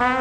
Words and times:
Welcome 0.00 0.14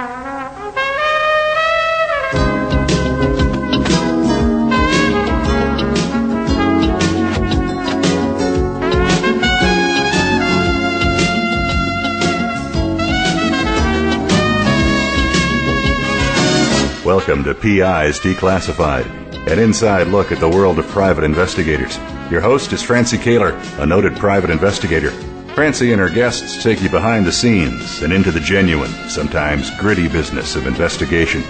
to 17.44 17.54
PIs 17.54 18.20
Declassified, 18.20 19.06
an 19.48 19.60
inside 19.60 20.08
look 20.08 20.32
at 20.32 20.40
the 20.40 20.50
world 20.50 20.80
of 20.80 20.88
private 20.88 21.24
investigators. 21.24 21.98
Your 22.32 22.42
host 22.42 22.74
is 22.74 22.82
Francie 22.82 23.18
Koehler, 23.20 23.54
a 23.80 23.86
noted 23.86 24.16
private 24.16 24.50
investigator. 24.50 25.12
Francie 25.58 25.92
and 25.92 26.00
her 26.00 26.08
guests 26.08 26.62
take 26.62 26.84
you 26.84 26.90
behind 26.92 27.26
the 27.26 27.32
scenes 27.32 28.04
and 28.04 28.14
into 28.14 28.30
the 28.30 28.40
genuine, 28.40 28.92
sometimes 29.10 29.72
gritty 29.80 30.08
business 30.08 30.56
of 30.56 30.68
investigation. 30.68 31.44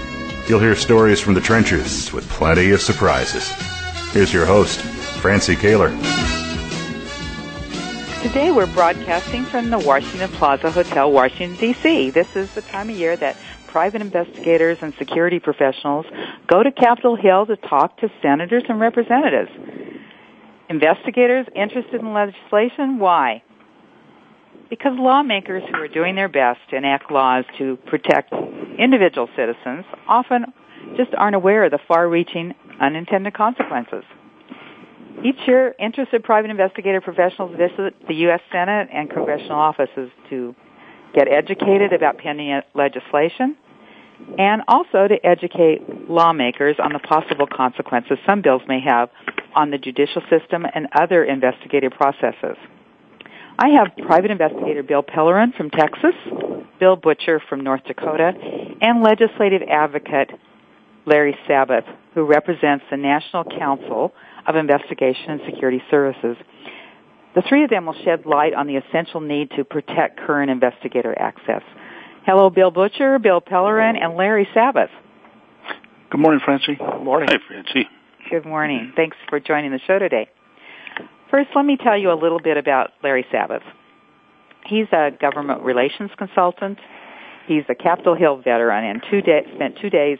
You'll 0.47 0.61
hear 0.61 0.77
stories 0.77 1.19
from 1.19 1.33
the 1.33 1.41
trenches 1.41 2.13
with 2.13 2.25
plenty 2.29 2.71
of 2.71 2.81
surprises. 2.81 3.51
Here's 4.13 4.31
your 4.31 4.45
host, 4.45 4.79
Francie 5.19 5.57
Koehler. 5.57 5.91
Today 8.23 8.49
we're 8.49 8.65
broadcasting 8.67 9.43
from 9.43 9.71
the 9.71 9.79
Washington 9.79 10.29
Plaza 10.29 10.71
Hotel, 10.71 11.11
Washington, 11.11 11.57
D.C. 11.57 12.11
This 12.11 12.33
is 12.33 12.53
the 12.53 12.61
time 12.61 12.89
of 12.89 12.95
year 12.95 13.17
that 13.17 13.35
private 13.67 13.99
investigators 13.99 14.77
and 14.81 14.93
security 14.93 15.39
professionals 15.39 16.05
go 16.47 16.63
to 16.63 16.71
Capitol 16.71 17.17
Hill 17.17 17.45
to 17.47 17.57
talk 17.57 17.97
to 17.97 18.09
senators 18.21 18.63
and 18.69 18.79
representatives. 18.79 19.51
Investigators 20.69 21.45
interested 21.53 21.99
in 21.99 22.13
legislation? 22.13 22.99
Why? 22.99 23.43
Because 24.69 24.93
lawmakers 24.97 25.63
who 25.71 25.77
are 25.77 25.87
doing 25.87 26.15
their 26.15 26.27
best 26.27 26.59
to 26.69 26.75
enact 26.75 27.11
laws 27.11 27.45
to 27.57 27.77
protect 27.87 28.33
individual 28.77 29.29
citizens 29.35 29.85
often 30.07 30.45
just 30.97 31.13
aren't 31.17 31.35
aware 31.35 31.65
of 31.65 31.71
the 31.71 31.79
far-reaching 31.87 32.53
unintended 32.81 33.33
consequences. 33.33 34.03
Each 35.23 35.39
year, 35.47 35.73
interested 35.79 36.23
private 36.23 36.51
investigator 36.51 37.01
professionals 37.01 37.55
visit 37.57 37.95
the 38.07 38.13
U.S. 38.15 38.41
Senate 38.51 38.89
and 38.93 39.09
congressional 39.09 39.57
offices 39.57 40.11
to 40.29 40.55
get 41.15 41.27
educated 41.27 41.91
about 41.93 42.17
pending 42.17 42.61
legislation, 42.75 43.57
and 44.37 44.61
also 44.67 45.07
to 45.07 45.15
educate 45.25 46.09
lawmakers 46.09 46.75
on 46.79 46.93
the 46.93 46.99
possible 46.99 47.47
consequences 47.47 48.17
some 48.25 48.41
bills 48.41 48.61
may 48.67 48.79
have 48.79 49.09
on 49.55 49.71
the 49.71 49.77
judicial 49.77 50.21
system 50.29 50.65
and 50.75 50.87
other 50.93 51.23
investigative 51.23 51.91
processes. 51.93 52.57
I 53.59 53.69
have 53.69 54.05
private 54.05 54.29
investigator 54.29 54.83
Bill 54.83 55.01
Pellerin 55.01 55.51
from 55.57 55.71
Texas, 55.71 56.13
Bill 56.79 56.95
Butcher 56.95 57.41
from 57.49 57.61
North 57.61 57.83
Dakota, 57.85 58.31
and 58.81 59.03
legislative 59.03 59.63
advocate 59.67 60.29
Larry 61.07 61.35
Sabbath, 61.47 61.85
who 62.13 62.23
represents 62.23 62.85
the 62.91 62.97
National 62.97 63.43
Council 63.43 64.13
of 64.45 64.55
Investigation 64.55 65.31
and 65.31 65.41
Security 65.45 65.81
Services. 65.89 66.37
The 67.33 67.41
three 67.49 67.63
of 67.63 67.69
them 67.69 67.87
will 67.87 67.95
shed 68.03 68.25
light 68.25 68.53
on 68.53 68.67
the 68.67 68.75
essential 68.75 69.21
need 69.21 69.49
to 69.57 69.63
protect 69.63 70.19
current 70.19 70.51
investigator 70.51 71.17
access. 71.17 71.63
Hello, 72.25 72.49
Bill 72.49 72.71
Butcher, 72.71 73.17
Bill 73.19 73.41
Pellerin, 73.41 73.95
and 73.95 74.15
Larry 74.15 74.47
Sabbath. 74.53 74.89
Good 76.11 76.19
morning, 76.19 76.41
Francie. 76.43 76.75
Good 76.75 77.03
morning. 77.03 77.29
Hi, 77.31 77.37
Francie. 77.47 77.89
Good 78.29 78.45
morning. 78.45 78.93
Thanks 78.95 79.17
for 79.29 79.39
joining 79.39 79.71
the 79.71 79.79
show 79.87 79.97
today. 79.97 80.29
First, 81.29 81.49
let 81.55 81.65
me 81.65 81.77
tell 81.77 81.97
you 81.97 82.11
a 82.11 82.15
little 82.19 82.39
bit 82.39 82.57
about 82.57 82.91
Larry 83.03 83.25
Sabbath. 83.31 83.63
He's 84.65 84.87
a 84.91 85.11
government 85.19 85.61
relations 85.61 86.11
consultant. 86.17 86.79
He's 87.47 87.63
a 87.69 87.75
Capitol 87.75 88.15
Hill 88.15 88.37
veteran 88.37 88.83
and 88.83 89.01
two 89.09 89.21
de- 89.21 89.43
spent 89.55 89.77
two 89.81 89.89
days, 89.89 90.17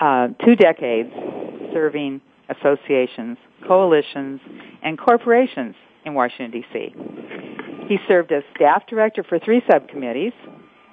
uh, 0.00 0.28
two 0.44 0.56
decades 0.56 1.10
serving 1.72 2.20
associations, 2.48 3.36
coalitions, 3.66 4.40
and 4.82 4.98
corporations 4.98 5.74
in 6.04 6.14
Washington, 6.14 6.62
D.C. 6.62 6.94
He 7.88 7.98
served 8.06 8.32
as 8.32 8.42
staff 8.54 8.84
director 8.86 9.22
for 9.22 9.38
three 9.38 9.62
subcommittees, 9.70 10.32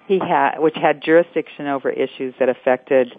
he 0.07 0.19
which 0.57 0.75
had 0.75 1.01
jurisdiction 1.01 1.67
over 1.67 1.89
issues 1.89 2.33
that 2.39 2.49
affected, 2.49 3.13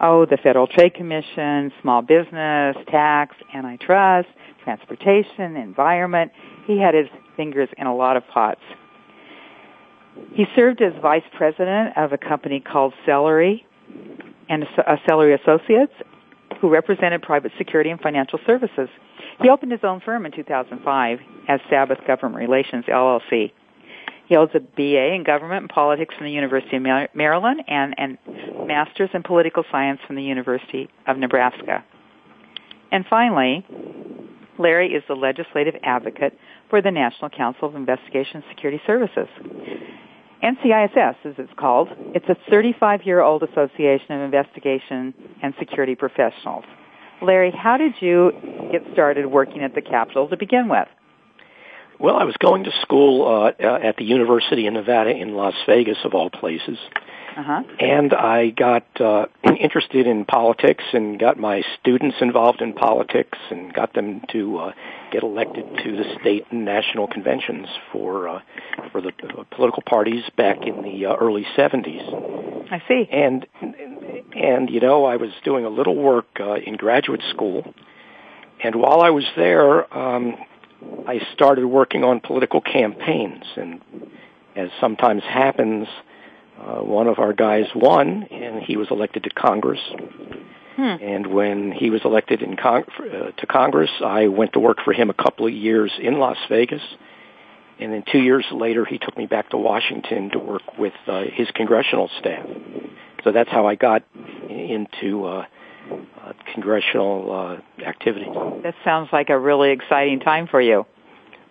oh, 0.00 0.26
the 0.26 0.38
Federal 0.42 0.66
Trade 0.66 0.94
Commission, 0.94 1.72
small 1.82 2.02
business, 2.02 2.76
tax, 2.88 3.36
antitrust, 3.54 4.28
transportation, 4.64 5.56
environment. 5.56 6.32
He 6.66 6.78
had 6.78 6.94
his 6.94 7.06
fingers 7.36 7.68
in 7.76 7.86
a 7.86 7.94
lot 7.94 8.16
of 8.16 8.26
pots. 8.28 8.60
He 10.32 10.44
served 10.56 10.82
as 10.82 10.92
vice 11.00 11.22
president 11.36 11.96
of 11.96 12.12
a 12.12 12.18
company 12.18 12.60
called 12.60 12.94
Celery 13.06 13.64
and 14.48 14.64
uh, 14.64 14.96
Celery 15.08 15.34
Associates, 15.34 15.92
who 16.60 16.68
represented 16.68 17.22
private 17.22 17.52
security 17.56 17.90
and 17.90 18.00
financial 18.00 18.38
services. 18.46 18.88
He 19.40 19.48
opened 19.48 19.72
his 19.72 19.80
own 19.84 20.00
firm 20.00 20.26
in 20.26 20.32
2005 20.32 21.18
as 21.48 21.60
Sabbath 21.70 21.98
Government 22.06 22.36
Relations 22.36 22.84
LLC. 22.86 23.52
He 24.30 24.36
holds 24.36 24.52
a 24.54 24.60
BA 24.60 25.12
in 25.12 25.24
Government 25.24 25.62
and 25.62 25.68
Politics 25.68 26.14
from 26.16 26.24
the 26.24 26.32
University 26.32 26.76
of 26.76 26.82
Maryland 27.14 27.64
and 27.66 27.96
and 27.98 28.16
Master's 28.64 29.10
in 29.12 29.24
Political 29.24 29.64
Science 29.72 29.98
from 30.06 30.14
the 30.14 30.22
University 30.22 30.88
of 31.08 31.18
Nebraska. 31.18 31.84
And 32.92 33.04
finally, 33.10 33.66
Larry 34.56 34.92
is 34.92 35.02
the 35.08 35.16
legislative 35.16 35.74
advocate 35.82 36.38
for 36.68 36.80
the 36.80 36.92
National 36.92 37.28
Council 37.28 37.66
of 37.66 37.74
Investigation 37.74 38.44
Security 38.50 38.80
Services. 38.86 39.26
NCISS, 40.44 41.16
as 41.24 41.34
it's 41.36 41.52
called, 41.58 41.88
it's 42.14 42.28
a 42.28 42.36
35-year-old 42.52 43.42
association 43.42 44.12
of 44.12 44.20
investigation 44.20 45.12
and 45.42 45.54
security 45.58 45.96
professionals. 45.96 46.64
Larry, 47.20 47.50
how 47.50 47.76
did 47.76 47.94
you 47.98 48.30
get 48.70 48.82
started 48.92 49.26
working 49.26 49.64
at 49.64 49.74
the 49.74 49.82
Capitol 49.82 50.28
to 50.28 50.36
begin 50.36 50.68
with? 50.68 50.86
Well, 52.00 52.16
I 52.16 52.24
was 52.24 52.34
going 52.38 52.64
to 52.64 52.70
school 52.80 53.28
uh, 53.28 53.62
at 53.62 53.96
the 53.98 54.04
University 54.04 54.66
of 54.66 54.72
Nevada 54.72 55.10
in 55.10 55.34
Las 55.34 55.54
Vegas, 55.66 55.98
of 56.04 56.14
all 56.14 56.30
places. 56.30 56.78
Uh-huh. 57.36 57.62
And 57.78 58.12
I 58.12 58.50
got 58.50 58.84
uh, 59.00 59.26
interested 59.44 60.06
in 60.06 60.24
politics 60.24 60.82
and 60.92 61.18
got 61.18 61.38
my 61.38 61.62
students 61.78 62.16
involved 62.20 62.60
in 62.60 62.72
politics 62.72 63.38
and 63.50 63.72
got 63.72 63.92
them 63.94 64.22
to 64.32 64.58
uh, 64.58 64.72
get 65.12 65.22
elected 65.22 65.64
to 65.84 65.96
the 65.96 66.04
state 66.20 66.46
and 66.50 66.64
national 66.64 67.06
conventions 67.06 67.68
for 67.92 68.28
uh, 68.28 68.40
for 68.90 69.00
the 69.00 69.12
uh, 69.22 69.44
political 69.50 69.82
parties 69.82 70.24
back 70.36 70.66
in 70.66 70.82
the 70.82 71.06
uh, 71.06 71.14
early 71.16 71.46
70s. 71.56 72.72
I 72.72 72.82
see. 72.88 73.08
And 73.12 73.46
and 74.34 74.70
you 74.70 74.80
know, 74.80 75.04
I 75.04 75.16
was 75.16 75.30
doing 75.44 75.64
a 75.64 75.70
little 75.70 75.96
work 75.96 76.26
uh, 76.40 76.54
in 76.54 76.76
graduate 76.76 77.22
school, 77.30 77.74
and 78.62 78.74
while 78.74 79.02
I 79.02 79.10
was 79.10 79.24
there, 79.36 79.92
um, 79.96 80.36
I 81.06 81.20
started 81.34 81.66
working 81.66 82.04
on 82.04 82.20
political 82.20 82.60
campaigns, 82.60 83.44
and 83.56 83.80
as 84.56 84.70
sometimes 84.80 85.22
happens, 85.22 85.88
uh, 86.60 86.82
one 86.82 87.06
of 87.06 87.18
our 87.18 87.32
guys 87.32 87.66
won, 87.74 88.24
and 88.30 88.62
he 88.62 88.76
was 88.76 88.88
elected 88.90 89.24
to 89.24 89.30
Congress. 89.30 89.80
Hmm. 90.76 90.96
And 91.02 91.26
when 91.26 91.72
he 91.72 91.90
was 91.90 92.02
elected 92.04 92.42
in 92.42 92.56
Cong- 92.56 92.84
uh, 92.98 93.32
to 93.36 93.46
Congress, 93.46 93.90
I 94.04 94.28
went 94.28 94.52
to 94.54 94.60
work 94.60 94.78
for 94.84 94.92
him 94.92 95.10
a 95.10 95.14
couple 95.14 95.46
of 95.46 95.52
years 95.52 95.92
in 96.00 96.18
Las 96.18 96.38
Vegas. 96.48 96.82
And 97.78 97.92
then 97.92 98.04
two 98.10 98.18
years 98.18 98.44
later, 98.52 98.84
he 98.84 98.98
took 98.98 99.16
me 99.16 99.26
back 99.26 99.50
to 99.50 99.56
Washington 99.56 100.30
to 100.30 100.38
work 100.38 100.78
with 100.78 100.92
uh, 101.06 101.24
his 101.32 101.48
congressional 101.54 102.10
staff. 102.18 102.46
So 103.24 103.32
that's 103.32 103.50
how 103.50 103.66
I 103.66 103.74
got 103.74 104.02
into 104.48 105.24
uh, 105.24 105.46
uh, 105.90 106.32
congressional 106.52 107.60
uh, 107.80 107.82
activity. 107.82 108.26
That 108.62 108.74
sounds 108.84 109.08
like 109.12 109.30
a 109.30 109.38
really 109.38 109.70
exciting 109.70 110.20
time 110.20 110.46
for 110.46 110.60
you. 110.60 110.86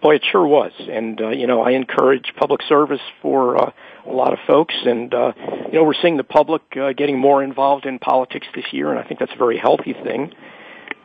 Boy, 0.02 0.16
it 0.16 0.24
sure 0.32 0.48
was. 0.48 0.72
And, 0.80 1.20
uh, 1.20 1.30
you 1.30 1.46
know, 1.46 1.62
I 1.62 1.72
encourage 1.72 2.34
public 2.38 2.62
service 2.70 3.02
for 3.22 3.62
uh, 3.62 3.72
a 4.08 4.12
lot 4.12 4.32
of 4.32 4.40
folks. 4.48 4.74
And, 4.86 5.14
uh, 5.14 5.34
you 5.68 5.74
know, 5.74 5.84
we're 5.84 5.94
seeing 6.02 6.16
the 6.16 6.24
public 6.24 6.62
uh, 6.80 6.94
getting 6.94 7.20
more 7.20 7.44
involved 7.44 7.86
in 7.86 8.00
politics 8.00 8.48
this 8.56 8.66
year, 8.72 8.92
and 8.92 9.00
I 9.00 9.04
think 9.04 9.20
that's 9.20 9.34
a 9.34 9.38
very 9.38 9.58
healthy 9.58 9.94
thing. 9.94 10.32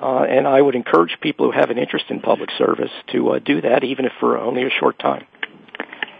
Uh, 0.00 0.22
and 0.22 0.46
I 0.46 0.60
would 0.60 0.74
encourage 0.74 1.16
people 1.20 1.50
who 1.50 1.58
have 1.58 1.70
an 1.70 1.78
interest 1.78 2.06
in 2.08 2.20
public 2.20 2.50
service 2.56 2.90
to 3.12 3.30
uh, 3.30 3.38
do 3.38 3.60
that, 3.62 3.82
even 3.84 4.04
if 4.04 4.12
for 4.20 4.38
only 4.38 4.62
a 4.62 4.70
short 4.70 4.98
time. 4.98 5.26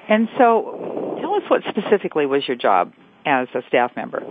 And 0.08 0.28
so, 0.36 1.18
tell 1.20 1.34
us 1.34 1.42
what 1.48 1.62
specifically 1.68 2.26
was 2.26 2.46
your 2.46 2.56
job 2.56 2.92
as 3.24 3.48
a 3.54 3.62
staff 3.68 3.92
member. 3.96 4.22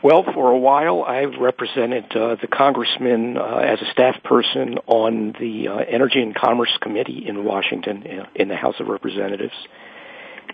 Well, 0.00 0.22
for 0.22 0.52
a 0.52 0.58
while, 0.58 1.02
I 1.02 1.24
represented 1.24 2.14
uh, 2.14 2.36
the 2.40 2.46
congressman 2.46 3.36
uh, 3.36 3.56
as 3.56 3.80
a 3.82 3.90
staff 3.90 4.22
person 4.22 4.78
on 4.86 5.34
the 5.40 5.66
uh, 5.66 5.78
Energy 5.78 6.22
and 6.22 6.36
Commerce 6.36 6.70
Committee 6.80 7.24
in 7.26 7.44
Washington 7.44 8.04
in 8.36 8.46
the 8.46 8.54
House 8.54 8.76
of 8.78 8.86
Representatives. 8.86 9.54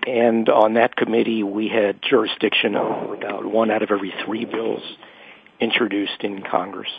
And 0.07 0.49
on 0.49 0.75
that 0.75 0.97
committee, 0.97 1.43
we 1.43 1.69
had 1.69 2.01
jurisdiction 2.01 2.75
over 2.75 3.17
about 3.17 3.45
one 3.45 3.71
out 3.71 3.83
of 3.83 3.91
every 3.91 4.15
three 4.25 4.47
bills 4.47 4.83
introduced 5.61 6.23
in 6.23 6.43
Congress. 6.43 6.91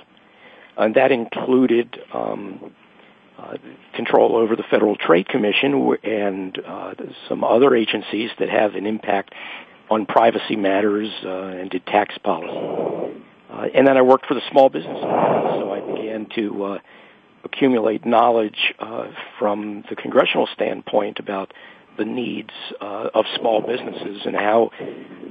And 0.77 0.93
that 0.95 1.11
included 1.11 1.97
um, 2.13 2.75
uh, 3.39 3.57
control 3.95 4.35
over 4.35 4.55
the 4.55 4.63
Federal 4.69 4.95
Trade 4.95 5.27
Commission 5.27 5.97
and 6.03 6.59
uh, 6.63 6.93
some 7.27 7.43
other 7.43 7.75
agencies 7.75 8.29
that 8.37 8.49
have 8.49 8.75
an 8.75 8.85
impact 8.85 9.33
on 9.89 10.05
privacy 10.05 10.55
matters 10.55 11.09
uh, 11.23 11.29
and 11.29 11.69
did 11.69 11.85
tax 11.85 12.17
policy. 12.19 13.21
Uh, 13.49 13.67
and 13.73 13.87
then 13.87 13.97
I 13.97 14.01
worked 14.01 14.25
for 14.25 14.33
the 14.33 14.41
Small 14.51 14.69
Business 14.69 14.97
so 14.99 15.71
I 15.71 15.79
began 15.79 16.27
to 16.35 16.63
uh, 16.63 16.79
accumulate 17.43 18.05
knowledge 18.05 18.73
uh, 18.79 19.07
from 19.39 19.83
the 19.89 19.95
congressional 19.95 20.47
standpoint 20.53 21.19
about 21.19 21.53
the 21.97 22.05
needs 22.05 22.49
uh, 22.81 23.09
of 23.13 23.25
small 23.39 23.61
businesses 23.61 24.23
and 24.25 24.35
how 24.35 24.71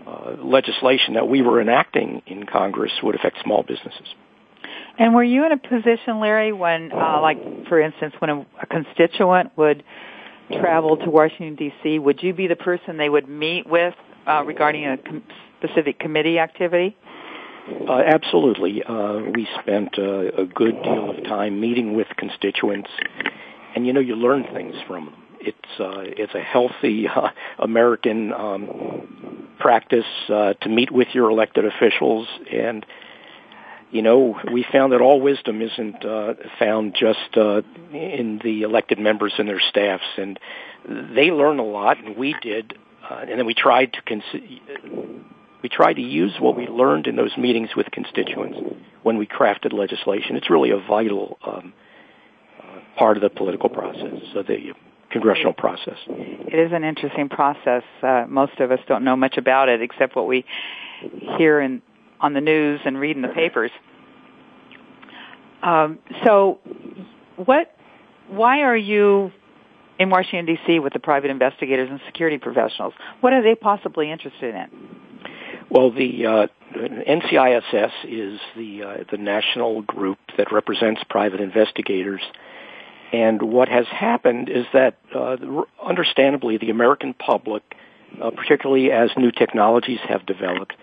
uh, 0.06 0.42
legislation 0.42 1.14
that 1.14 1.28
we 1.28 1.42
were 1.42 1.60
enacting 1.60 2.22
in 2.26 2.46
Congress 2.46 2.92
would 3.02 3.14
affect 3.14 3.36
small 3.42 3.62
businesses. 3.62 4.14
And 4.98 5.14
were 5.14 5.24
you 5.24 5.44
in 5.44 5.52
a 5.52 5.58
position, 5.58 6.20
Larry, 6.20 6.52
when, 6.52 6.92
uh, 6.92 7.20
like, 7.20 7.66
for 7.68 7.80
instance, 7.80 8.14
when 8.20 8.30
a, 8.30 8.46
a 8.62 8.66
constituent 8.66 9.50
would 9.56 9.82
travel 10.52 10.96
to 10.98 11.10
Washington 11.10 11.56
D.C., 11.56 11.98
would 11.98 12.22
you 12.22 12.32
be 12.32 12.46
the 12.46 12.56
person 12.56 12.96
they 12.96 13.08
would 13.08 13.28
meet 13.28 13.66
with 13.66 13.94
uh, 14.26 14.42
regarding 14.44 14.86
a 14.86 14.96
com- 14.96 15.22
specific 15.58 15.98
committee 15.98 16.38
activity? 16.38 16.96
Uh, 17.88 18.02
absolutely. 18.06 18.82
Uh, 18.82 19.20
we 19.34 19.48
spent 19.60 19.98
uh, 19.98 20.42
a 20.42 20.44
good 20.44 20.82
deal 20.82 21.10
of 21.10 21.24
time 21.24 21.60
meeting 21.60 21.94
with 21.94 22.08
constituents, 22.18 22.90
and 23.74 23.86
you 23.86 23.92
know, 23.92 24.00
you 24.00 24.16
learn 24.16 24.44
things 24.52 24.74
from 24.86 25.06
them. 25.06 25.14
It's 25.40 25.80
uh, 25.80 26.00
it's 26.04 26.34
a 26.34 26.40
healthy 26.40 27.08
uh, 27.08 27.28
American 27.58 28.32
um, 28.32 29.48
practice 29.58 30.04
uh, 30.28 30.54
to 30.60 30.68
meet 30.68 30.90
with 30.90 31.08
your 31.14 31.30
elected 31.30 31.64
officials, 31.64 32.28
and 32.52 32.84
you 33.90 34.02
know, 34.02 34.38
we 34.52 34.66
found 34.72 34.92
that 34.92 35.00
all 35.00 35.20
wisdom 35.20 35.62
isn't 35.62 36.04
uh, 36.04 36.34
found 36.58 36.96
just 36.98 37.36
uh, 37.36 37.62
in 37.92 38.40
the 38.42 38.62
elected 38.62 38.98
members 38.98 39.32
and 39.38 39.48
their 39.48 39.60
staffs, 39.60 40.02
and 40.16 40.38
they 41.14 41.30
learn 41.30 41.60
a 41.60 41.64
lot, 41.64 41.98
and 41.98 42.16
we 42.16 42.34
did, 42.42 42.76
uh, 43.08 43.24
and 43.28 43.38
then 43.38 43.46
we 43.46 43.54
tried 43.54 43.92
to 43.92 44.02
cons- 44.02 44.42
we 45.62 45.68
tried 45.68 45.94
to 45.94 46.02
use 46.02 46.34
what 46.38 46.56
we 46.56 46.66
learned 46.66 47.06
in 47.06 47.16
those 47.16 47.36
meetings 47.38 47.70
with 47.74 47.90
constituents 47.90 48.58
when 49.02 49.16
we 49.16 49.26
crafted 49.26 49.72
legislation. 49.72 50.36
It's 50.36 50.50
really 50.50 50.70
a 50.70 50.78
vital 50.78 51.38
um, 51.46 51.72
uh, 52.58 52.80
part 52.98 53.16
of 53.16 53.22
the 53.22 53.30
political 53.30 53.70
process, 53.70 54.20
so 54.32 54.42
the 54.42 54.74
congressional 55.10 55.52
process. 55.52 55.96
It 56.08 56.58
is 56.58 56.72
an 56.72 56.84
interesting 56.84 57.28
process. 57.28 57.82
Uh, 58.02 58.26
most 58.28 58.58
of 58.60 58.72
us 58.72 58.80
don't 58.86 59.04
know 59.04 59.16
much 59.16 59.36
about 59.38 59.68
it 59.68 59.80
except 59.80 60.16
what 60.16 60.26
we 60.26 60.44
hear 61.38 61.60
in 61.60 61.82
on 62.20 62.32
the 62.32 62.40
news 62.40 62.80
and 62.84 62.98
read 62.98 63.16
in 63.16 63.22
the 63.22 63.28
papers. 63.28 63.70
Um, 65.62 65.98
so, 66.24 66.58
what? 67.36 67.74
Why 68.28 68.60
are 68.62 68.76
you 68.76 69.32
in 69.98 70.10
Washington 70.10 70.46
D.C. 70.46 70.78
with 70.80 70.92
the 70.92 70.98
private 70.98 71.30
investigators 71.30 71.88
and 71.90 72.00
security 72.06 72.38
professionals? 72.38 72.94
What 73.20 73.32
are 73.32 73.42
they 73.42 73.54
possibly 73.54 74.10
interested 74.10 74.54
in? 74.54 74.68
Well, 75.70 75.90
the 75.90 76.26
uh, 76.26 76.46
NCISS 76.74 77.90
is 78.04 78.40
the 78.56 78.82
uh, 78.82 79.04
the 79.10 79.18
national 79.18 79.82
group 79.82 80.18
that 80.36 80.52
represents 80.52 81.02
private 81.08 81.40
investigators. 81.40 82.20
And 83.12 83.42
what 83.42 83.68
has 83.68 83.86
happened 83.86 84.48
is 84.48 84.66
that, 84.72 84.98
uh, 85.14 85.36
understandably, 85.80 86.58
the 86.58 86.70
American 86.70 87.14
public, 87.14 87.62
uh, 88.20 88.30
particularly 88.30 88.90
as 88.90 89.10
new 89.16 89.30
technologies 89.30 90.00
have 90.08 90.26
developed, 90.26 90.74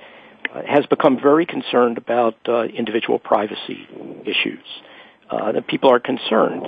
uh, 0.54 0.62
has 0.66 0.86
become 0.86 1.20
very 1.20 1.46
concerned 1.46 1.98
about 1.98 2.36
uh, 2.48 2.64
individual 2.64 3.20
privacy 3.20 3.88
issues. 4.26 4.64
Uh, 5.32 5.54
that 5.54 5.66
people 5.66 5.90
are 5.90 6.00
concerned 6.00 6.62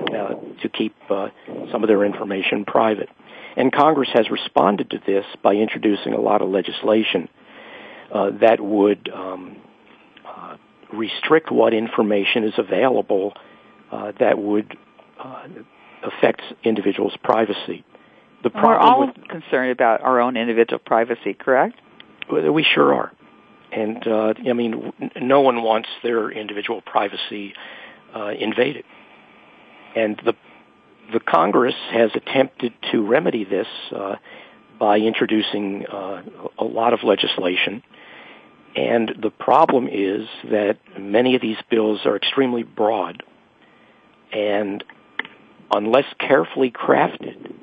to 0.62 0.69
keep 0.69 0.95
uh, 1.10 1.27
some 1.69 1.83
of 1.83 1.89
their 1.89 2.06
information 2.06 2.63
private. 2.63 3.10
And 3.57 3.74
Congress 3.74 4.07
has 4.13 4.30
responded 4.30 4.89
to 4.92 5.00
this 5.06 5.25
by 5.44 5.56
introducing 5.56 6.13
a 6.13 6.21
lot 6.21 6.42
of 6.42 6.48
legislation 6.48 7.27
uh, 8.10 8.30
that 8.39 8.62
would 8.62 9.10
um, 9.13 9.57
uh, 10.25 10.56
restrict 10.94 11.51
what 11.51 11.74
information 11.74 12.45
is 12.45 12.54
available 12.57 13.33
that 14.19 14.39
would 14.39 14.77
affect 16.01 16.42
individuals' 16.63 17.15
privacy. 17.21 17.83
The 18.44 18.50
problem 18.50 18.71
We're 18.71 18.77
all 18.77 19.07
with, 19.07 19.27
concerned 19.27 19.71
about 19.71 20.01
our 20.01 20.21
own 20.21 20.38
individual 20.38 20.80
privacy, 20.80 21.33
correct? 21.33 21.80
We 22.31 22.63
sure 22.63 22.94
are. 22.94 23.12
And 23.74 24.07
uh, 24.07 24.33
I 24.50 24.54
mean, 24.54 24.94
no 25.21 25.42
one 25.42 25.63
wants 25.63 25.89
their 26.01 26.31
individual 26.31 26.81
privacy 26.81 27.54
uh, 28.15 28.31
invaded. 28.39 28.86
And 29.95 30.19
the 30.25 30.33
the 31.12 31.19
Congress 31.19 31.75
has 31.92 32.12
attempted 32.15 32.74
to 32.92 33.06
remedy 33.06 33.44
this 33.44 33.68
uh, 33.94 34.15
by 34.80 34.98
introducing 34.98 35.86
uh, 35.86 36.24
a 36.57 36.63
lot 36.63 36.94
of 36.94 37.04
legislation. 37.04 37.83
And 38.75 39.13
the 39.21 39.30
problem 39.30 39.88
is 39.88 40.27
that 40.45 40.77
many 40.98 41.36
of 41.36 41.42
these 41.42 41.57
bills 41.69 42.06
are 42.06 42.15
extremely 42.15 42.63
broad, 42.63 43.21
and 44.31 44.83
unless 45.71 46.06
carefully 46.19 46.71
crafted, 46.71 47.54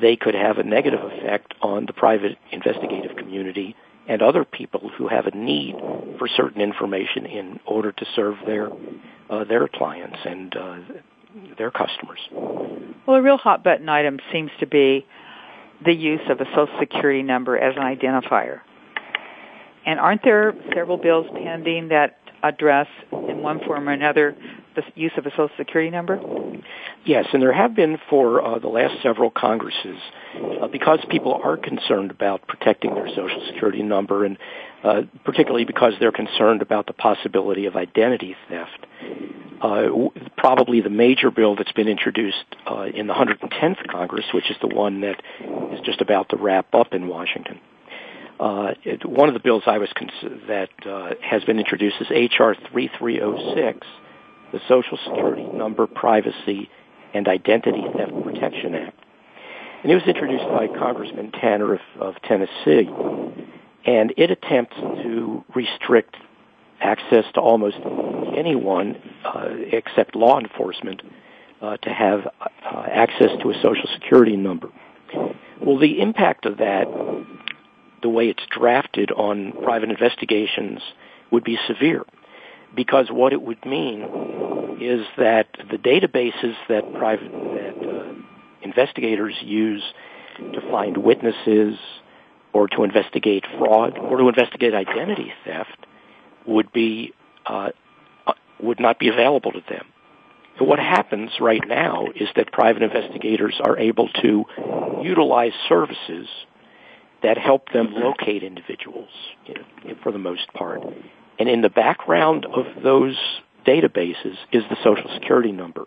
they 0.00 0.16
could 0.16 0.34
have 0.34 0.58
a 0.58 0.62
negative 0.62 1.00
effect 1.02 1.52
on 1.60 1.84
the 1.84 1.92
private 1.92 2.38
investigative 2.50 3.16
community 3.16 3.76
and 4.08 4.22
other 4.22 4.44
people 4.44 4.90
who 4.96 5.08
have 5.08 5.26
a 5.26 5.36
need 5.36 5.74
for 6.18 6.28
certain 6.28 6.60
information 6.60 7.26
in 7.26 7.60
order 7.66 7.92
to 7.92 8.06
serve 8.14 8.36
their 8.46 8.68
uh, 9.30 9.44
their 9.44 9.66
clients 9.68 10.18
and 10.24 10.54
uh, 10.56 10.78
their 11.56 11.70
customers. 11.70 12.20
Well, 13.06 13.16
a 13.16 13.22
real 13.22 13.38
hot 13.38 13.64
button 13.64 13.88
item 13.88 14.18
seems 14.32 14.50
to 14.60 14.66
be 14.66 15.06
the 15.84 15.94
use 15.94 16.20
of 16.28 16.40
a 16.40 16.44
social 16.46 16.68
security 16.78 17.22
number 17.22 17.56
as 17.58 17.74
an 17.76 17.82
identifier. 17.82 18.60
And 19.86 19.98
aren't 20.00 20.22
there 20.22 20.54
several 20.74 20.96
bills 20.96 21.26
pending 21.34 21.88
that 21.88 22.18
address 22.44 22.86
in 23.12 23.42
one 23.42 23.58
form 23.60 23.88
or 23.88 23.92
another 23.92 24.36
the 24.76 24.82
use 24.94 25.12
of 25.16 25.26
a 25.26 25.30
social 25.30 25.50
security 25.56 25.90
number? 25.90 26.20
Yes, 27.04 27.26
and 27.32 27.42
there 27.42 27.52
have 27.52 27.74
been 27.74 27.98
for 28.10 28.42
uh, 28.42 28.58
the 28.58 28.68
last 28.68 29.02
several 29.02 29.30
Congresses, 29.30 29.98
uh, 30.60 30.68
because 30.68 31.00
people 31.10 31.40
are 31.42 31.56
concerned 31.56 32.10
about 32.10 32.46
protecting 32.46 32.94
their 32.94 33.08
social 33.08 33.42
security 33.46 33.82
number, 33.82 34.24
and 34.24 34.38
uh, 34.82 35.02
particularly 35.24 35.64
because 35.64 35.94
they're 36.00 36.12
concerned 36.12 36.62
about 36.62 36.86
the 36.86 36.92
possibility 36.92 37.66
of 37.66 37.76
identity 37.76 38.36
theft. 38.48 38.86
Uh, 39.60 39.82
w- 39.82 40.10
probably 40.36 40.80
the 40.80 40.90
major 40.90 41.30
bill 41.30 41.56
that's 41.56 41.72
been 41.72 41.88
introduced 41.88 42.44
uh, 42.70 42.86
in 42.92 43.06
the 43.06 43.14
110th 43.14 43.86
Congress, 43.88 44.24
which 44.34 44.50
is 44.50 44.56
the 44.60 44.74
one 44.74 45.00
that 45.02 45.22
is 45.72 45.80
just 45.84 46.00
about 46.00 46.28
to 46.30 46.36
wrap 46.36 46.74
up 46.74 46.92
in 46.92 47.08
Washington. 47.08 47.60
Uh, 48.40 48.74
one 49.04 49.28
of 49.28 49.34
the 49.34 49.40
bills 49.40 49.62
I 49.66 49.78
was 49.78 49.88
cons- 49.94 50.42
that 50.48 50.70
has 51.22 51.44
been 51.44 51.58
introduced 51.58 51.96
is 52.00 52.10
HR 52.10 52.52
3306, 52.70 53.86
the 54.52 54.60
Social 54.68 54.98
Security 55.04 55.44
Number 55.44 55.86
Privacy 55.86 56.68
and 57.14 57.28
Identity 57.28 57.84
Theft 57.96 58.12
Protection 58.24 58.74
Act. 58.74 58.98
And 59.82 59.92
it 59.92 59.94
was 59.94 60.04
introduced 60.06 60.44
by 60.44 60.66
Congressman 60.66 61.30
Tanner 61.32 61.74
of, 61.74 61.80
of 62.00 62.14
Tennessee, 62.22 62.88
and 63.86 64.14
it 64.16 64.30
attempts 64.30 64.76
to 64.76 65.44
restrict 65.54 66.16
access 66.80 67.24
to 67.34 67.40
almost 67.40 67.76
anyone 68.36 68.96
uh, 69.24 69.48
except 69.72 70.16
law 70.16 70.38
enforcement 70.38 71.02
uh, 71.60 71.76
to 71.78 71.90
have 71.90 72.26
uh, 72.40 72.86
access 72.90 73.30
to 73.42 73.50
a 73.50 73.54
social 73.62 73.88
security 73.94 74.36
number. 74.36 74.68
Well, 75.60 75.78
the 75.78 76.00
impact 76.00 76.46
of 76.46 76.58
that, 76.58 76.86
the 78.04 78.10
way 78.10 78.28
it's 78.28 78.44
drafted 78.50 79.10
on 79.10 79.52
private 79.64 79.88
investigations, 79.88 80.82
would 81.30 81.42
be 81.42 81.58
severe 81.66 82.04
because 82.76 83.08
what 83.10 83.32
it 83.32 83.40
would 83.40 83.64
mean 83.64 84.02
is 84.78 85.06
that 85.16 85.48
the 85.70 85.78
databases 85.78 86.54
that 86.68 86.92
private 86.92 87.32
that 87.32 87.88
uh, 87.88 88.12
investigators 88.60 89.34
use 89.42 89.82
to 90.36 90.60
find 90.70 90.98
witnesses 90.98 91.78
or 92.52 92.68
to 92.68 92.84
investigate 92.84 93.46
fraud 93.58 93.96
or 93.98 94.18
to 94.18 94.28
investigate 94.28 94.74
identity 94.74 95.32
theft 95.46 95.86
would 96.46 96.70
be 96.72 97.14
uh, 97.46 97.70
uh 98.26 98.32
would 98.60 98.80
not 98.80 98.98
be 98.98 99.08
available 99.08 99.50
to 99.50 99.62
them. 99.66 99.86
So 100.58 100.66
what 100.66 100.78
happens 100.78 101.30
right 101.40 101.66
now 101.66 102.08
is 102.14 102.28
that 102.36 102.52
private 102.52 102.82
investigators 102.82 103.58
are 103.64 103.78
able 103.78 104.08
to 104.22 104.44
utilize 105.02 105.52
services 105.70 106.28
that 107.24 107.36
help 107.36 107.72
them 107.72 107.92
locate 107.92 108.44
individuals 108.44 109.10
you 109.46 109.54
know, 109.54 109.94
for 110.02 110.12
the 110.12 110.18
most 110.18 110.52
part 110.54 110.80
and 111.38 111.48
in 111.48 111.62
the 111.62 111.68
background 111.68 112.46
of 112.46 112.66
those 112.82 113.16
databases 113.66 114.36
is 114.52 114.62
the 114.68 114.76
social 114.84 115.10
security 115.14 115.52
number. 115.52 115.86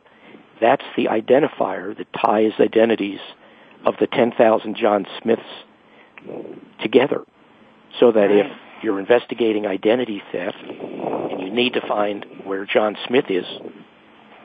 That's 0.60 0.84
the 0.96 1.06
identifier 1.06 1.96
that 1.98 2.08
ties 2.14 2.54
identities 2.60 3.20
of 3.86 3.96
the 4.00 4.08
10,000 4.08 4.76
John 4.76 5.06
Smiths 5.22 5.42
together. 6.82 7.24
So 8.00 8.12
that 8.12 8.32
if 8.32 8.48
you're 8.84 9.00
investigating 9.00 9.66
identity 9.66 10.22
theft 10.32 10.58
and 10.62 11.42
you 11.42 11.50
need 11.50 11.74
to 11.74 11.82
find 11.88 12.26
where 12.44 12.66
John 12.66 12.98
Smith 13.08 13.26
is, 13.30 13.46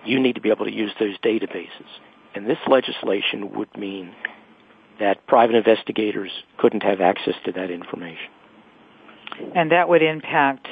you 0.05 0.21
need 0.21 0.35
to 0.35 0.41
be 0.41 0.51
able 0.51 0.67
to 0.67 0.73
use 0.73 0.93
those 1.01 1.19
databases. 1.19 1.87
And 2.35 2.47
this 2.47 2.59
legislation 2.67 3.55
would 3.55 3.77
mean 3.77 4.15
that 5.01 5.27
private 5.27 5.57
investigators 5.57 6.31
couldn't 6.59 6.83
have 6.83 7.01
access 7.01 7.35
to 7.45 7.53
that 7.53 7.71
information. 7.71 8.31
And 9.55 9.73
that 9.73 9.89
would 9.89 10.03
impact 10.03 10.69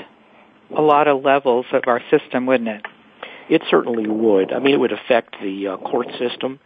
a 0.76 0.80
lot 0.82 1.08
of 1.08 1.24
levels 1.24 1.66
of 1.72 1.84
our 1.86 2.00
system, 2.10 2.46
wouldn't 2.46 2.68
it? 2.68 2.86
It 3.48 3.62
certainly 3.68 4.08
would. 4.08 4.52
I 4.52 4.60
mean, 4.60 4.74
it 4.74 4.78
would 4.78 4.92
affect 4.92 5.36
the 5.42 5.68
uh, 5.68 5.76
court 5.78 6.06
system. 6.18 6.60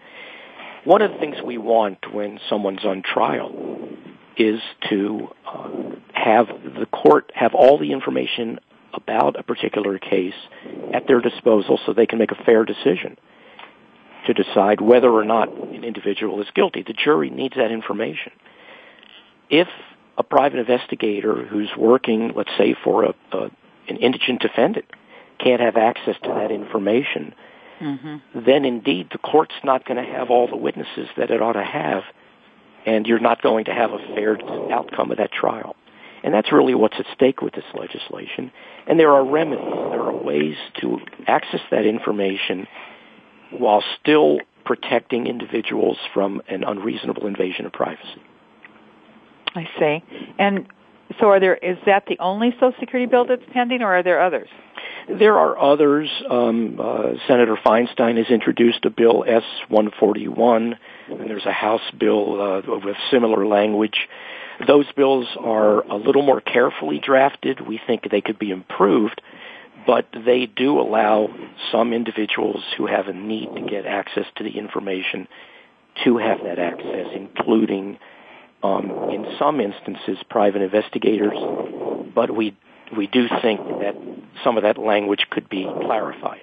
One 0.85 1.01
of 1.01 1.13
the 1.13 1.19
things 1.19 1.37
we 1.43 1.57
want 1.57 2.13
when 2.13 2.39
someone's 2.51 2.85
on 2.85 3.03
trial 3.03 3.89
is 4.37 4.61
to 4.91 5.29
uh, 5.47 5.71
have 6.13 6.49
the 6.49 6.87
court 6.87 7.33
have 7.35 7.55
all 7.55 7.79
the 7.79 7.93
information 7.93 8.59
about 8.93 9.39
a 9.39 9.43
particular 9.43 9.99
case 9.99 10.35
at 10.93 11.07
their 11.07 11.21
disposal 11.21 11.79
so 11.85 11.93
they 11.93 12.07
can 12.07 12.19
make 12.19 12.33
a 12.33 12.45
fair 12.45 12.65
decision 12.65 13.17
to 14.27 14.35
decide 14.35 14.81
whether 14.81 15.11
or 15.11 15.25
not 15.25 15.53
an 15.53 15.85
individual 15.85 16.41
is 16.41 16.49
guilty. 16.55 16.83
The 16.83 16.93
jury 16.93 17.31
needs 17.31 17.57
that 17.57 17.71
information. 17.71 18.33
If 19.51 19.69
a 20.17 20.23
private 20.23 20.61
investigator 20.61 21.45
who's 21.45 21.71
working, 21.77 22.33
let's 22.35 22.51
say, 22.57 22.75
for 22.83 23.05
a, 23.05 23.15
a 23.33 23.51
an 23.89 23.97
indigent 23.99 24.41
defendant 24.41 24.87
can't 25.39 25.61
have 25.61 25.77
access 25.77 26.17
to 26.23 26.29
that 26.31 26.51
information, 26.51 27.35
mm-hmm. 27.81 28.47
then 28.47 28.65
indeed 28.65 29.09
the 29.13 29.19
court's 29.19 29.55
not 29.63 29.85
going 29.85 30.03
to 30.03 30.11
have 30.11 30.31
all 30.31 30.49
the 30.49 30.57
witnesses 30.57 31.09
that 31.17 31.31
it 31.31 31.43
ought 31.43 31.53
to 31.53 31.65
have, 31.65 32.03
and 32.87 33.07
you're 33.07 33.19
not 33.19 33.43
going 33.43 33.67
to 33.67 33.75
have 33.75 33.93
a 33.93 33.99
fair 34.15 34.39
outcome 34.73 35.11
of 35.11 35.19
that 35.19 35.33
trial. 35.33 35.77
And 36.23 36.33
that's 36.33 36.51
really 36.51 36.75
what's 36.75 36.97
at 36.99 37.05
stake 37.15 37.43
with 37.43 37.53
this 37.53 37.65
legislation. 37.75 38.51
And 38.87 38.99
there 38.99 39.13
are 39.13 39.25
remedies, 39.25 39.67
there 39.67 40.01
are 40.01 40.17
ways 40.17 40.57
to 40.81 40.99
access 41.27 41.61
that 41.71 41.85
information 41.85 42.67
while 43.59 43.83
still 44.01 44.39
protecting 44.65 45.27
individuals 45.27 45.99
from 46.13 46.43
an 46.49 46.65
unreasonable 46.65 47.27
invasion 47.27 47.67
of 47.67 47.73
privacy. 47.73 48.23
I 49.55 49.69
see. 49.79 50.05
And 50.39 50.67
so 51.21 51.29
are 51.29 51.41
there 51.41 51.55
is 51.55 51.77
that 51.87 52.07
the 52.07 52.19
only 52.19 52.53
social 52.53 52.73
security 52.81 53.07
bill 53.07 53.27
that's 53.27 53.43
pending 53.53 53.83
or 53.83 53.95
are 53.95 54.03
there 54.03 54.21
others? 54.21 54.49
There 55.09 55.39
are 55.39 55.59
others. 55.59 56.09
Um, 56.31 56.81
uh, 56.81 57.15
Senator 57.29 57.57
Feinstein 57.65 58.17
has 58.17 58.27
introduced 58.31 58.85
a 58.85 58.91
bill 58.91 59.25
S-141, 59.27 60.77
and 61.09 61.31
there's 61.31 61.45
a 61.45 61.53
House 61.53 61.83
bill 61.99 62.41
uh, 62.41 62.63
with 62.83 62.97
similar 63.11 63.47
language. 63.47 64.09
Those 64.67 64.87
bills 64.97 65.27
are 65.39 65.83
a 65.83 65.97
little 65.97 66.23
more 66.23 66.41
carefully 66.41 67.01
drafted. 67.01 67.61
We 67.61 67.81
think 67.87 68.09
they 68.11 68.23
could 68.23 68.39
be 68.39 68.51
improved, 68.51 69.21
but 69.87 70.07
they 70.25 70.47
do 70.47 70.81
allow 70.81 71.29
some 71.71 71.93
individuals 71.93 72.63
who 72.77 72.87
have 72.87 73.09
a 73.09 73.13
need 73.13 73.49
to 73.55 73.63
get 73.63 73.87
access 73.87 74.25
to 74.37 74.45
the 74.45 74.59
information 74.59 75.29
to 76.05 76.19
have 76.19 76.39
that 76.45 76.59
access, 76.59 77.07
including 77.15 77.99
um, 78.63 78.91
in 79.11 79.27
some 79.39 79.61
instances 79.61 80.19
private 80.29 80.63
investigators. 80.63 81.37
But 82.15 82.35
we 82.35 82.57
we 82.97 83.07
do 83.07 83.29
think 83.43 83.61
that 83.61 83.95
some 84.43 84.57
of 84.57 84.63
that 84.63 84.79
language 84.79 85.27
could 85.31 85.49
be 85.49 85.65
clarified. 85.83 86.43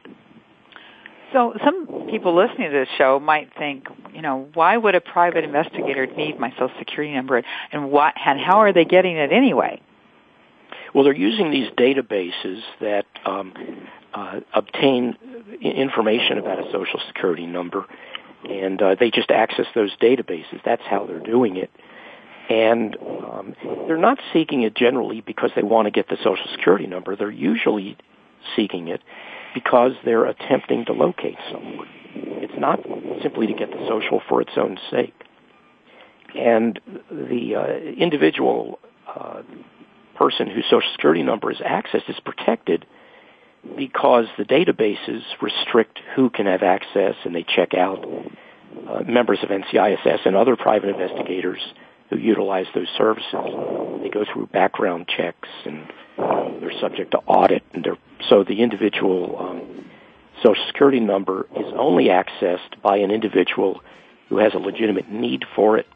So 1.33 1.53
some 1.63 2.07
people 2.09 2.35
listening 2.35 2.71
to 2.71 2.77
this 2.77 2.89
show 2.97 3.19
might 3.19 3.51
think, 3.57 3.87
you 4.13 4.21
know, 4.21 4.49
why 4.53 4.75
would 4.75 4.95
a 4.95 5.01
private 5.01 5.45
investigator 5.45 6.05
need 6.05 6.37
my 6.39 6.51
social 6.51 6.71
security 6.77 7.13
number 7.13 7.41
and 7.71 7.89
what 7.89 8.13
and 8.25 8.39
how 8.39 8.57
are 8.57 8.73
they 8.73 8.83
getting 8.85 9.15
it 9.15 9.31
anyway? 9.31 9.81
Well, 10.93 11.03
they're 11.03 11.13
using 11.15 11.51
these 11.51 11.69
databases 11.71 12.61
that 12.81 13.05
um, 13.25 13.53
uh, 14.13 14.41
obtain 14.53 15.17
information 15.61 16.37
about 16.37 16.59
a 16.59 16.71
social 16.71 16.99
security 17.07 17.45
number, 17.45 17.85
and 18.49 18.81
uh, 18.81 18.95
they 18.99 19.11
just 19.11 19.31
access 19.31 19.67
those 19.73 19.95
databases. 19.97 20.61
That's 20.65 20.81
how 20.83 21.05
they're 21.05 21.19
doing 21.19 21.57
it. 21.57 21.71
And 22.49 22.97
um, 22.97 23.55
they're 23.87 23.97
not 23.97 24.19
seeking 24.33 24.63
it 24.63 24.75
generally 24.75 25.21
because 25.21 25.51
they 25.55 25.63
want 25.63 25.85
to 25.85 25.91
get 25.91 26.09
the 26.09 26.17
social 26.17 26.45
security 26.51 26.87
number. 26.87 27.15
They're 27.15 27.31
usually 27.31 27.97
seeking 28.55 28.89
it 28.89 29.01
because 29.53 29.93
they're 30.03 30.25
attempting 30.25 30.85
to 30.85 30.93
locate 30.93 31.37
someone. 31.51 31.87
It's 32.13 32.59
not 32.59 32.79
simply 33.21 33.47
to 33.47 33.53
get 33.53 33.71
the 33.71 33.85
social 33.87 34.21
for 34.27 34.41
its 34.41 34.51
own 34.57 34.77
sake. 34.89 35.13
And 36.35 36.79
the 37.09 37.55
uh, 37.55 37.67
individual 37.97 38.79
uh, 39.07 39.43
person 40.21 40.47
whose 40.47 40.65
social 40.65 40.89
security 40.91 41.23
number 41.23 41.51
is 41.51 41.57
accessed 41.57 42.07
is 42.07 42.19
protected 42.23 42.85
because 43.75 44.25
the 44.37 44.43
databases 44.43 45.21
restrict 45.41 45.99
who 46.15 46.29
can 46.29 46.45
have 46.45 46.61
access 46.61 47.15
and 47.25 47.33
they 47.33 47.43
check 47.43 47.73
out 47.73 48.05
uh, 48.87 49.01
members 49.01 49.39
of 49.41 49.49
NCISS 49.49 50.25
and 50.25 50.35
other 50.35 50.55
private 50.55 50.89
investigators 50.89 51.59
who 52.11 52.17
utilize 52.17 52.67
those 52.75 52.87
services. 52.97 53.33
They 54.03 54.09
go 54.09 54.25
through 54.31 54.47
background 54.47 55.07
checks 55.07 55.49
and 55.65 55.91
uh, 56.19 56.49
they're 56.59 56.79
subject 56.79 57.11
to 57.11 57.17
audit, 57.19 57.63
and 57.73 57.83
they're, 57.83 57.97
so 58.29 58.43
the 58.43 58.61
individual 58.61 59.37
um, 59.39 59.85
Social 60.43 60.63
Security 60.67 60.99
number 60.99 61.47
is 61.55 61.65
only 61.75 62.05
accessed 62.05 62.81
by 62.83 62.97
an 62.97 63.09
individual 63.09 63.81
who 64.29 64.37
has 64.37 64.53
a 64.53 64.59
legitimate 64.59 65.09
need 65.09 65.45
for 65.55 65.77
it 65.77 65.87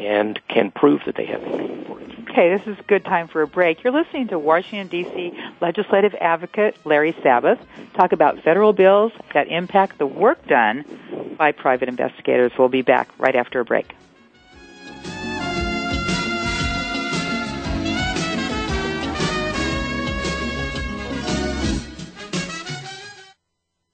and 0.00 0.38
can 0.48 0.70
prove 0.70 1.00
that 1.06 1.16
they 1.16 1.26
have 1.26 1.42
a 1.42 1.56
need 1.56 1.86
for 1.86 2.00
it. 2.00 2.13
Okay, 2.34 2.58
this 2.58 2.66
is 2.66 2.76
a 2.80 2.82
good 2.88 3.04
time 3.04 3.28
for 3.28 3.42
a 3.42 3.46
break. 3.46 3.84
You're 3.84 3.92
listening 3.92 4.26
to 4.26 4.40
Washington, 4.40 4.88
D.C. 4.88 5.32
legislative 5.60 6.16
advocate 6.20 6.76
Larry 6.84 7.14
Sabbath 7.22 7.60
talk 7.96 8.10
about 8.10 8.42
federal 8.42 8.72
bills 8.72 9.12
that 9.34 9.46
impact 9.46 9.98
the 9.98 10.06
work 10.06 10.44
done 10.48 10.84
by 11.38 11.52
private 11.52 11.88
investigators. 11.88 12.50
We'll 12.58 12.68
be 12.68 12.82
back 12.82 13.08
right 13.18 13.36
after 13.36 13.60
a 13.60 13.64
break. 13.64 13.94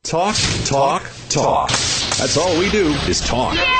Talk, 0.03 0.37
talk, 0.65 1.03
talk. 1.29 1.69
That's 1.69 2.39
all 2.39 2.59
we 2.59 2.71
do 2.71 2.89
is 3.07 3.21
talk. 3.21 3.80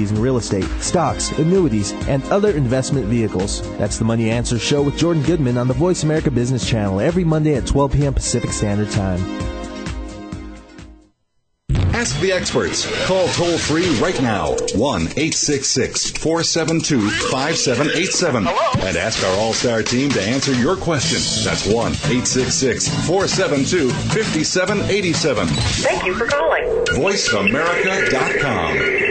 in 0.09 0.19
real 0.19 0.37
estate, 0.37 0.65
stocks, 0.79 1.29
annuities, 1.37 1.91
and 2.07 2.23
other 2.31 2.51
investment 2.51 3.05
vehicles. 3.05 3.61
That's 3.77 3.99
the 3.99 4.05
Money 4.05 4.31
Answer 4.31 4.57
Show 4.57 4.81
with 4.81 4.97
Jordan 4.97 5.21
Goodman 5.21 5.59
on 5.59 5.67
the 5.67 5.75
Voice 5.75 6.01
America 6.01 6.31
Business 6.31 6.67
Channel 6.67 6.99
every 6.99 7.23
Monday 7.23 7.53
at 7.53 7.67
12 7.67 7.91
p.m. 7.91 8.15
Pacific 8.15 8.51
Standard 8.51 8.89
Time. 8.89 9.19
Ask 12.01 12.19
the 12.19 12.31
experts. 12.31 12.87
Call 13.05 13.27
toll 13.27 13.59
free 13.59 13.87
right 13.99 14.19
now 14.23 14.55
1 14.73 15.01
866 15.01 16.09
472 16.17 17.11
5787 17.29 18.47
and 18.47 18.97
ask 18.97 19.23
our 19.23 19.37
All 19.37 19.53
Star 19.53 19.83
team 19.83 20.09
to 20.09 20.19
answer 20.19 20.51
your 20.53 20.75
question. 20.75 21.19
That's 21.43 21.67
1 21.67 21.75
866 21.75 22.87
472 23.05 23.91
5787. 23.91 25.47
Thank 25.47 26.05
you 26.07 26.15
for 26.15 26.25
calling. 26.25 26.63
VoiceAmerica.com. 26.95 29.10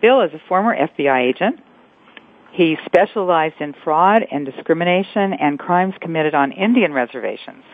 Bill 0.00 0.22
is 0.22 0.30
a 0.32 0.40
former 0.48 0.76
FBI 0.76 1.28
agent. 1.28 1.60
He 2.52 2.76
specialized 2.86 3.60
in 3.60 3.74
fraud 3.84 4.24
and 4.30 4.46
discrimination 4.46 5.32
and 5.34 5.58
crimes 5.58 5.94
committed 6.00 6.34
on 6.34 6.52
Indian 6.52 6.92
reservations. 6.92 7.64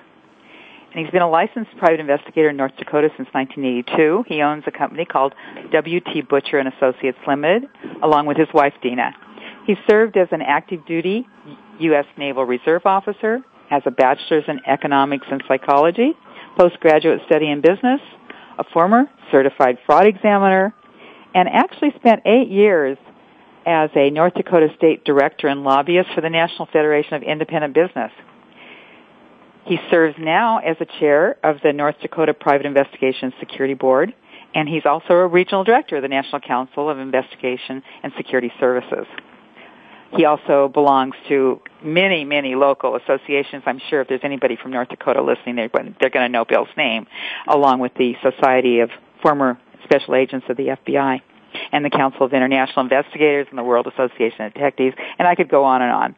And 0.95 1.05
he's 1.05 1.11
been 1.11 1.23
a 1.23 1.31
licensed 1.31 1.77
private 1.77 2.01
investigator 2.01 2.51
in 2.51 2.57
North 2.57 2.77
Dakota 2.77 3.09
since 3.17 3.29
1982. 3.33 4.25
He 4.29 4.43
owns 4.43 4.63
a 4.67 4.71
company 4.71 5.05
called 5.05 5.35
W.T. 5.73 6.23
Butcher 6.23 6.59
and 6.59 6.69
Associates 6.69 7.19
Limited, 7.27 7.65
along 8.03 8.27
with 8.27 8.37
his 8.37 8.49
wife 8.55 8.75
Dina. 8.81 9.13
He 9.67 9.75
served 9.89 10.17
as 10.17 10.29
an 10.31 10.41
active 10.43 10.87
duty 10.87 11.27
U.S. 11.81 12.05
Naval 12.17 12.45
Reserve 12.45 12.83
officer, 12.85 13.41
has 13.71 13.83
a 13.87 13.91
bachelor's 13.91 14.45
in 14.47 14.61
economics 14.67 15.27
and 15.31 15.43
psychology, 15.49 16.13
postgraduate 16.57 17.21
study 17.27 17.51
in 17.51 17.61
business, 17.61 18.01
a 18.59 18.65
former 18.73 19.11
certified 19.33 19.79
fraud 19.87 20.07
examiner, 20.07 20.73
and 21.35 21.49
actually 21.49 21.93
spent 21.97 22.23
eight 22.25 22.49
years 22.49 22.97
as 23.67 23.91
a 23.97 24.11
North 24.11 24.35
Dakota 24.35 24.69
State 24.77 25.05
Director 25.05 25.49
and 25.49 25.65
lobbyist 25.65 26.11
for 26.15 26.21
the 26.21 26.31
National 26.31 26.67
Federation 26.67 27.15
of 27.15 27.23
Independent 27.23 27.75
Business. 27.75 28.13
He 29.67 29.79
serves 29.91 30.15
now 30.19 30.59
as 30.59 30.77
a 30.81 30.87
chair 31.01 31.37
of 31.43 31.57
the 31.63 31.73
North 31.73 31.97
Dakota 32.01 32.35
Private 32.35 32.67
Investigation 32.67 33.33
Security 33.41 33.75
Board, 33.75 34.15
and 34.55 34.69
he's 34.69 34.85
also 34.85 35.15
a 35.15 35.27
regional 35.27 35.65
director 35.65 35.97
of 35.97 36.03
the 36.03 36.09
National 36.09 36.41
Council 36.41 36.91
of 36.91 36.99
Investigation 36.99 37.83
and 38.03 38.13
Security 38.17 38.53
Services. 38.61 39.07
He 40.17 40.27
also 40.27 40.69
belongs 40.69 41.15
to 41.29 41.61
many, 41.83 42.25
many 42.25 42.55
local 42.55 42.95
associations. 42.95 43.65
I'm 43.67 43.81
sure 43.91 44.03
if 44.03 44.09
there's 44.09 44.21
anybody 44.23 44.57
from 44.63 44.71
North 44.71 44.91
Dakota 44.91 45.23
listening, 45.23 45.57
they're, 45.57 45.71
they're 45.99 46.11
going 46.11 46.27
to 46.27 46.29
know 46.29 46.45
Bill's 46.45 46.69
name, 46.77 47.07
along 47.49 47.81
with 47.81 47.93
the 47.95 48.15
Society 48.23 48.81
of 48.81 48.91
Former 49.23 49.59
special 49.85 50.15
agents 50.15 50.47
of 50.49 50.57
the 50.57 50.77
FBI 50.87 51.21
and 51.73 51.85
the 51.85 51.91
Council 51.91 52.27
of 52.27 52.33
International 52.33 52.83
Investigators 52.83 53.47
and 53.51 53.59
the 53.59 53.63
World 53.63 53.87
Association 53.87 54.43
of 54.43 54.55
Detectives, 54.55 54.97
and 55.19 55.27
I 55.29 55.35
could 55.35 55.49
go 55.49 55.65
on 55.65 55.83
and 55.83 55.91
on. 55.91 56.17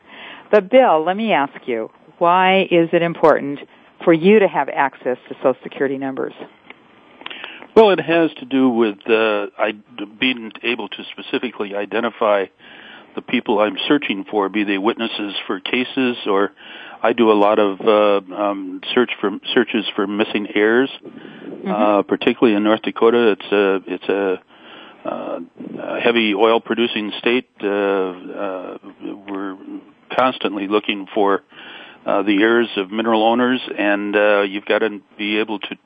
But 0.50 0.70
Bill, 0.70 1.04
let 1.04 1.16
me 1.16 1.32
ask 1.32 1.66
you, 1.66 1.90
why 2.18 2.62
is 2.70 2.88
it 2.92 3.02
important 3.02 3.60
for 4.04 4.12
you 4.12 4.38
to 4.38 4.48
have 4.48 4.68
access 4.68 5.18
to 5.28 5.34
Social 5.36 5.56
Security 5.62 5.98
numbers? 5.98 6.34
Well, 7.74 7.90
it 7.90 8.00
has 8.00 8.30
to 8.38 8.46
do 8.46 8.70
with 8.70 8.98
uh, 9.06 9.48
I, 9.58 9.72
being 10.18 10.52
able 10.62 10.88
to 10.88 11.04
specifically 11.12 11.74
identify 11.74 12.46
the 13.14 13.22
people 13.22 13.58
I'm 13.58 13.76
searching 13.86 14.24
for, 14.30 14.48
be 14.48 14.64
they 14.64 14.78
witnesses 14.78 15.34
for 15.46 15.60
cases 15.60 16.16
or 16.26 16.52
I 17.02 17.12
do 17.12 17.30
a 17.30 17.34
lot 17.34 17.58
of 17.58 17.80
uh, 17.80 18.34
um, 18.34 18.80
search 18.94 19.10
for 19.20 19.30
searches 19.54 19.84
for 19.94 20.06
missing 20.06 20.48
heirs, 20.54 20.90
mm-hmm. 21.04 21.70
uh, 21.70 22.02
particularly 22.02 22.56
in 22.56 22.64
North 22.64 22.82
Dakota. 22.82 23.32
It's 23.32 23.52
a 23.52 23.80
it's 23.86 24.08
a, 24.08 24.12
a 24.12 24.38
heavy 26.02 26.34
oil 26.34 26.60
producing 26.60 27.12
state. 27.18 27.48
Uh, 27.62 27.66
uh, 27.66 28.78
we're 29.28 29.56
constantly 30.16 30.68
looking 30.68 31.06
for 31.14 31.42
uh, 32.06 32.22
the 32.22 32.40
heirs 32.40 32.68
of 32.76 32.90
mineral 32.90 33.24
owners, 33.24 33.60
and 33.76 34.14
uh, 34.14 34.42
you've 34.42 34.64
got 34.64 34.78
to 34.78 35.00
be 35.18 35.40
able 35.40 35.58
to 35.58 35.76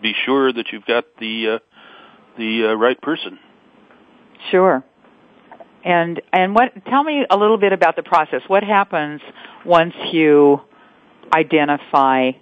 be 0.00 0.14
sure 0.24 0.52
that 0.52 0.66
you've 0.72 0.86
got 0.86 1.04
the 1.20 1.56
uh, 1.56 1.58
the 2.38 2.70
uh, 2.70 2.74
right 2.74 3.00
person. 3.00 3.38
Sure. 4.50 4.84
And 5.84 6.20
and 6.32 6.54
what? 6.54 6.72
Tell 6.86 7.04
me 7.04 7.24
a 7.28 7.36
little 7.36 7.58
bit 7.58 7.72
about 7.72 7.96
the 7.96 8.02
process. 8.02 8.40
What 8.46 8.64
happens 8.64 9.20
once 9.64 9.94
you 10.12 10.60
identify 11.34 12.32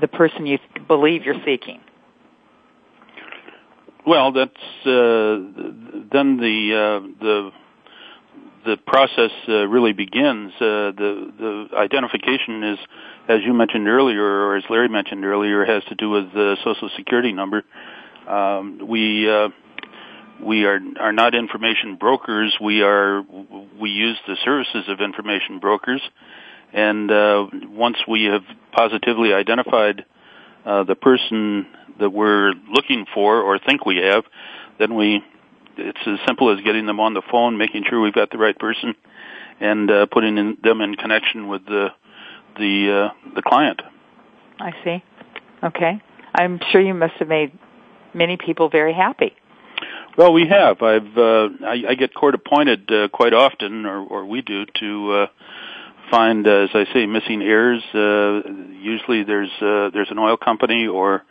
the 0.00 0.08
person 0.08 0.46
you 0.46 0.58
believe 0.88 1.24
you're 1.24 1.42
seeking? 1.44 1.80
Well, 4.06 4.32
that's 4.32 4.52
uh, 4.86 5.40
then 6.12 6.36
the 6.36 6.74
uh, 6.74 7.06
the 7.20 7.50
the 8.66 8.76
process 8.86 9.30
uh, 9.48 9.66
really 9.66 9.92
begins. 9.92 10.52
Uh, 10.56 10.92
the 10.92 11.32
the 11.38 11.76
identification 11.76 12.62
is, 12.64 12.78
as 13.28 13.40
you 13.44 13.54
mentioned 13.54 13.88
earlier, 13.88 14.22
or 14.22 14.56
as 14.56 14.64
Larry 14.68 14.88
mentioned 14.88 15.24
earlier, 15.24 15.64
has 15.64 15.84
to 15.84 15.94
do 15.94 16.10
with 16.10 16.32
the 16.32 16.56
social 16.64 16.90
security 16.96 17.32
number. 17.32 17.62
Um, 18.28 18.80
we 18.86 19.30
uh, 19.30 19.48
we 20.42 20.64
are 20.64 20.80
are 21.00 21.12
not 21.12 21.34
information 21.34 21.96
brokers. 21.96 22.56
We 22.60 22.82
are 22.82 23.22
we 23.80 23.90
use 23.90 24.18
the 24.26 24.36
services 24.44 24.84
of 24.88 25.00
information 25.00 25.60
brokers, 25.60 26.02
and 26.72 27.10
uh, 27.10 27.46
once 27.68 27.96
we 28.06 28.24
have 28.24 28.42
positively 28.72 29.32
identified 29.32 30.04
uh, 30.64 30.84
the 30.84 30.94
person 30.94 31.66
that 31.98 32.10
we're 32.10 32.52
looking 32.70 33.06
for 33.14 33.40
or 33.40 33.58
think 33.58 33.86
we 33.86 33.96
have, 33.96 34.24
then 34.78 34.94
we 34.94 35.22
it's 35.76 35.98
as 36.06 36.18
simple 36.26 36.52
as 36.56 36.64
getting 36.64 36.86
them 36.86 37.00
on 37.00 37.14
the 37.14 37.22
phone, 37.30 37.58
making 37.58 37.84
sure 37.88 38.00
we've 38.00 38.14
got 38.14 38.30
the 38.30 38.38
right 38.38 38.58
person, 38.58 38.94
and 39.60 39.90
uh, 39.90 40.06
putting 40.06 40.38
in, 40.38 40.56
them 40.62 40.80
in 40.80 40.94
connection 40.94 41.48
with 41.48 41.64
the 41.66 41.88
the 42.56 43.10
uh, 43.10 43.32
the 43.34 43.42
client. 43.42 43.82
I 44.60 44.72
see. 44.84 45.02
Okay, 45.62 46.00
I'm 46.34 46.60
sure 46.70 46.80
you 46.80 46.94
must 46.94 47.14
have 47.14 47.28
made 47.28 47.52
many 48.12 48.36
people 48.36 48.68
very 48.68 48.94
happy. 48.94 49.34
Well, 50.16 50.32
we 50.32 50.46
have. 50.48 50.80
I've 50.82 51.16
uh, 51.18 51.48
I, 51.66 51.82
I 51.90 51.94
get 51.94 52.14
court 52.14 52.34
appointed 52.34 52.90
uh, 52.90 53.08
quite 53.08 53.34
often, 53.34 53.84
or, 53.86 53.98
or 53.98 54.24
we 54.24 54.42
do, 54.42 54.64
to 54.80 55.12
uh, 55.12 55.26
find, 56.10 56.46
uh, 56.46 56.50
as 56.50 56.70
I 56.74 56.84
say, 56.92 57.06
missing 57.06 57.42
heirs. 57.42 57.82
Uh, 57.94 58.48
usually, 58.80 59.24
there's 59.24 59.50
uh, 59.60 59.90
there's 59.92 60.10
an 60.10 60.18
oil 60.18 60.36
company 60.36 60.86
or 60.86 61.22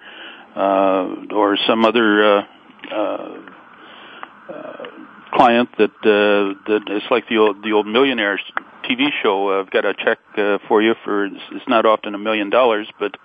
uh, 0.56 1.16
or 1.32 1.58
some 1.68 1.86
other 1.86 2.38
uh, 2.38 2.42
uh, 2.92 3.38
uh, 4.50 4.86
client 5.34 5.70
that 5.78 5.92
uh, 6.04 6.60
that 6.68 6.82
it's 6.88 7.06
like 7.10 7.28
the 7.30 7.38
old 7.38 7.64
the 7.64 7.72
old 7.74 7.88
millionaires 7.88 8.42
TV 8.90 9.10
show. 9.22 9.60
I've 9.60 9.72
got 9.72 9.86
a 9.86 9.94
check 9.94 10.20
uh, 10.38 10.60
for 10.68 10.82
you 10.82 10.96
for 11.04 11.26
it's 11.26 11.68
not 11.68 11.86
often 11.86 12.16
a 12.16 12.20
million 12.20 12.50
dollars, 12.50 12.88
but 13.00 13.16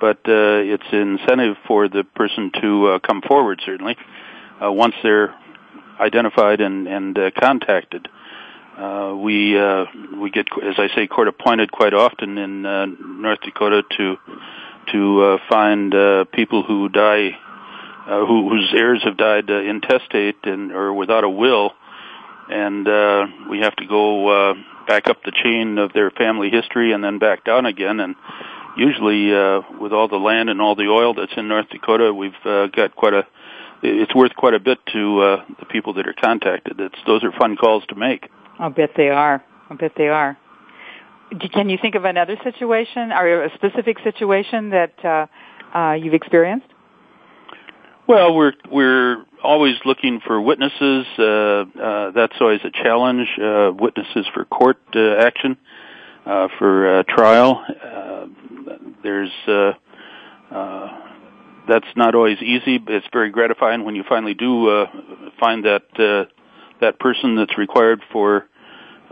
but 0.00 0.18
uh, 0.26 0.58
it's 0.64 0.82
incentive 0.92 1.56
for 1.66 1.88
the 1.88 2.04
person 2.04 2.50
to 2.60 2.86
uh, 2.88 2.98
come 2.98 3.22
forward 3.22 3.60
certainly 3.64 3.96
uh, 4.62 4.70
once 4.70 4.94
they're 5.02 5.34
identified 6.00 6.60
and, 6.60 6.88
and 6.88 7.18
uh, 7.18 7.30
contacted. 7.38 8.06
Uh, 8.06 8.21
we 9.22 9.58
uh, 9.58 9.84
we 10.16 10.30
get, 10.30 10.46
as 10.62 10.76
I 10.78 10.88
say, 10.94 11.06
court 11.06 11.28
appointed 11.28 11.70
quite 11.70 11.94
often 11.94 12.38
in 12.38 12.66
uh, 12.66 12.86
North 12.86 13.40
Dakota 13.40 13.82
to 13.98 14.16
to 14.92 15.22
uh, 15.22 15.38
find 15.48 15.94
uh, 15.94 16.24
people 16.32 16.62
who 16.62 16.88
die, 16.88 17.30
uh, 18.06 18.26
who, 18.26 18.48
whose 18.48 18.72
heirs 18.76 19.02
have 19.04 19.16
died 19.16 19.50
uh, 19.50 19.60
intestate 19.60 20.38
and 20.44 20.72
or 20.72 20.92
without 20.92 21.24
a 21.24 21.28
will, 21.28 21.72
and 22.48 22.88
uh, 22.88 23.26
we 23.50 23.60
have 23.60 23.76
to 23.76 23.86
go 23.86 24.50
uh, 24.50 24.54
back 24.86 25.08
up 25.08 25.22
the 25.24 25.32
chain 25.42 25.78
of 25.78 25.92
their 25.92 26.10
family 26.10 26.50
history 26.50 26.92
and 26.92 27.02
then 27.02 27.18
back 27.18 27.44
down 27.44 27.66
again. 27.66 28.00
And 28.00 28.16
usually, 28.76 29.34
uh, 29.34 29.62
with 29.80 29.92
all 29.92 30.08
the 30.08 30.16
land 30.16 30.50
and 30.50 30.60
all 30.60 30.74
the 30.74 30.88
oil 30.88 31.14
that's 31.14 31.32
in 31.36 31.48
North 31.48 31.68
Dakota, 31.70 32.12
we've 32.12 32.32
uh, 32.44 32.66
got 32.68 32.96
quite 32.96 33.14
a. 33.14 33.26
It's 33.84 34.14
worth 34.14 34.34
quite 34.36 34.54
a 34.54 34.60
bit 34.60 34.78
to 34.92 35.20
uh, 35.20 35.44
the 35.58 35.66
people 35.66 35.94
that 35.94 36.06
are 36.06 36.14
contacted. 36.14 36.78
It's 36.78 36.98
those 37.06 37.24
are 37.24 37.32
fun 37.32 37.56
calls 37.56 37.84
to 37.88 37.96
make. 37.96 38.28
I'll 38.62 38.70
bet 38.70 38.90
they 38.96 39.08
are. 39.08 39.42
I'll 39.68 39.76
bet 39.76 39.92
they 39.96 40.06
are. 40.06 40.38
Can 41.52 41.68
you 41.68 41.78
think 41.82 41.96
of 41.96 42.04
another 42.04 42.36
situation 42.44 43.10
or 43.10 43.44
a 43.44 43.54
specific 43.54 43.98
situation 44.04 44.70
that 44.70 45.04
uh, 45.04 45.26
uh, 45.76 45.92
you've 45.94 46.14
experienced? 46.14 46.66
Well, 48.06 48.34
we're 48.34 48.52
we're 48.70 49.24
always 49.42 49.74
looking 49.84 50.20
for 50.24 50.40
witnesses. 50.40 51.06
Uh, 51.18 51.24
uh, 51.24 52.10
that's 52.12 52.34
always 52.40 52.60
a 52.64 52.70
challenge. 52.70 53.26
Uh, 53.42 53.72
witnesses 53.76 54.26
for 54.32 54.44
court 54.44 54.78
uh, 54.94 55.16
action, 55.16 55.56
uh, 56.24 56.48
for 56.58 57.02
trial. 57.08 57.64
There's 59.02 59.32
uh, 59.48 59.72
uh, 60.54 60.88
that's 61.68 61.86
not 61.96 62.14
always 62.14 62.38
easy, 62.40 62.78
but 62.78 62.94
it's 62.94 63.06
very 63.12 63.30
gratifying 63.30 63.84
when 63.84 63.96
you 63.96 64.04
finally 64.08 64.34
do 64.34 64.68
uh, 64.68 64.86
find 65.40 65.64
that 65.64 65.82
uh, 65.98 66.30
that 66.80 67.00
person 67.00 67.36
that's 67.36 67.58
required 67.58 68.02
for 68.12 68.46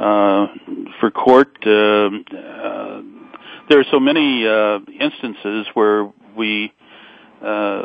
for 0.01 1.11
court. 1.11 1.57
Uh, 1.65 1.71
uh, 1.71 3.03
there 3.69 3.79
are 3.79 3.85
so 3.91 4.01
many 4.01 4.47
uh, 4.47 4.79
instances 4.99 5.67
where 5.75 6.11
we 6.37 6.73
uh, 7.45 7.83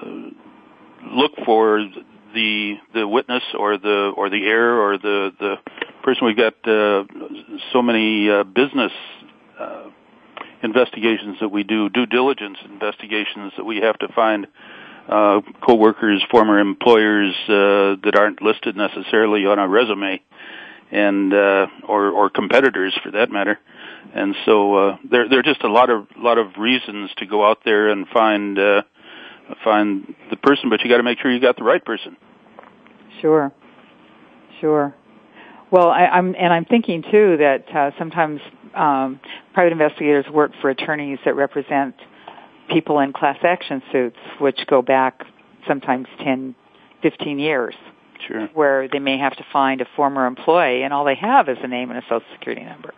look 1.12 1.32
for 1.46 1.86
the 2.34 2.76
the 2.94 3.08
witness 3.08 3.44
or 3.58 3.78
the 3.78 4.12
or 4.16 4.30
the 4.30 4.46
heir 4.46 4.80
or 4.80 4.98
the 4.98 5.32
the 5.40 5.56
person. 6.04 6.26
We've 6.28 6.38
got 6.38 6.54
uh, 6.68 7.04
so 7.72 7.82
many 7.82 8.30
uh, 8.30 8.44
business 8.44 8.92
uh, 9.60 9.90
investigations 10.64 11.38
that 11.42 11.50
we 11.50 11.64
do, 11.64 11.90
due 11.90 12.06
diligence 12.06 12.58
investigations 12.66 13.54
that 13.58 13.64
we 13.64 13.78
have 13.78 13.98
to 14.00 14.08
find 14.10 14.48
uh, 15.08 15.42
co-workers, 15.66 16.24
former 16.32 16.60
employers 16.60 17.36
uh, 17.48 18.02
that 18.04 18.14
aren't 18.18 18.42
listed 18.42 18.76
necessarily 18.76 19.46
on 19.46 19.60
a 19.60 19.68
resume, 19.68 20.22
and 20.92 21.34
uh, 21.34 21.68
or 21.88 22.10
or 22.10 22.30
competitors 22.30 22.98
for 23.04 23.12
that 23.12 23.32
matter. 23.32 23.60
And 24.14 24.36
so 24.46 24.76
uh, 24.76 24.98
there 25.10 25.28
there 25.30 25.40
are 25.40 25.44
just 25.44 25.64
a 25.64 25.72
lot 25.72 25.90
of 25.90 26.08
lot 26.18 26.38
of 26.38 26.58
reasons 26.58 27.12
to 27.18 27.26
go 27.26 27.46
out 27.46 27.60
there 27.66 27.90
and 27.90 28.08
find 28.08 28.58
uh, 28.60 28.82
find 29.64 30.16
the 30.30 30.38
person, 30.38 30.70
but 30.70 30.82
you 30.82 30.90
got 30.90 30.98
to 30.98 31.04
make 31.04 31.20
sure 31.20 31.32
you 31.32 31.42
got 31.42 31.58
the 31.58 31.64
right 31.64 31.84
person. 31.84 32.18
Sure, 33.22 33.52
sure. 34.62 34.94
Well, 35.72 35.90
I, 35.90 36.06
I'm 36.06 36.36
and 36.38 36.54
I'm 36.54 36.66
thinking 36.66 37.04
too 37.04 37.38
that 37.38 37.66
uh, 37.76 37.92
sometimes 37.98 38.40
um, 38.76 39.20
private 39.54 39.74
investigators 39.74 40.26
work 40.32 40.52
for 40.62 40.70
attorneys 40.70 41.20
that 41.26 41.36
represent 41.36 41.96
people 42.70 43.00
in 43.00 43.14
class 43.14 43.38
action 43.44 43.82
suits, 43.92 44.18
which 44.40 44.60
go 44.68 44.82
back 44.82 45.24
sometimes 45.68 46.08
10, 46.24 46.56
15 47.02 47.40
years. 47.40 47.76
Sure. 48.28 48.48
Where 48.48 48.88
they 48.88 49.00
may 49.00 49.18
have 49.18 49.36
to 49.38 49.46
find 49.52 49.82
a 49.82 49.88
former 49.96 50.26
employee, 50.26 50.84
and 50.84 50.94
all 50.94 51.06
they 51.06 51.16
have 51.16 51.50
is 51.50 51.58
a 51.62 51.68
name 51.68 51.90
and 51.92 52.00
a 52.00 52.04
social 52.04 52.26
security 52.34 52.64
number. 52.64 52.94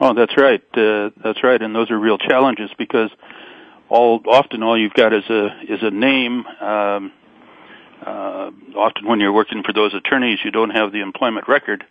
Oh, 0.00 0.14
that's 0.14 0.36
right. 0.36 0.62
Uh, 0.74 1.10
that's 1.22 1.42
right, 1.44 1.60
and 1.60 1.74
those 1.74 1.90
are 1.90 1.98
real 1.98 2.18
challenges 2.18 2.70
because 2.76 3.10
all 3.88 4.20
often 4.26 4.62
all 4.62 4.78
you've 4.78 4.94
got 4.94 5.12
is 5.12 5.24
a 5.28 5.46
is 5.68 5.80
a 5.82 5.90
name. 5.90 6.44
Um, 6.60 7.12
uh, 8.04 8.50
often 8.74 9.06
when 9.06 9.20
you're 9.20 9.32
working 9.32 9.62
for 9.62 9.72
those 9.72 9.94
attorneys, 9.94 10.38
you 10.44 10.50
don't 10.50 10.70
have 10.70 10.92
the 10.92 11.00
employment 11.00 11.46
record, 11.46 11.84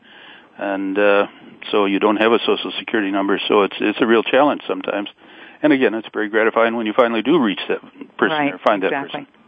and 0.58 0.98
uh, 0.98 1.28
so 1.72 1.86
you 1.86 2.00
don't 2.00 2.18
have 2.18 2.32
a 2.32 2.40
social 2.40 2.74
security 2.80 3.12
number. 3.12 3.40
So 3.48 3.64
it's 3.64 3.76
it's 3.80 4.00
a 4.02 4.08
real 4.08 4.24
challenge 4.24 4.62
sometimes. 4.68 5.10
And 5.64 5.72
again, 5.72 5.94
it's 5.94 6.08
very 6.12 6.28
gratifying 6.28 6.76
when 6.76 6.88
you 6.88 6.94
finally 6.94 7.22
do 7.22 7.40
reach 7.40 7.62
that 7.70 7.82
person 8.18 8.38
right, 8.38 8.54
or 8.54 8.58
find 8.58 8.84
exactly. 8.84 9.22
that 9.22 9.28
person. 9.28 9.41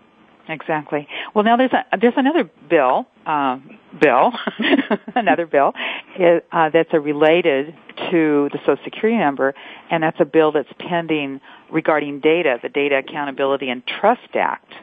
Exactly. 0.48 1.08
Well, 1.34 1.46
now 1.46 1.56
there's 1.56 1.72
a, 1.72 1.98
there's 1.98 2.16
another 2.18 2.50
bill, 2.70 3.06
uh, 3.26 3.60
bill, 4.00 4.34
another 5.16 5.46
bill 5.46 5.74
uh, 6.20 6.70
that's 6.70 6.90
a 6.92 7.00
related 7.00 7.74
to 8.12 8.50
the 8.52 8.60
Social 8.66 8.84
Security 8.84 9.18
number, 9.18 9.54
and 9.90 10.04
that's 10.04 10.20
a 10.20 10.26
bill 10.26 10.52
that's 10.52 10.72
pending 10.80 11.40
regarding 11.72 12.20
data, 12.20 12.60
the 12.62 12.70
Data 12.70 12.98
Accountability 12.98 13.70
and 13.70 13.84
Trust 13.86 14.36
Act. 14.36 14.74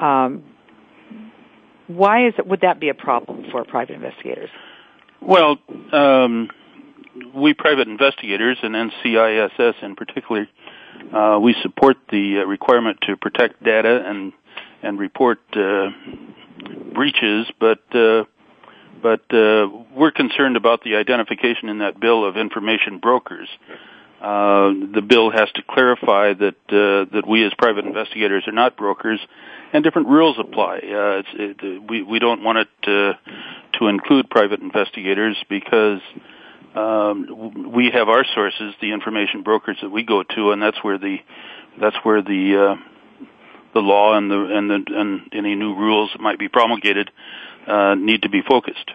Um, 0.00 0.44
why 1.86 2.26
is 2.28 2.34
it? 2.38 2.46
Would 2.46 2.60
that 2.60 2.78
be 2.78 2.90
a 2.90 2.94
problem 2.94 3.46
for 3.50 3.64
private 3.64 3.94
investigators? 3.94 4.50
Well, 5.20 5.56
um, 5.92 6.50
we 7.34 7.54
private 7.54 7.88
investigators 7.88 8.58
and 8.62 8.74
NCISS 8.74 9.82
in 9.82 9.96
particular, 9.96 10.46
uh, 11.12 11.38
we 11.40 11.54
support 11.62 11.96
the 12.10 12.40
uh, 12.40 12.46
requirement 12.46 12.98
to 13.02 13.16
protect 13.16 13.62
data 13.62 14.02
and 14.06 14.32
and 14.84 14.98
report 14.98 15.40
uh, 15.54 15.90
breaches, 16.92 17.46
but 17.58 17.80
uh, 17.94 18.24
but 19.02 19.22
uh, 19.34 19.68
we're 19.94 20.12
concerned 20.12 20.56
about 20.56 20.82
the 20.82 20.96
identification 20.96 21.68
in 21.68 21.78
that 21.78 22.00
bill 22.00 22.24
of 22.24 22.36
information 22.36 22.98
brokers. 22.98 23.48
Uh, 24.20 24.72
the 24.94 25.02
bill 25.06 25.30
has 25.30 25.50
to 25.54 25.62
clarify 25.68 26.32
that 26.32 26.56
uh, 26.68 27.12
that 27.14 27.24
we 27.28 27.44
as 27.44 27.52
private 27.58 27.84
investigators 27.84 28.44
are 28.46 28.52
not 28.52 28.76
brokers, 28.76 29.20
and 29.72 29.84
different 29.84 30.08
rules 30.08 30.38
apply. 30.38 30.76
Uh, 30.78 31.22
it, 31.34 31.90
we 31.90 32.02
we 32.02 32.18
don't 32.18 32.42
want 32.42 32.58
it 32.58 32.68
to, 32.82 33.18
to 33.78 33.88
include 33.88 34.30
private 34.30 34.60
investigators 34.60 35.36
because 35.50 36.00
um, 36.74 37.70
we 37.74 37.90
have 37.92 38.08
our 38.08 38.24
sources, 38.34 38.74
the 38.80 38.92
information 38.92 39.42
brokers 39.42 39.76
that 39.82 39.90
we 39.90 40.02
go 40.02 40.22
to, 40.22 40.52
and 40.52 40.62
that's 40.62 40.82
where 40.82 40.96
the 40.96 41.18
that's 41.78 41.96
where 42.04 42.22
the 42.22 42.76
uh, 42.78 42.93
the 43.74 43.80
law 43.80 44.16
and 44.16 44.30
the 44.30 44.36
and 44.36 44.70
the 44.70 44.84
and 44.94 45.20
any 45.32 45.54
new 45.54 45.74
rules 45.74 46.10
that 46.12 46.22
might 46.22 46.38
be 46.38 46.48
promulgated 46.48 47.10
uh, 47.66 47.94
need 47.94 48.22
to 48.22 48.28
be 48.28 48.42
focused. 48.48 48.90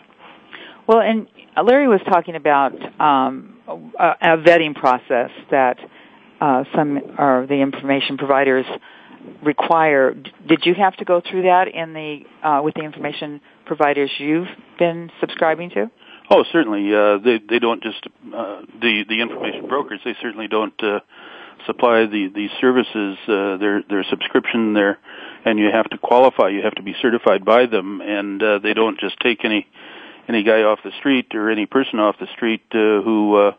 Well, 0.87 1.01
and 1.01 1.27
Larry 1.63 1.87
was 1.87 2.01
talking 2.07 2.35
about 2.35 2.73
um, 2.99 3.59
a, 3.67 4.15
a 4.21 4.37
vetting 4.37 4.75
process 4.75 5.29
that 5.51 5.77
uh, 6.41 6.63
some 6.75 6.97
or 7.17 7.45
the 7.47 7.61
information 7.61 8.17
providers 8.17 8.65
require. 9.43 10.13
Did 10.13 10.65
you 10.65 10.73
have 10.75 10.95
to 10.97 11.05
go 11.05 11.21
through 11.21 11.43
that 11.43 11.67
in 11.67 11.93
the 11.93 12.21
uh, 12.47 12.61
with 12.63 12.75
the 12.75 12.83
information 12.83 13.41
providers 13.65 14.09
you've 14.17 14.47
been 14.77 15.11
subscribing 15.19 15.69
to? 15.71 15.91
Oh, 16.31 16.43
certainly. 16.51 16.93
Uh, 16.93 17.17
they 17.17 17.39
they 17.47 17.59
don't 17.59 17.83
just 17.83 18.05
uh, 18.05 18.61
the 18.81 19.03
the 19.07 19.21
information 19.21 19.67
brokers. 19.67 19.99
They 20.05 20.15
certainly 20.21 20.47
don't 20.47 20.73
uh, 20.81 20.99
supply 21.65 22.05
the 22.05 22.29
the 22.33 22.47
services. 22.59 23.17
Uh, 23.27 23.57
their 23.57 23.83
their 23.83 24.03
subscription 24.09 24.73
there, 24.73 24.99
and 25.45 25.59
you 25.59 25.69
have 25.71 25.89
to 25.89 25.97
qualify. 25.97 26.49
You 26.49 26.61
have 26.63 26.75
to 26.75 26.83
be 26.83 26.95
certified 27.01 27.45
by 27.45 27.65
them, 27.65 28.01
and 28.01 28.41
uh, 28.41 28.59
they 28.59 28.73
don't 28.73 28.99
just 28.99 29.19
take 29.19 29.45
any 29.45 29.67
any 30.27 30.43
guy 30.43 30.63
off 30.63 30.79
the 30.83 30.91
street 30.99 31.33
or 31.33 31.49
any 31.49 31.65
person 31.65 31.99
off 31.99 32.15
the 32.19 32.27
street 32.35 32.61
uh, 32.71 33.01
who 33.01 33.35
uh, 33.35 33.51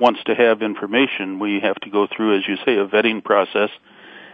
wants 0.00 0.20
to 0.24 0.34
have 0.34 0.62
information. 0.62 1.38
We 1.38 1.60
have 1.60 1.76
to 1.76 1.90
go 1.90 2.06
through, 2.06 2.38
as 2.38 2.48
you 2.48 2.56
say, 2.64 2.76
a 2.76 2.86
vetting 2.86 3.22
process 3.22 3.70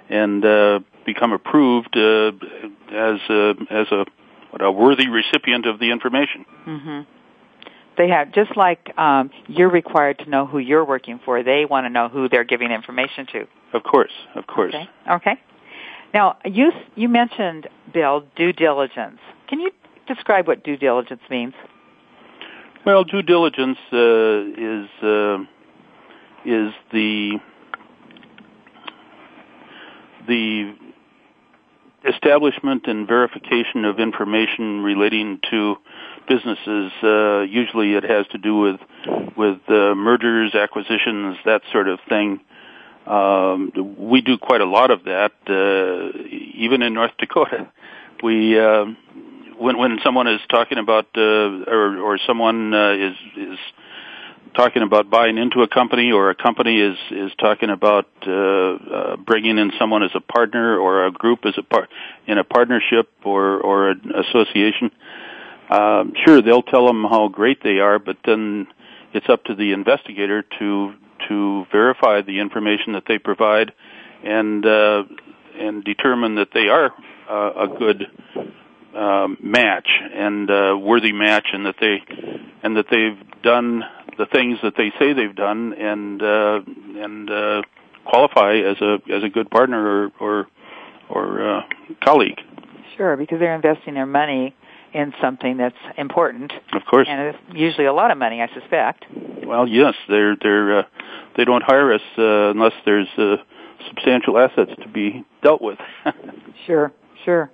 and 0.09 0.44
uh, 0.44 0.80
become 1.04 1.33
approved 1.33 1.96
uh, 1.96 2.33
as 2.90 3.20
a, 3.28 3.54
as 3.70 3.87
a 3.90 4.04
what, 4.50 4.62
a 4.62 4.70
worthy 4.70 5.09
recipient 5.09 5.66
of 5.66 5.78
the 5.78 5.90
information. 5.90 6.44
Mm-hmm 6.66 7.00
they 8.01 8.09
have 8.09 8.33
just 8.33 8.57
like 8.57 8.97
um, 8.97 9.31
you're 9.47 9.71
required 9.71 10.19
to 10.21 10.31
know 10.31 10.47
who 10.47 10.59
you're 10.59 10.87
working 10.87 11.21
for. 11.23 11.43
They 11.43 11.67
want 11.67 11.85
to 11.85 11.91
know 11.91 12.09
who 12.09 12.31
they're 12.31 12.45
giving 12.45 12.71
information 12.71 13.27
to. 13.33 13.47
Of 13.75 13.83
course, 13.83 14.13
of 14.35 14.47
course. 14.47 14.75
Okay. 14.75 14.89
Okay. 15.17 15.41
Now 16.15 16.39
you 16.47 16.73
you 16.97 17.11
mentioned 17.11 17.69
Bill 17.93 18.25
due 18.37 18.55
diligence. 18.55 19.19
Can 19.49 19.61
you 19.61 19.71
describe 20.09 20.49
what 20.49 20.65
due 20.65 20.79
diligence 20.79 21.21
means? 21.29 21.53
Well, 22.87 23.05
due 23.05 23.21
diligence 23.21 23.77
uh, 23.93 23.99
is 23.99 24.89
uh, 25.03 25.39
is 26.47 26.73
the 26.93 27.39
the 30.27 30.75
establishment 32.09 32.87
and 32.87 33.07
verification 33.07 33.85
of 33.85 34.01
information 34.01 34.83
relating 34.83 35.39
to 35.51 35.77
businesses. 36.31 36.93
Uh, 37.03 37.40
usually, 37.40 37.95
it 37.95 38.05
has 38.05 38.27
to 38.29 38.38
do 38.38 38.57
with 38.57 38.81
with 39.37 39.59
uh, 39.69 39.95
mergers, 39.95 40.55
acquisitions, 40.55 41.37
that 41.45 41.62
sort 41.73 41.88
of 41.88 41.99
thing. 42.09 42.40
Um, 43.07 43.73
we 43.99 44.21
do 44.21 44.38
quite 44.38 44.61
a 44.61 44.71
lot 44.79 44.90
of 44.90 45.05
that, 45.05 45.33
uh, 45.49 46.19
even 46.55 46.83
in 46.83 46.95
North 46.95 47.12
Dakota. 47.19 47.69
We 48.23 48.59
uh, 48.59 48.85
when 49.59 49.77
when 49.79 49.99
someone 50.05 50.29
is 50.29 50.40
talking 50.49 50.79
about 50.79 51.07
uh, 51.16 51.75
or 51.75 51.99
or 51.99 52.19
someone 52.27 52.73
uh, 52.73 52.93
is 52.93 53.16
is 53.37 53.59
talking 54.55 54.83
about 54.83 55.11
buying 55.11 55.38
into 55.38 55.62
a 55.62 55.69
company 55.69 56.12
or 56.12 56.31
a 56.31 56.35
company 56.35 56.81
is 56.81 56.99
is 57.11 57.33
talking 57.38 57.71
about 57.71 58.07
uh, 58.27 58.33
uh, 58.33 59.16
bringing 59.16 59.59
in 59.59 59.73
someone 59.79 60.03
as 60.03 60.11
a 60.14 60.21
partner 60.21 60.79
or 60.79 61.07
a 61.07 61.11
group 61.11 61.40
as 61.45 61.55
a 61.57 61.62
part 61.62 61.88
in 62.27 62.38
a 62.38 62.45
partnership 62.45 63.09
or 63.25 63.61
or 63.61 63.90
an 63.90 64.12
association 64.25 64.90
um, 65.70 66.12
sure 66.26 66.42
they'll 66.42 66.62
tell 66.62 66.87
them 66.87 67.04
how 67.04 67.28
great 67.28 67.62
they 67.62 67.78
are 67.78 67.98
but 67.98 68.16
then 68.24 68.66
it's 69.12 69.28
up 69.28 69.44
to 69.44 69.54
the 69.54 69.72
investigator 69.72 70.44
to 70.59 70.92
to 71.28 71.64
verify 71.70 72.22
the 72.22 72.40
information 72.40 72.94
that 72.94 73.04
they 73.06 73.18
provide 73.18 73.72
and 74.24 74.64
uh, 74.64 75.02
and 75.59 75.85
determine 75.85 76.37
that 76.37 76.48
they 76.52 76.68
are 76.68 76.92
uh, 77.28 77.64
a 77.64 77.78
good 77.78 78.06
um, 78.94 79.37
match 79.42 79.88
and 80.14 80.50
uh, 80.50 80.76
worthy 80.76 81.12
match, 81.12 81.46
and 81.52 81.66
that 81.66 81.76
they 81.80 82.02
and 82.62 82.76
that 82.76 82.87
they've 82.90 83.42
done 83.42 83.83
the 84.18 84.26
things 84.26 84.59
that 84.62 84.74
they 84.76 84.92
say 84.98 85.12
they've 85.12 85.37
done, 85.37 85.72
and 85.74 86.22
uh, 86.22 86.61
and 87.02 87.30
uh, 87.30 87.62
qualify 88.04 88.56
as 88.56 88.80
a 88.80 88.98
as 89.12 89.22
a 89.22 89.28
good 89.28 89.50
partner 89.50 90.04
or 90.04 90.11
or, 90.20 90.46
or 91.09 91.56
uh, 91.56 91.61
colleague. 92.02 92.40
Sure, 92.96 93.16
because 93.16 93.38
they're 93.38 93.54
investing 93.54 93.94
their 93.94 94.06
money 94.06 94.54
in 94.92 95.12
something 95.20 95.57
that's 95.57 95.76
important. 95.96 96.53
Of 96.72 96.83
course, 96.85 97.07
and 97.09 97.20
it's 97.29 97.38
usually 97.53 97.87
a 97.87 97.92
lot 97.92 98.11
of 98.11 98.18
money, 98.18 98.40
I 98.40 98.48
suspect. 98.53 99.07
Well, 99.44 99.66
yes, 99.66 99.94
they're 100.09 100.37
they're 100.40 100.81
uh, 100.81 100.83
they 101.37 101.44
don't 101.44 101.62
hire 101.62 101.92
us 101.92 102.03
uh, 102.18 102.50
unless 102.50 102.72
there's 102.85 103.09
uh, 103.16 103.37
substantial 103.88 104.38
assets 104.38 104.72
to 104.83 104.88
be 104.88 105.24
dealt 105.42 105.62
with. 105.62 105.79
sure, 106.66 106.92
sure. 107.24 107.50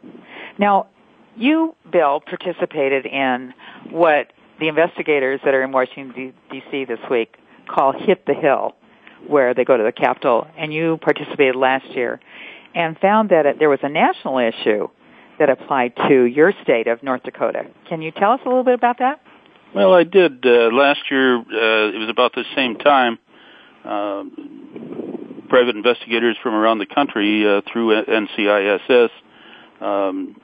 Now, 0.59 0.87
you, 1.37 1.75
Bill, 1.91 2.21
participated 2.21 3.07
in 3.07 3.53
what 3.91 4.33
the 4.59 4.69
investigators 4.69 5.41
that 5.45 5.55
are 5.55 5.63
in 5.63 5.73
Washington, 5.73 6.33
D.C. 6.51 6.85
this 6.87 7.01
week 7.11 7.37
call 7.69 7.93
Hit 7.93 8.25
the 8.27 8.35
Hill, 8.35 8.75
where 9.27 9.55
they 9.55 9.65
go 9.65 9.77
to 9.77 9.83
the 9.83 9.93
Capitol, 9.93 10.47
and 10.57 10.73
you 10.73 10.99
participated 11.03 11.57
last 11.57 11.87
year 11.91 12.21
and 12.75 12.99
found 12.99 13.31
that 13.31 13.59
there 13.59 13.69
was 13.69 13.81
a 13.83 13.89
national 13.89 14.39
issue 14.39 14.89
that 15.39 15.51
apply 15.51 15.89
to 16.09 16.25
your 16.25 16.53
state 16.63 16.87
of 16.87 17.03
North 17.03 17.23
Dakota. 17.23 17.65
Can 17.89 18.03
you 18.03 18.11
tell 18.11 18.33
us 18.33 18.41
a 18.45 18.49
little 18.49 18.65
bit 18.65 18.75
about 18.75 18.99
that? 18.99 19.21
Well, 19.75 19.93
I 19.93 20.05
did. 20.05 20.45
Uh, 20.47 20.71
last 20.73 21.01
year, 21.11 21.37
uh, 21.37 21.95
it 21.95 21.99
was 21.99 22.09
about 22.09 22.35
the 22.35 22.45
same 22.55 22.77
time. 22.77 23.19
Uh, 23.85 24.25
private 25.49 25.77
investigators 25.77 26.37
from 26.43 26.55
around 26.55 26.79
the 26.79 26.87
country 26.87 27.47
uh, 27.47 27.61
through 27.71 28.03
NCISS 28.05 29.11
um, 29.81 30.37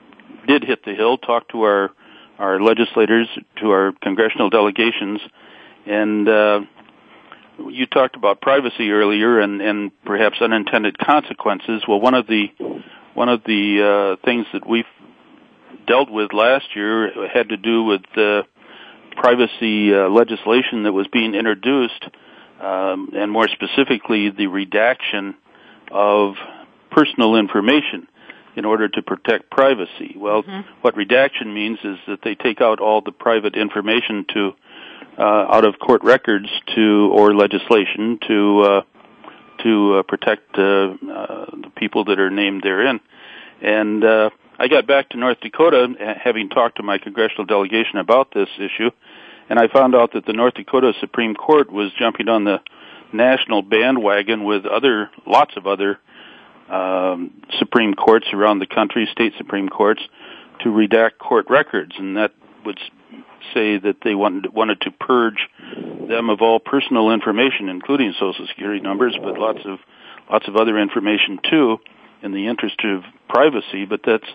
did 0.47 0.63
hit 0.63 0.85
the 0.85 0.93
hill, 0.93 1.17
talked 1.17 1.51
to 1.51 1.63
our 1.63 1.91
our 2.39 2.59
legislators, 2.59 3.27
to 3.61 3.69
our 3.69 3.93
congressional 4.01 4.49
delegations, 4.49 5.21
and 5.85 6.27
uh, 6.27 6.61
you 7.69 7.85
talked 7.85 8.15
about 8.15 8.41
privacy 8.41 8.91
earlier 8.91 9.39
and, 9.39 9.61
and 9.61 9.91
perhaps 10.03 10.37
unintended 10.41 10.97
consequences. 10.97 11.83
Well, 11.87 12.01
one 12.01 12.15
of 12.15 12.27
the 12.27 12.47
one 13.13 13.29
of 13.29 13.43
the 13.45 14.17
uh, 14.19 14.25
things 14.25 14.45
that 14.53 14.67
we 14.67 14.83
dealt 15.87 16.09
with 16.09 16.33
last 16.33 16.65
year 16.75 17.27
had 17.27 17.49
to 17.49 17.57
do 17.57 17.83
with 17.83 18.01
the 18.15 18.43
privacy 19.15 19.93
uh, 19.93 20.09
legislation 20.09 20.83
that 20.83 20.93
was 20.93 21.07
being 21.11 21.35
introduced, 21.35 22.05
um, 22.61 23.11
and 23.15 23.31
more 23.31 23.47
specifically, 23.47 24.29
the 24.29 24.47
redaction 24.47 25.35
of 25.91 26.35
personal 26.91 27.35
information 27.35 28.07
in 28.55 28.65
order 28.65 28.87
to 28.87 29.01
protect 29.01 29.49
privacy. 29.49 30.15
Well, 30.15 30.43
mm-hmm. 30.43 30.69
what 30.81 30.95
redaction 30.95 31.53
means 31.53 31.79
is 31.83 31.97
that 32.07 32.19
they 32.23 32.35
take 32.35 32.61
out 32.61 32.79
all 32.79 33.01
the 33.01 33.11
private 33.11 33.55
information 33.55 34.25
to 34.33 34.51
uh, 35.17 35.21
out 35.21 35.65
of 35.65 35.75
court 35.79 36.03
records 36.03 36.47
to 36.75 37.11
or 37.13 37.35
legislation 37.35 38.19
to 38.27 38.61
uh, 38.61 38.81
to 39.59 39.95
uh, 39.95 40.03
protect 40.03 40.57
uh, 40.57 40.61
uh, 40.61 41.45
the 41.51 41.71
people 41.75 42.05
that 42.05 42.19
are 42.19 42.29
named 42.29 42.61
therein. 42.63 42.99
And 43.61 44.03
uh, 44.03 44.29
I 44.59 44.67
got 44.67 44.87
back 44.87 45.09
to 45.09 45.17
North 45.17 45.39
Dakota, 45.41 46.15
having 46.21 46.49
talked 46.49 46.77
to 46.77 46.83
my 46.83 46.97
congressional 46.97 47.45
delegation 47.45 47.97
about 47.97 48.33
this 48.33 48.49
issue, 48.57 48.91
and 49.49 49.59
I 49.59 49.67
found 49.67 49.95
out 49.95 50.13
that 50.13 50.25
the 50.25 50.33
North 50.33 50.55
Dakota 50.55 50.93
Supreme 50.99 51.35
Court 51.35 51.71
was 51.71 51.91
jumping 51.97 52.29
on 52.29 52.43
the 52.43 52.61
national 53.11 53.61
bandwagon 53.61 54.43
with 54.43 54.65
other 54.65 55.09
lots 55.25 55.53
of 55.55 55.67
other 55.67 55.99
um, 56.69 57.31
Supreme 57.59 57.93
Courts 57.93 58.27
around 58.33 58.59
the 58.59 58.65
country, 58.65 59.07
state 59.11 59.33
Supreme 59.37 59.69
Courts, 59.69 60.01
to 60.61 60.69
redact 60.69 61.17
court 61.19 61.45
records, 61.49 61.93
and 61.97 62.17
that 62.17 62.31
would 62.65 62.79
say 63.53 63.77
that 63.77 63.97
they 64.03 64.15
wanted 64.15 64.53
wanted 64.53 64.81
to 64.81 64.91
purge 64.91 65.49
them 66.07 66.29
of 66.29 66.41
all 66.41 66.59
personal 66.59 67.11
information, 67.11 67.69
including 67.69 68.13
Social 68.19 68.47
Security 68.47 68.81
numbers, 68.81 69.17
but 69.21 69.37
lots 69.37 69.59
of 69.65 69.79
lots 70.29 70.47
of 70.47 70.55
other 70.55 70.77
information 70.79 71.39
too, 71.49 71.77
in 72.21 72.31
the 72.31 72.47
interest 72.47 72.79
of 72.83 73.03
privacy. 73.27 73.85
But 73.85 74.01
that's 74.05 74.27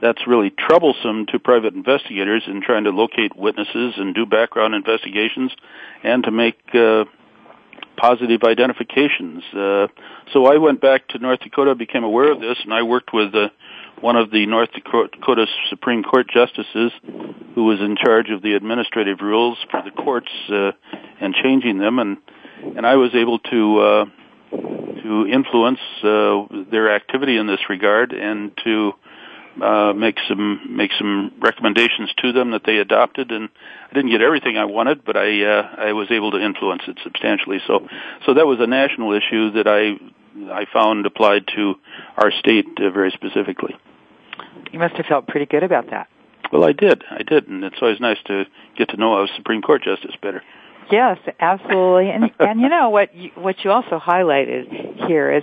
that's 0.00 0.26
really 0.26 0.50
troublesome 0.50 1.26
to 1.26 1.38
private 1.38 1.74
investigators 1.74 2.42
in 2.46 2.62
trying 2.62 2.84
to 2.84 2.90
locate 2.90 3.36
witnesses 3.36 3.94
and 3.96 4.14
do 4.14 4.26
background 4.26 4.74
investigations, 4.74 5.52
and 6.02 6.24
to 6.24 6.30
make 6.30 6.58
uh, 6.74 7.04
positive 7.96 8.42
identifications. 8.44 9.42
Uh, 9.52 9.86
so 10.32 10.46
I 10.46 10.58
went 10.58 10.80
back 10.80 11.08
to 11.08 11.18
North 11.18 11.40
Dakota, 11.40 11.74
became 11.74 12.04
aware 12.04 12.32
of 12.32 12.40
this, 12.40 12.58
and 12.64 12.72
I 12.72 12.82
worked 12.82 13.12
with 13.12 13.34
uh, 13.34 13.48
one 14.00 14.16
of 14.16 14.30
the 14.30 14.46
North 14.46 14.70
Dakota 14.72 15.46
Supreme 15.70 16.02
Court 16.02 16.28
justices 16.28 16.92
who 17.54 17.64
was 17.64 17.80
in 17.80 17.96
charge 17.96 18.30
of 18.30 18.42
the 18.42 18.54
administrative 18.54 19.20
rules 19.20 19.58
for 19.70 19.82
the 19.82 19.90
courts 19.90 20.30
uh, 20.50 20.72
and 21.20 21.34
changing 21.34 21.78
them, 21.78 21.98
and 21.98 22.18
and 22.76 22.86
I 22.86 22.96
was 22.96 23.14
able 23.14 23.38
to 23.38 23.78
uh, 23.80 24.04
to 25.02 25.26
influence 25.26 25.80
uh, 26.02 26.46
their 26.70 26.94
activity 26.94 27.36
in 27.36 27.46
this 27.46 27.60
regard 27.68 28.12
and 28.12 28.52
to 28.64 28.92
uh, 29.62 29.92
make 29.92 30.16
some 30.28 30.76
make 30.76 30.90
some 30.98 31.32
recommendations 31.38 32.12
to 32.18 32.32
them 32.32 32.50
that 32.50 32.62
they 32.64 32.78
adopted, 32.78 33.30
and 33.30 33.48
I 33.90 33.94
didn't 33.94 34.10
get 34.10 34.20
everything 34.20 34.56
I 34.56 34.64
wanted, 34.64 35.04
but 35.04 35.16
I 35.16 35.44
uh, 35.44 35.74
I 35.78 35.92
was 35.92 36.10
able 36.10 36.32
to 36.32 36.38
influence 36.44 36.82
it 36.88 36.98
substantially. 37.04 37.58
So 37.66 37.86
so 38.26 38.34
that 38.34 38.46
was 38.46 38.58
a 38.60 38.66
national 38.66 39.12
issue 39.12 39.52
that 39.52 39.68
I 39.68 39.94
I 40.50 40.66
found 40.72 41.06
applied 41.06 41.46
to 41.56 41.74
our 42.16 42.30
state 42.32 42.66
uh, 42.78 42.90
very 42.90 43.10
specifically. 43.10 43.76
You 44.72 44.78
must 44.78 44.94
have 44.96 45.06
felt 45.06 45.28
pretty 45.28 45.46
good 45.46 45.62
about 45.62 45.90
that. 45.90 46.08
Well, 46.52 46.64
I 46.64 46.72
did, 46.72 47.02
I 47.10 47.22
did, 47.22 47.48
and 47.48 47.64
it's 47.64 47.76
always 47.80 48.00
nice 48.00 48.18
to 48.26 48.44
get 48.76 48.90
to 48.90 48.96
know 48.96 49.22
a 49.22 49.28
Supreme 49.36 49.62
Court 49.62 49.82
justice 49.82 50.14
better. 50.20 50.42
Yes, 50.90 51.18
absolutely, 51.40 52.10
and 52.10 52.30
and 52.38 52.60
you 52.60 52.68
know 52.68 52.90
what 52.90 53.14
you, 53.14 53.30
what 53.34 53.64
you 53.64 53.70
also 53.70 53.98
highlighted 53.98 55.06
here 55.06 55.32
is 55.32 55.42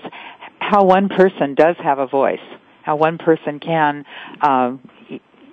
how 0.60 0.84
one 0.84 1.10
person 1.10 1.56
does 1.56 1.76
have 1.80 2.00
a 2.00 2.08
voice 2.08 2.40
how 2.84 2.96
one 2.96 3.18
person 3.18 3.60
can, 3.60 4.06
um, 4.42 4.82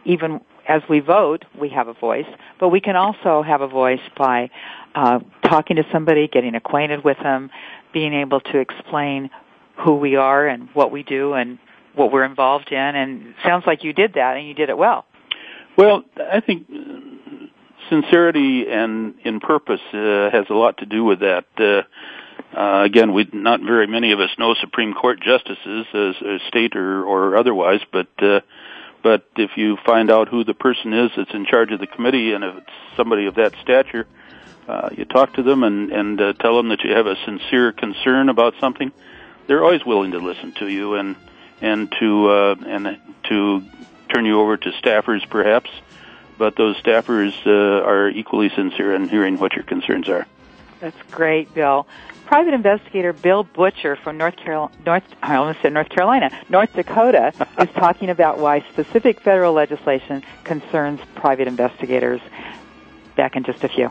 even 0.04 0.40
as 0.66 0.82
we 0.88 1.00
vote, 1.00 1.44
we 1.58 1.70
have 1.70 1.88
a 1.88 1.94
voice, 1.94 2.26
but 2.60 2.68
we 2.68 2.80
can 2.80 2.96
also 2.96 3.42
have 3.42 3.60
a 3.60 3.68
voice 3.68 4.00
by 4.16 4.50
uh, 4.94 5.20
talking 5.44 5.76
to 5.76 5.84
somebody, 5.92 6.28
getting 6.28 6.54
acquainted 6.54 7.04
with 7.04 7.16
them, 7.22 7.50
being 7.92 8.14
able 8.14 8.40
to 8.40 8.58
explain 8.58 9.30
who 9.76 9.96
we 9.96 10.16
are 10.16 10.46
and 10.46 10.68
what 10.74 10.90
we 10.90 11.02
do 11.02 11.34
and 11.34 11.58
what 11.94 12.12
we're 12.12 12.24
involved 12.24 12.70
in. 12.72 12.78
And 12.78 13.34
sounds 13.44 13.64
like 13.66 13.84
you 13.84 13.92
did 13.92 14.14
that, 14.14 14.36
and 14.36 14.46
you 14.46 14.54
did 14.54 14.68
it 14.68 14.78
well. 14.78 15.04
Well, 15.76 16.04
I 16.16 16.40
think 16.40 16.66
sincerity 17.88 18.66
and 18.68 19.14
in 19.24 19.40
purpose 19.40 19.80
uh, 19.92 20.30
has 20.30 20.46
a 20.50 20.54
lot 20.54 20.78
to 20.78 20.86
do 20.86 21.04
with 21.04 21.20
that. 21.20 21.44
Uh, 21.56 21.82
uh, 22.56 22.82
again, 22.84 23.12
we 23.12 23.28
not 23.32 23.60
very 23.60 23.86
many 23.86 24.12
of 24.12 24.20
us 24.20 24.30
know 24.38 24.54
Supreme 24.60 24.94
Court 24.94 25.20
justices, 25.20 25.86
as, 25.92 26.14
as 26.26 26.40
state 26.48 26.76
or, 26.76 27.04
or 27.04 27.36
otherwise, 27.36 27.80
but 27.92 28.08
uh, 28.20 28.40
but 29.02 29.26
if 29.36 29.50
you 29.56 29.76
find 29.86 30.10
out 30.10 30.28
who 30.28 30.44
the 30.44 30.54
person 30.54 30.92
is 30.92 31.10
that's 31.16 31.32
in 31.32 31.46
charge 31.46 31.72
of 31.72 31.80
the 31.80 31.86
committee, 31.86 32.32
and 32.32 32.42
if 32.44 32.56
it's 32.56 32.96
somebody 32.96 33.26
of 33.26 33.36
that 33.36 33.52
stature, 33.62 34.06
uh, 34.68 34.90
you 34.92 35.04
talk 35.06 35.34
to 35.34 35.42
them 35.42 35.64
and 35.64 35.90
and 35.90 36.20
uh, 36.20 36.32
tell 36.34 36.56
them 36.56 36.68
that 36.68 36.84
you 36.84 36.92
have 36.92 37.06
a 37.06 37.16
sincere 37.24 37.72
concern 37.72 38.28
about 38.28 38.54
something. 38.60 38.92
They're 39.46 39.64
always 39.64 39.84
willing 39.84 40.10
to 40.12 40.18
listen 40.18 40.52
to 40.58 40.68
you 40.68 40.94
and 40.94 41.16
and 41.60 41.90
to 41.98 42.28
uh, 42.28 42.54
and 42.66 42.98
to 43.28 43.62
turn 44.12 44.26
you 44.26 44.40
over 44.40 44.56
to 44.56 44.70
staffers, 44.72 45.28
perhaps. 45.28 45.70
But 46.36 46.54
those 46.56 46.76
staffers 46.76 47.34
uh, 47.46 47.84
are 47.84 48.08
equally 48.08 48.50
sincere 48.50 48.94
in 48.94 49.08
hearing 49.08 49.38
what 49.38 49.54
your 49.54 49.64
concerns 49.64 50.08
are. 50.08 50.26
That's 50.80 50.96
great, 51.10 51.52
Bill. 51.54 51.88
Private 52.26 52.54
investigator 52.54 53.12
Bill 53.12 53.42
Butcher 53.42 53.96
from 53.96 54.18
North 54.18 54.36
Carolina, 54.36 54.72
North, 54.84 55.02
I 55.22 55.36
almost 55.36 55.62
said 55.62 55.72
North 55.72 55.88
Carolina, 55.88 56.30
North 56.48 56.72
Dakota, 56.74 57.32
is 57.58 57.70
talking 57.70 58.10
about 58.10 58.38
why 58.38 58.60
specific 58.70 59.20
federal 59.20 59.54
legislation 59.54 60.22
concerns 60.44 61.00
private 61.14 61.48
investigators. 61.48 62.20
Back 63.16 63.34
in 63.34 63.42
just 63.42 63.64
a 63.64 63.68
few. 63.68 63.90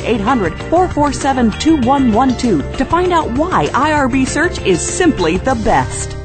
800 0.00 0.52
447 0.70 1.50
2112 1.58 2.76
to 2.76 2.84
find 2.84 3.12
out 3.12 3.30
why 3.36 3.66
IRB 3.66 4.26
Search 4.26 4.60
is 4.62 4.80
simply 4.80 5.36
the 5.38 5.54
best. 5.64 6.16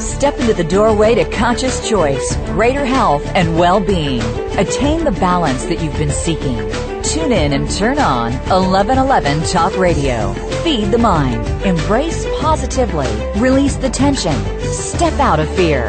Step 0.00 0.38
into 0.38 0.54
the 0.54 0.64
doorway 0.64 1.14
to 1.14 1.24
conscious 1.30 1.88
choice, 1.88 2.36
greater 2.46 2.84
health, 2.84 3.24
and 3.34 3.58
well 3.58 3.80
being. 3.80 4.22
Attain 4.58 5.04
the 5.04 5.12
balance 5.12 5.64
that 5.66 5.80
you've 5.82 5.96
been 5.98 6.10
seeking. 6.10 6.56
Tune 7.02 7.32
in 7.32 7.52
and 7.52 7.70
turn 7.70 7.98
on 7.98 8.32
1111 8.50 9.42
Talk 9.44 9.76
Radio. 9.78 10.34
Feed 10.62 10.90
the 10.90 10.98
mind. 10.98 11.46
Embrace 11.64 12.26
positively. 12.40 13.08
Release 13.40 13.76
the 13.76 13.88
tension. 13.88 14.36
Step 14.72 15.14
out 15.20 15.40
of 15.40 15.48
fear. 15.56 15.88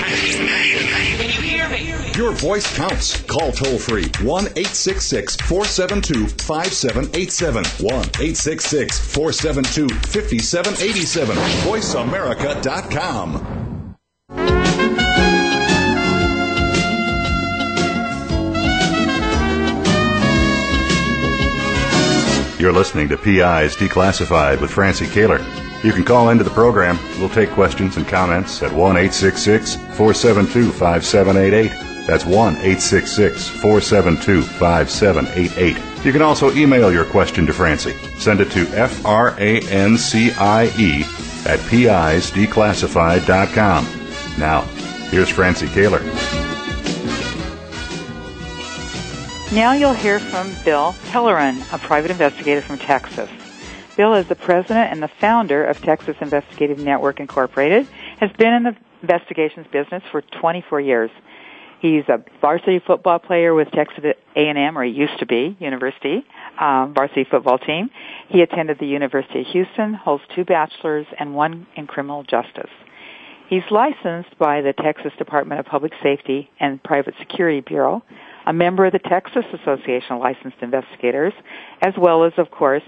Your 2.15 2.31
voice 2.33 2.71
counts. 2.75 3.19
Call 3.23 3.51
toll 3.51 3.79
free 3.79 4.05
1 4.21 4.43
866 4.45 5.35
472 5.37 6.27
5787. 6.27 7.63
1 7.63 7.93
866 7.93 8.99
472 9.13 9.89
5787. 9.89 11.35
VoiceAmerica.com. 11.37 13.57
You're 22.59 22.71
listening 22.71 23.09
to 23.09 23.17
PI's 23.17 23.75
Declassified 23.75 24.61
with 24.61 24.69
Francie 24.69 25.07
Koehler. 25.07 25.39
You 25.83 25.91
can 25.93 26.03
call 26.03 26.29
into 26.29 26.43
the 26.43 26.51
program. 26.51 26.99
We'll 27.17 27.29
take 27.29 27.49
questions 27.49 27.97
and 27.97 28.07
comments 28.07 28.61
at 28.61 28.71
1 28.71 28.97
866 28.97 29.77
472 29.97 30.71
5788. 30.71 31.90
That's 32.07 32.25
1 32.25 32.55
866 32.55 33.47
472 33.47 34.41
5788. 34.41 36.05
You 36.05 36.11
can 36.11 36.21
also 36.21 36.51
email 36.53 36.91
your 36.91 37.05
question 37.05 37.45
to 37.45 37.53
Francie. 37.53 37.95
Send 38.17 38.41
it 38.41 38.51
to 38.51 38.67
F 38.69 39.05
R 39.05 39.35
A 39.39 39.61
N 39.69 39.97
C 39.97 40.31
I 40.31 40.65
E 40.77 41.03
at 41.45 41.59
PIsDeclassified.com. 41.59 43.87
Now, 44.39 44.61
here's 45.11 45.29
Francie 45.29 45.67
Koehler. 45.67 46.01
Now 49.53 49.73
you'll 49.73 49.93
hear 49.93 50.19
from 50.19 50.55
Bill 50.63 50.95
Pellerin, 51.11 51.61
a 51.73 51.77
private 51.77 52.09
investigator 52.09 52.61
from 52.61 52.79
Texas. 52.79 53.29
Bill 53.97 54.13
is 54.13 54.27
the 54.27 54.35
president 54.35 54.91
and 54.91 55.03
the 55.03 55.09
founder 55.09 55.65
of 55.65 55.81
Texas 55.81 56.15
Investigative 56.21 56.79
Network 56.79 57.19
Incorporated, 57.19 57.85
has 58.19 58.31
been 58.31 58.53
in 58.53 58.63
the 58.63 58.77
investigations 59.01 59.67
business 59.67 60.03
for 60.09 60.21
24 60.21 60.79
years. 60.79 61.11
He's 61.81 62.03
a 62.09 62.23
varsity 62.41 62.79
football 62.85 63.17
player 63.17 63.55
with 63.55 63.71
Texas 63.71 64.03
A&M, 64.35 64.77
or 64.77 64.83
he 64.83 64.91
used 64.91 65.17
to 65.17 65.25
be, 65.25 65.57
University, 65.59 66.23
um, 66.59 66.93
varsity 66.93 67.25
football 67.29 67.57
team. 67.57 67.89
He 68.29 68.41
attended 68.43 68.77
the 68.79 68.85
University 68.85 69.41
of 69.41 69.47
Houston, 69.47 69.95
holds 69.95 70.23
two 70.35 70.45
bachelors 70.45 71.07
and 71.19 71.33
one 71.33 71.65
in 71.75 71.87
criminal 71.87 72.21
justice. 72.23 72.69
He's 73.49 73.63
licensed 73.71 74.37
by 74.37 74.61
the 74.61 74.73
Texas 74.73 75.11
Department 75.17 75.59
of 75.59 75.65
Public 75.65 75.91
Safety 76.03 76.51
and 76.59 76.81
Private 76.83 77.15
Security 77.17 77.61
Bureau, 77.61 78.03
a 78.45 78.53
member 78.53 78.85
of 78.85 78.93
the 78.93 78.99
Texas 78.99 79.43
Association 79.51 80.13
of 80.13 80.21
Licensed 80.21 80.57
Investigators, 80.61 81.33
as 81.81 81.95
well 81.97 82.23
as, 82.23 82.31
of 82.37 82.51
course, 82.51 82.83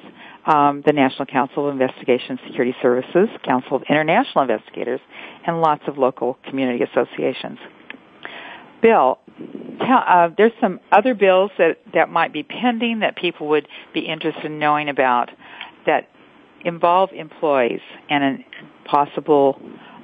um, 0.45 0.83
the 0.85 0.93
National 0.93 1.25
Council 1.25 1.67
of 1.67 1.73
Investigation 1.73 2.37
Security 2.45 2.75
Services, 2.79 3.27
Council 3.43 3.75
of 3.77 3.83
International 3.89 4.43
Investigators, 4.43 5.01
and 5.47 5.61
lots 5.61 5.83
of 5.87 5.97
local 5.97 6.37
community 6.47 6.83
associations. 6.83 7.57
Bill, 8.83 9.17
tell, 9.79 10.03
uh, 10.05 10.29
there's 10.37 10.51
some 10.61 10.79
other 10.91 11.15
bills 11.15 11.51
that, 11.57 11.77
that 11.93 12.09
might 12.09 12.33
be 12.33 12.43
pending 12.43 12.99
that 12.99 13.15
people 13.15 13.47
would 13.47 13.67
be 13.93 14.01
interested 14.01 14.45
in 14.45 14.59
knowing 14.59 14.89
about 14.89 15.29
that 15.85 16.09
involve 16.65 17.11
employees 17.13 17.79
and 18.09 18.23
a 18.23 18.89
possible 18.89 19.59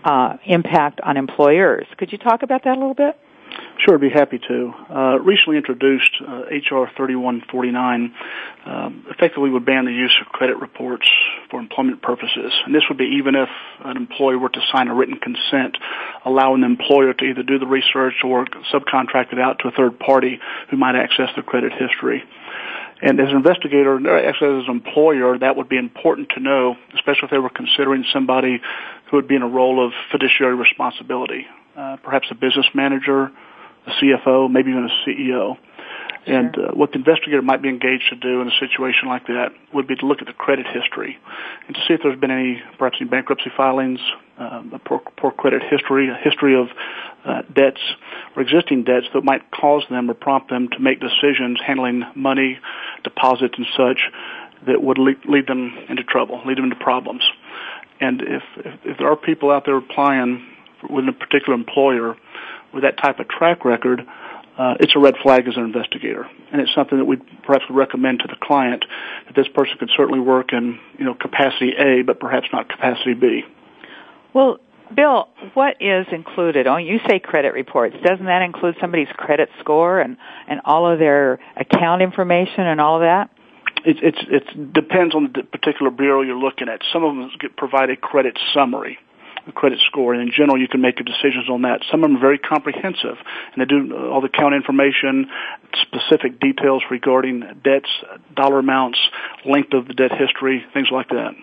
uh, 0.06 0.38
impact 0.46 1.02
on 1.02 1.18
employers. 1.18 1.86
Could 1.98 2.12
you 2.14 2.18
talk 2.18 2.42
about 2.42 2.64
that 2.64 2.78
a 2.78 2.80
little 2.80 2.94
bit? 2.94 3.20
Sure, 3.86 3.96
I'd 3.96 4.02
be 4.02 4.10
happy 4.10 4.40
to. 4.40 4.74
Uh, 4.90 5.20
recently 5.20 5.58
introduced 5.58 6.12
uh, 6.22 6.52
HR 6.52 6.92
3149 6.96 8.14
um, 8.66 9.06
effectively 9.10 9.50
would 9.50 9.66
ban 9.66 9.86
the 9.86 9.92
use 9.92 10.16
of 10.22 10.28
credit 10.28 10.58
reports 10.60 11.08
for 11.50 11.60
employment 11.60 12.02
purposes. 12.02 12.52
And 12.66 12.76
this 12.76 12.84
would 12.90 12.98
be 12.98 13.18
even 13.20 13.36
if 13.36 13.50
an 13.86 13.96
employee 13.96 14.36
were 14.36 14.50
to 14.50 14.62
sign 14.72 14.90
a 14.90 14.96
written 14.96 15.18
consent 15.18 15.78
allowing 16.26 16.62
the 16.62 16.68
employer 16.68 17.14
to 17.14 17.26
either 17.26 17.44
do 17.44 17.58
the 17.58 17.68
research 17.68 18.16
or 18.24 18.46
subcontract 18.74 19.32
it 19.32 19.40
out 19.40 19.60
to 19.60 19.70
a 19.70 19.72
third 19.72 19.98
party 19.98 20.40
who 20.70 20.78
might 20.78 20.96
access 20.96 21.30
their 21.36 21.44
credit 21.44 21.72
history. 21.72 22.24
And 23.02 23.20
as 23.20 23.30
an 23.30 23.38
investigator, 23.38 23.96
actually 23.96 24.60
as 24.60 24.68
an 24.68 24.76
employer, 24.76 25.38
that 25.40 25.56
would 25.56 25.70
be 25.70 25.78
important 25.78 26.30
to 26.36 26.42
know, 26.42 26.76
especially 26.96 27.26
if 27.26 27.32
they 27.32 27.40
were 27.40 27.50
considering 27.50 28.04
somebody 28.12 28.60
who 29.10 29.18
would 29.18 29.28
be 29.28 29.36
in 29.36 29.42
a 29.42 29.48
role 29.48 29.86
of 29.86 29.94
fiduciary 30.12 30.56
responsibility, 30.56 31.48
uh, 31.78 31.96
perhaps 32.04 32.28
a 32.30 32.36
business 32.36 32.66
manager, 32.74 33.32
a 33.88 33.92
CFO, 33.92 34.52
maybe 34.52 34.72
even 34.72 34.86
a 34.86 35.10
CEO. 35.10 35.58
Sure. 36.26 36.38
And 36.38 36.56
uh, 36.58 36.72
what 36.74 36.92
the 36.92 36.98
investigator 36.98 37.42
might 37.42 37.62
be 37.62 37.70
engaged 37.70 38.10
to 38.10 38.16
do 38.16 38.42
in 38.42 38.48
a 38.48 38.60
situation 38.60 39.08
like 39.08 39.28
that 39.28 39.50
would 39.74 39.88
be 39.88 39.96
to 39.96 40.06
look 40.06 40.22
at 40.22 40.28
the 40.28 40.34
credit 40.34 40.68
history 40.68 41.18
and 41.68 41.76
to 41.76 41.82
see 41.88 41.94
if 41.94 42.02
there's 42.04 42.20
been 42.20 42.32
any, 42.32 42.62
perhaps 42.78 42.98
any 43.00 43.10
bankruptcy 43.10 43.50
filings, 43.56 44.00
um, 44.38 44.72
a 44.74 44.80
poor, 44.80 45.02
poor 45.18 45.32
credit 45.32 45.64
history, 45.70 46.10
a 46.10 46.16
history 46.16 46.60
of 46.60 46.68
uh, 47.26 47.42
debts 47.54 47.82
or 48.36 48.42
existing 48.42 48.84
debts 48.84 49.08
that 49.14 49.24
might 49.24 49.50
cause 49.52 49.84
them 49.90 50.10
or 50.10 50.14
prompt 50.14 50.50
them 50.50 50.68
to 50.70 50.80
make 50.80 51.00
decisions 51.00 51.60
handling 51.66 52.04
money, 52.16 52.60
deposits, 53.04 53.56
and 53.58 53.68
such 53.76 54.02
that 54.68 54.84
would 54.84 54.98
lead, 54.98 55.18
lead 55.26 55.48
them 55.48 55.74
into 55.88 56.04
trouble, 56.04 56.42
lead 56.46 56.58
them 56.58 56.66
into 56.66 56.76
problems. 56.76 57.24
And 58.02 58.22
if, 58.22 58.44
if, 58.58 58.80
if 58.84 58.98
there 58.98 59.12
are 59.12 59.16
people 59.16 59.52
out 59.52 59.66
there 59.66 59.78
applying 59.78 60.46
with 60.90 61.08
a 61.08 61.14
particular 61.14 61.54
employer 61.54 62.16
with 62.74 62.84
that 62.84 62.98
type 62.98 63.20
of 63.20 63.28
track 63.28 63.66
record, 63.66 64.06
uh, 64.58 64.76
it's 64.80 64.94
a 64.96 65.00
red 65.00 65.16
flag 65.24 65.48
as 65.48 65.56
an 65.56 65.64
investigator, 65.64 66.30
and 66.52 66.62
it's 66.62 66.74
something 66.76 66.98
that 66.98 67.06
we 67.06 67.16
perhaps 67.46 67.64
would 67.70 67.78
recommend 67.78 68.20
to 68.20 68.28
the 68.28 68.36
client 68.42 68.84
that 69.26 69.36
this 69.36 69.48
person 69.48 69.78
could 69.80 69.90
certainly 69.96 70.20
work 70.20 70.52
in, 70.52 70.78
you 70.98 71.06
know, 71.06 71.14
capacity 71.14 71.72
A, 71.78 72.02
but 72.02 72.20
perhaps 72.20 72.48
not 72.52 72.68
capacity 72.68 73.14
B. 73.14 73.44
Well, 74.34 74.60
Bill, 74.94 75.30
what 75.54 75.78
is 75.82 76.08
included? 76.12 76.68
Oh, 76.68 76.78
you 76.78 77.00
say 77.08 77.20
credit 77.20 77.54
reports. 77.54 77.96
Doesn't 78.04 78.26
that 78.26 78.42
include 78.42 78.76
somebody's 78.82 79.08
credit 79.16 79.50
score 79.60 80.00
and 80.00 80.18
and 80.48 80.62
all 80.66 80.92
of 80.92 81.00
their 81.00 81.40
account 81.56 82.02
information 82.02 82.66
and 82.66 82.82
all 82.82 82.96
of 82.96 83.02
that? 83.02 83.30
It 83.86 83.98
it's 84.02 84.18
it 84.30 84.74
depends 84.74 85.16
on 85.16 85.32
the 85.34 85.44
particular 85.44 85.92
bureau 85.92 86.22
you're 86.22 86.38
looking 86.38 86.70
at. 86.70 86.82
Some 86.92 87.04
of 87.04 87.16
them 87.16 87.30
get, 87.40 87.56
provide 87.56 87.92
a 87.92 87.96
credit 87.96 88.38
summary 88.54 88.98
credit 89.52 89.80
score. 89.88 90.14
And 90.14 90.22
in 90.22 90.32
general, 90.32 90.60
you 90.60 90.68
can 90.68 90.82
make 90.82 91.00
your 91.00 91.06
decisions 91.06 91.50
on 91.50 91.64
that. 91.64 91.82
Some 91.92 92.04
of 92.04 92.10
them 92.10 92.18
are 92.18 92.22
very 92.22 92.40
comprehensive, 92.40 93.18
and 93.54 93.62
they 93.62 93.66
do 93.66 93.96
all 93.96 94.22
the 94.22 94.28
account 94.28 94.56
information, 94.56 95.28
specific 95.82 96.40
details 96.40 96.84
regarding 96.90 97.42
debts, 97.64 97.90
dollar 98.36 98.60
amounts, 98.60 99.00
length 99.46 99.74
of 99.74 99.88
the 99.88 99.94
debt 99.94 100.12
history, 100.12 100.64
things 100.74 100.88
like 100.92 101.10
that. 101.10 101.34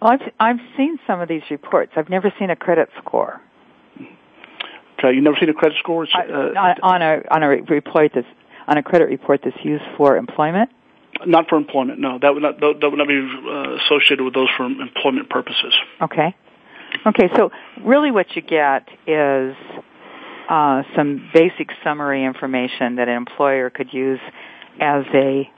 Well, 0.00 0.12
I've 0.12 0.32
I've 0.38 0.60
seen 0.76 0.98
some 1.06 1.20
of 1.20 1.28
these 1.28 1.42
reports. 1.50 1.92
I've 1.96 2.10
never 2.10 2.32
seen 2.38 2.50
a 2.50 2.56
credit 2.56 2.88
score. 2.98 3.40
Okay, 4.98 5.14
you've 5.14 5.24
never 5.24 5.36
seen 5.38 5.48
a 5.48 5.54
credit 5.54 5.78
score 5.78 6.06
uh, 6.14 6.76
on 6.82 7.02
a 7.02 7.22
on 7.30 7.42
a 7.42 7.48
report 7.48 8.12
that's 8.14 8.26
on 8.66 8.78
a 8.78 8.82
credit 8.82 9.08
report 9.08 9.40
that's 9.44 9.56
used 9.64 9.84
for 9.96 10.16
employment. 10.16 10.70
Not 11.24 11.48
for 11.48 11.56
employment. 11.56 11.98
No, 11.98 12.18
that 12.20 12.34
would 12.34 12.42
not 12.42 12.60
that 12.60 12.90
would 12.90 12.98
not 12.98 13.08
be 13.08 13.18
uh, 13.18 13.76
associated 13.84 14.22
with 14.22 14.34
those 14.34 14.48
for 14.56 14.66
employment 14.66 15.30
purposes. 15.30 15.74
Okay. 16.02 16.34
Okay, 17.04 17.28
so 17.36 17.50
really 17.84 18.10
what 18.10 18.34
you 18.34 18.42
get 18.42 18.88
is 19.06 19.54
uh, 20.48 20.82
some 20.94 21.30
basic 21.34 21.70
summary 21.82 22.24
information 22.24 22.96
that 22.96 23.08
an 23.08 23.16
employer 23.16 23.70
could 23.70 23.92
use 23.92 24.20
as 24.80 25.04
a 25.14 25.50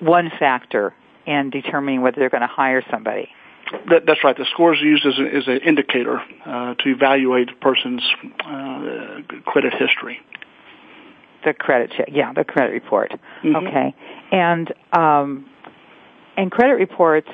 one 0.00 0.30
factor 0.38 0.94
in 1.26 1.50
determining 1.50 2.02
whether 2.02 2.16
they're 2.18 2.30
going 2.30 2.42
to 2.42 2.46
hire 2.46 2.82
somebody. 2.90 3.28
That, 3.90 4.06
that's 4.06 4.24
right. 4.24 4.36
The 4.36 4.46
score 4.52 4.74
is 4.74 4.80
used 4.80 5.04
as, 5.04 5.18
a, 5.18 5.36
as 5.36 5.46
an 5.46 5.60
indicator 5.66 6.20
uh, 6.46 6.74
to 6.74 6.88
evaluate 6.88 7.50
a 7.50 7.54
person's 7.56 8.02
uh, 8.44 9.20
credit 9.44 9.74
history. 9.74 10.20
The 11.44 11.52
credit 11.52 11.92
check, 11.96 12.08
yeah, 12.10 12.32
the 12.32 12.44
credit 12.44 12.72
report. 12.72 13.12
Mm-hmm. 13.44 13.56
Okay, 13.56 13.94
and 14.32 14.72
um, 14.92 15.46
and 16.36 16.50
credit 16.50 16.74
reports 16.74 17.28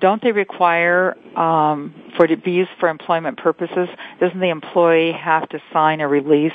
don't 0.00 0.22
they 0.22 0.32
require 0.32 1.16
um, 1.38 1.94
for 2.16 2.26
to 2.26 2.36
be 2.36 2.52
used 2.52 2.70
for 2.80 2.88
employment 2.88 3.38
purposes? 3.38 3.88
Doesn't 4.20 4.40
the 4.40 4.50
employee 4.50 5.12
have 5.12 5.48
to 5.50 5.60
sign 5.72 6.00
a 6.00 6.08
release 6.08 6.52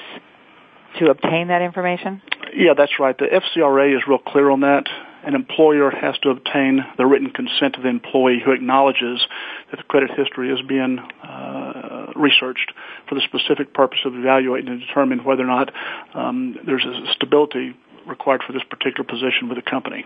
to 0.99 1.09
obtain 1.09 1.47
that 1.49 1.61
information? 1.61 2.21
Yeah, 2.55 2.73
that's 2.75 2.99
right. 2.99 3.17
The 3.17 3.25
FCRA 3.25 3.95
is 3.95 4.03
real 4.07 4.17
clear 4.19 4.49
on 4.49 4.61
that. 4.61 4.85
An 5.23 5.35
employer 5.35 5.91
has 5.91 6.17
to 6.19 6.29
obtain 6.29 6.83
the 6.97 7.05
written 7.05 7.29
consent 7.29 7.75
of 7.75 7.83
the 7.83 7.89
employee 7.89 8.41
who 8.43 8.51
acknowledges 8.51 9.21
that 9.69 9.77
the 9.77 9.83
credit 9.83 10.11
history 10.15 10.49
is 10.51 10.61
being 10.65 10.99
uh, 10.99 12.13
researched 12.15 12.73
for 13.07 13.15
the 13.15 13.21
specific 13.21 13.73
purpose 13.73 13.99
of 14.05 14.15
evaluating 14.15 14.69
and 14.69 14.79
determining 14.79 15.23
whether 15.25 15.43
or 15.43 15.47
not 15.47 15.71
um, 16.13 16.57
there's 16.65 16.85
a 16.85 17.13
stability 17.13 17.75
required 18.07 18.41
for 18.47 18.53
this 18.53 18.63
particular 18.69 19.03
position 19.03 19.49
with 19.49 19.57
the 19.57 19.69
company. 19.69 20.05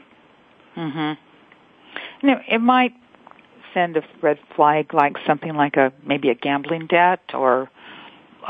Mm-hmm. 0.75 2.27
Now, 2.27 2.41
it 2.47 2.59
might 2.59 2.93
send 3.73 3.97
a 3.97 4.03
red 4.21 4.39
flag 4.55 4.93
like 4.93 5.13
something 5.25 5.53
like 5.55 5.75
a 5.77 5.91
maybe 6.05 6.29
a 6.29 6.35
gambling 6.35 6.87
debt 6.87 7.21
or 7.33 7.69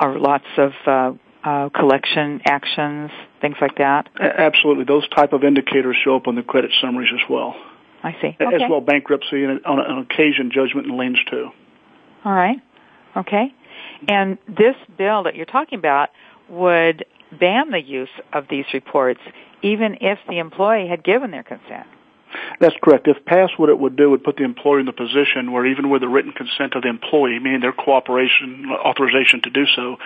or 0.02 0.18
lots 0.18 0.46
of 0.58 0.72
uh, 0.88 1.12
uh, 1.44 1.70
collection 1.70 2.42
actions, 2.46 3.12
things 3.42 3.56
like 3.62 3.78
that? 3.78 4.10
Absolutely. 4.20 4.86
Those 4.86 5.08
type 5.10 5.34
of 5.34 5.44
indicators 5.44 5.96
show 6.04 6.16
up 6.16 6.28
on 6.28 6.36
the 6.36 6.42
credit 6.42 6.72
summaries 6.82 7.12
as 7.14 7.30
well. 7.30 7.56
I 8.02 8.14
see. 8.22 8.36
Okay. 8.40 8.64
As 8.64 8.70
well 8.70 8.82
bankruptcy 8.82 9.44
and 9.44 9.64
on, 9.66 9.80
on 9.80 10.00
occasion 10.00 10.52
judgment 10.54 10.88
and 10.88 10.98
liens 10.98 11.20
too. 11.30 11.50
All 12.26 12.34
right. 12.34 12.58
Okay. 13.16 13.54
And 14.08 14.38
this 14.48 14.76
bill 14.98 15.24
that 15.24 15.36
you're 15.36 15.46
talking 15.46 15.80
about 15.80 16.10
would 16.50 17.06
ban 17.40 17.72
the 17.72 17.82
use 17.82 18.10
of 18.34 18.46
these 18.50 18.66
reports 18.74 19.22
even 19.62 19.98
if 20.02 20.20
the 20.28 20.40
employee 20.40 20.88
had 20.88 21.04
given 21.04 21.32
their 21.32 21.44
consent. 21.44 21.88
That's 22.60 22.76
correct. 22.84 23.08
If 23.08 23.26
passed, 23.26 23.58
what 23.58 23.70
it 23.70 23.78
would 23.78 23.96
do 23.96 24.10
would 24.12 24.24
put 24.24 24.38
the 24.38 24.44
employer 24.44 24.80
in 24.80 24.86
the 24.86 24.94
position 24.94 25.52
where 25.52 25.66
even 25.66 25.90
with 25.90 26.02
the 26.02 26.08
written 26.08 26.32
consent 26.32 26.76
of 26.76 26.84
the 26.84 26.90
employee, 26.90 27.40
meaning 27.40 27.62
their 27.62 27.74
cooperation, 27.74 28.70
authorization 28.72 29.42
to 29.44 29.50
do 29.50 29.66
so, 29.76 29.98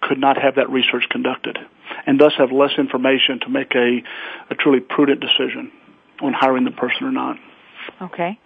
could 0.00 0.18
not 0.18 0.36
have 0.40 0.56
that 0.56 0.70
research 0.70 1.04
conducted, 1.10 1.58
and 2.06 2.20
thus 2.20 2.32
have 2.38 2.52
less 2.52 2.72
information 2.78 3.40
to 3.40 3.48
make 3.48 3.74
a, 3.74 4.02
a 4.50 4.54
truly 4.54 4.80
prudent 4.80 5.20
decision 5.20 5.72
on 6.22 6.32
hiring 6.32 6.64
the 6.64 6.70
person 6.70 7.06
or 7.06 7.12
not. 7.12 7.36
Okay. 8.00 8.38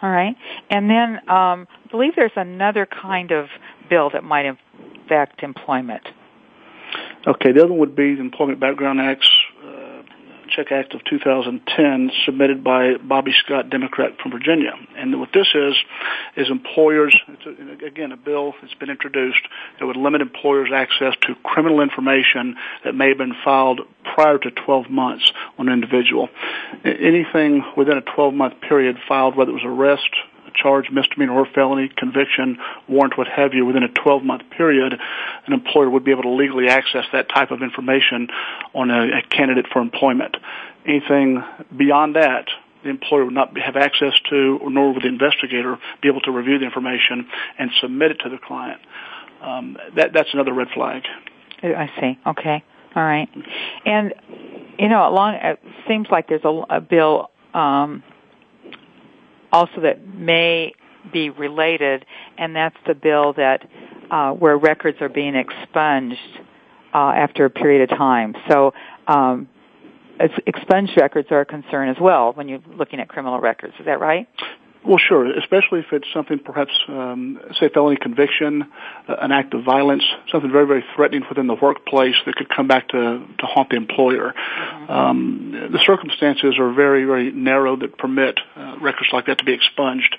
All 0.00 0.10
right. 0.10 0.34
And 0.68 0.90
then 0.90 1.16
um, 1.28 1.68
I 1.86 1.90
believe 1.90 2.14
there's 2.16 2.32
another 2.34 2.86
kind 2.86 3.30
of 3.30 3.46
bill 3.88 4.10
that 4.10 4.24
might 4.24 4.46
affect 4.46 5.42
employment. 5.42 6.02
Okay, 7.26 7.52
the 7.52 7.62
other 7.62 7.70
one 7.70 7.78
would 7.78 7.96
be 7.96 8.16
the 8.16 8.20
Employment 8.20 8.58
Background 8.58 9.00
Acts 9.00 9.30
Check 10.54 10.70
Act 10.70 10.94
of 10.94 11.02
2010 11.04 12.10
submitted 12.26 12.62
by 12.62 12.94
Bobby 12.96 13.32
Scott, 13.44 13.70
Democrat 13.70 14.12
from 14.20 14.32
Virginia. 14.32 14.72
And 14.96 15.18
what 15.18 15.30
this 15.32 15.48
is, 15.54 15.74
is 16.36 16.50
employers, 16.50 17.16
a, 17.46 17.84
again, 17.86 18.12
a 18.12 18.16
bill 18.16 18.54
that's 18.60 18.74
been 18.74 18.90
introduced 18.90 19.40
that 19.78 19.86
would 19.86 19.96
limit 19.96 20.20
employers' 20.20 20.70
access 20.74 21.14
to 21.22 21.34
criminal 21.42 21.80
information 21.80 22.56
that 22.84 22.94
may 22.94 23.08
have 23.08 23.18
been 23.18 23.34
filed 23.44 23.80
prior 24.14 24.38
to 24.38 24.50
12 24.50 24.90
months 24.90 25.32
on 25.58 25.68
an 25.68 25.74
individual. 25.74 26.28
Anything 26.84 27.64
within 27.76 27.96
a 27.96 28.02
12-month 28.02 28.60
period 28.60 28.96
filed, 29.08 29.36
whether 29.36 29.50
it 29.50 29.54
was 29.54 29.64
arrest, 29.64 30.10
charge, 30.54 30.90
misdemeanor 30.90 31.32
or 31.32 31.46
felony, 31.46 31.90
conviction, 31.96 32.58
warrant, 32.88 33.16
what 33.16 33.28
have 33.28 33.54
you, 33.54 33.64
within 33.66 33.82
a 33.82 33.88
12 33.88 34.22
month 34.22 34.42
period, 34.50 34.94
an 35.46 35.52
employer 35.52 35.90
would 35.90 36.04
be 36.04 36.10
able 36.10 36.22
to 36.22 36.30
legally 36.30 36.68
access 36.68 37.04
that 37.12 37.28
type 37.28 37.50
of 37.50 37.62
information 37.62 38.28
on 38.74 38.90
a, 38.90 39.18
a 39.18 39.22
candidate 39.30 39.66
for 39.72 39.80
employment. 39.80 40.36
Anything 40.86 41.42
beyond 41.76 42.16
that, 42.16 42.48
the 42.82 42.88
employer 42.88 43.24
would 43.24 43.34
not 43.34 43.56
have 43.58 43.76
access 43.76 44.12
to, 44.30 44.58
nor 44.68 44.92
would 44.92 45.02
the 45.02 45.08
investigator 45.08 45.78
be 46.02 46.08
able 46.08 46.20
to 46.22 46.30
review 46.30 46.58
the 46.58 46.64
information 46.64 47.28
and 47.58 47.70
submit 47.80 48.10
it 48.10 48.20
to 48.24 48.28
the 48.28 48.38
client. 48.38 48.80
Um, 49.40 49.76
that, 49.96 50.12
that's 50.12 50.32
another 50.32 50.52
red 50.52 50.68
flag. 50.74 51.02
I 51.62 51.90
see. 52.00 52.18
Okay. 52.26 52.64
All 52.94 53.02
right. 53.02 53.28
And 53.86 54.14
you 54.78 54.88
know, 54.88 55.08
along 55.08 55.34
it 55.34 55.60
seems 55.86 56.08
like 56.10 56.28
there's 56.28 56.44
a, 56.44 56.62
a 56.70 56.80
bill 56.80 57.30
um, 57.54 58.02
also 59.52 59.82
that 59.82 60.06
may 60.06 60.72
be 61.12 61.30
related, 61.30 62.04
and 62.38 62.54
that's 62.54 62.76
the 62.86 62.94
bill 62.94 63.32
that 63.34 63.68
uh, 64.10 64.32
where 64.32 64.56
records 64.56 64.98
are 65.00 65.08
being 65.08 65.34
expunged 65.34 66.18
uh, 66.94 66.98
after 66.98 67.44
a 67.44 67.50
period 67.50 67.90
of 67.90 67.98
time. 67.98 68.34
So 68.48 68.72
um, 69.06 69.48
expunged 70.46 70.92
records 70.96 71.28
are 71.30 71.40
a 71.40 71.46
concern 71.46 71.88
as 71.88 71.96
well 72.00 72.32
when 72.32 72.48
you're 72.48 72.62
looking 72.76 73.00
at 73.00 73.08
criminal 73.08 73.40
records. 73.40 73.74
Is 73.78 73.86
that 73.86 74.00
right? 74.00 74.28
Well, 74.84 74.98
sure, 74.98 75.30
especially 75.38 75.78
if 75.80 75.92
it's 75.92 76.08
something 76.12 76.40
perhaps, 76.40 76.72
um, 76.88 77.38
say, 77.60 77.68
felony 77.68 77.96
conviction, 77.96 78.64
uh, 79.08 79.14
an 79.20 79.30
act 79.30 79.54
of 79.54 79.62
violence, 79.62 80.02
something 80.30 80.50
very, 80.50 80.66
very 80.66 80.84
threatening 80.96 81.22
within 81.28 81.46
the 81.46 81.54
workplace 81.54 82.16
that 82.26 82.34
could 82.34 82.48
come 82.48 82.66
back 82.66 82.88
to, 82.88 83.24
to 83.38 83.46
haunt 83.46 83.70
the 83.70 83.76
employer. 83.76 84.34
Mm-hmm. 84.34 84.90
Um, 84.90 85.68
the 85.70 85.78
circumstances 85.86 86.56
are 86.58 86.72
very, 86.72 87.04
very 87.04 87.30
narrow 87.30 87.76
that 87.76 87.96
permit 87.96 88.40
uh, 88.56 88.78
records 88.80 89.10
like 89.12 89.26
that 89.26 89.38
to 89.38 89.44
be 89.44 89.52
expunged. 89.52 90.16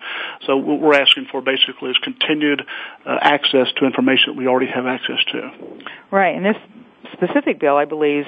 So 0.47 0.55
what 0.55 0.79
we're 0.79 0.99
asking 0.99 1.27
for 1.29 1.41
basically 1.41 1.91
is 1.91 1.97
continued 1.97 2.61
uh, 3.05 3.17
access 3.21 3.67
to 3.77 3.85
information 3.85 4.33
that 4.33 4.37
we 4.37 4.47
already 4.47 4.71
have 4.71 4.85
access 4.85 5.19
to. 5.33 5.51
Right, 6.09 6.37
and 6.37 6.45
this 6.45 6.57
specific 7.11 7.59
bill, 7.59 7.75
I 7.75 7.85
believe, 7.85 8.25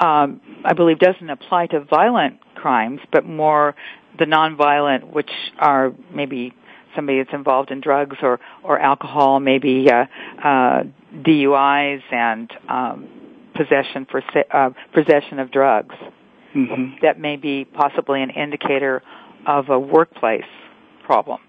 um, 0.00 0.40
I 0.64 0.74
believe 0.74 0.98
doesn't 0.98 1.30
apply 1.30 1.68
to 1.68 1.80
violent 1.80 2.40
crimes, 2.54 3.00
but 3.12 3.24
more 3.24 3.74
the 4.18 4.24
nonviolent, 4.24 5.12
which 5.12 5.30
are 5.58 5.92
maybe 6.12 6.52
somebody 6.94 7.22
that's 7.22 7.34
involved 7.34 7.70
in 7.70 7.80
drugs 7.80 8.16
or 8.22 8.40
or 8.62 8.78
alcohol, 8.78 9.40
maybe 9.40 9.88
uh, 9.90 10.04
uh, 10.42 10.82
DUIs 11.14 12.02
and 12.10 12.50
um, 12.68 13.08
possession 13.54 14.06
for 14.10 14.22
uh, 14.52 14.70
possession 14.92 15.38
of 15.38 15.50
drugs. 15.50 15.94
Mm-hmm. 16.54 16.96
That 17.02 17.20
may 17.20 17.36
be 17.36 17.64
possibly 17.64 18.22
an 18.22 18.30
indicator 18.30 19.02
of 19.46 19.68
a 19.68 19.78
workplace 19.78 20.42
problem. 21.04 21.40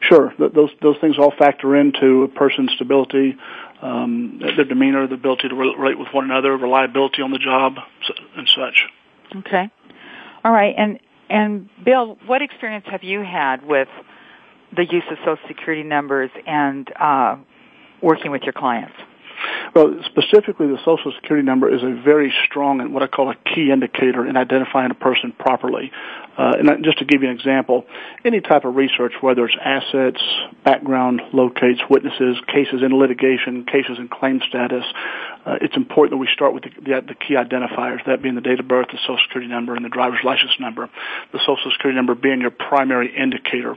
Sure, 0.00 0.32
those 0.38 0.70
those 0.80 0.96
things 1.00 1.16
all 1.18 1.32
factor 1.38 1.76
into 1.76 2.22
a 2.22 2.28
person's 2.28 2.72
stability, 2.76 3.36
um, 3.82 4.40
their 4.40 4.64
demeanor, 4.64 5.06
the 5.06 5.14
ability 5.14 5.48
to 5.48 5.54
relate 5.54 5.98
with 5.98 6.08
one 6.12 6.24
another, 6.24 6.56
reliability 6.56 7.22
on 7.22 7.30
the 7.30 7.38
job, 7.38 7.74
and 8.36 8.48
such. 8.48 8.86
Okay, 9.36 9.70
all 10.44 10.52
right, 10.52 10.74
and 10.76 10.98
and 11.28 11.68
Bill, 11.84 12.18
what 12.26 12.42
experience 12.42 12.86
have 12.90 13.04
you 13.04 13.20
had 13.22 13.64
with 13.64 13.88
the 14.76 14.84
use 14.84 15.04
of 15.10 15.18
Social 15.18 15.38
Security 15.48 15.82
numbers 15.82 16.30
and 16.46 16.90
uh, 16.98 17.36
working 18.02 18.30
with 18.30 18.42
your 18.42 18.52
clients? 18.52 18.94
Well, 19.74 19.94
specifically, 20.06 20.66
the 20.66 20.78
Social 20.84 21.12
Security 21.20 21.44
number 21.44 21.72
is 21.72 21.82
a 21.82 22.02
very 22.02 22.32
strong 22.46 22.80
and 22.80 22.92
what 22.92 23.02
I 23.02 23.06
call 23.06 23.30
a 23.30 23.36
key 23.54 23.70
indicator 23.72 24.26
in 24.26 24.36
identifying 24.36 24.90
a 24.90 24.94
person 24.94 25.32
properly. 25.32 25.92
Uh, 26.38 26.52
and 26.58 26.84
just 26.84 26.98
to 26.98 27.04
give 27.04 27.22
you 27.22 27.28
an 27.28 27.34
example, 27.34 27.84
any 28.24 28.40
type 28.40 28.64
of 28.64 28.74
research, 28.74 29.12
whether 29.20 29.44
it's 29.44 29.56
assets, 29.62 30.22
background 30.64 31.20
locates, 31.32 31.80
witnesses, 31.90 32.36
cases 32.46 32.82
in 32.82 32.98
litigation, 32.98 33.66
cases 33.66 33.98
in 33.98 34.08
claim 34.08 34.40
status, 34.48 34.84
uh, 35.46 35.56
it's 35.60 35.76
important 35.76 36.12
that 36.12 36.18
we 36.18 36.28
start 36.34 36.52
with 36.52 36.64
the, 36.64 36.70
the, 36.82 37.00
the, 37.08 37.14
key 37.14 37.34
identifiers, 37.34 38.04
that 38.06 38.22
being 38.22 38.34
the 38.34 38.40
date 38.40 38.60
of 38.60 38.68
birth, 38.68 38.88
the 38.92 38.98
social 39.06 39.18
security 39.26 39.48
number, 39.48 39.74
and 39.74 39.84
the 39.84 39.88
driver's 39.88 40.20
license 40.22 40.52
number. 40.60 40.90
The 41.32 41.38
social 41.40 41.72
security 41.72 41.96
number 41.96 42.14
being 42.14 42.40
your 42.40 42.50
primary 42.50 43.14
indicator. 43.16 43.76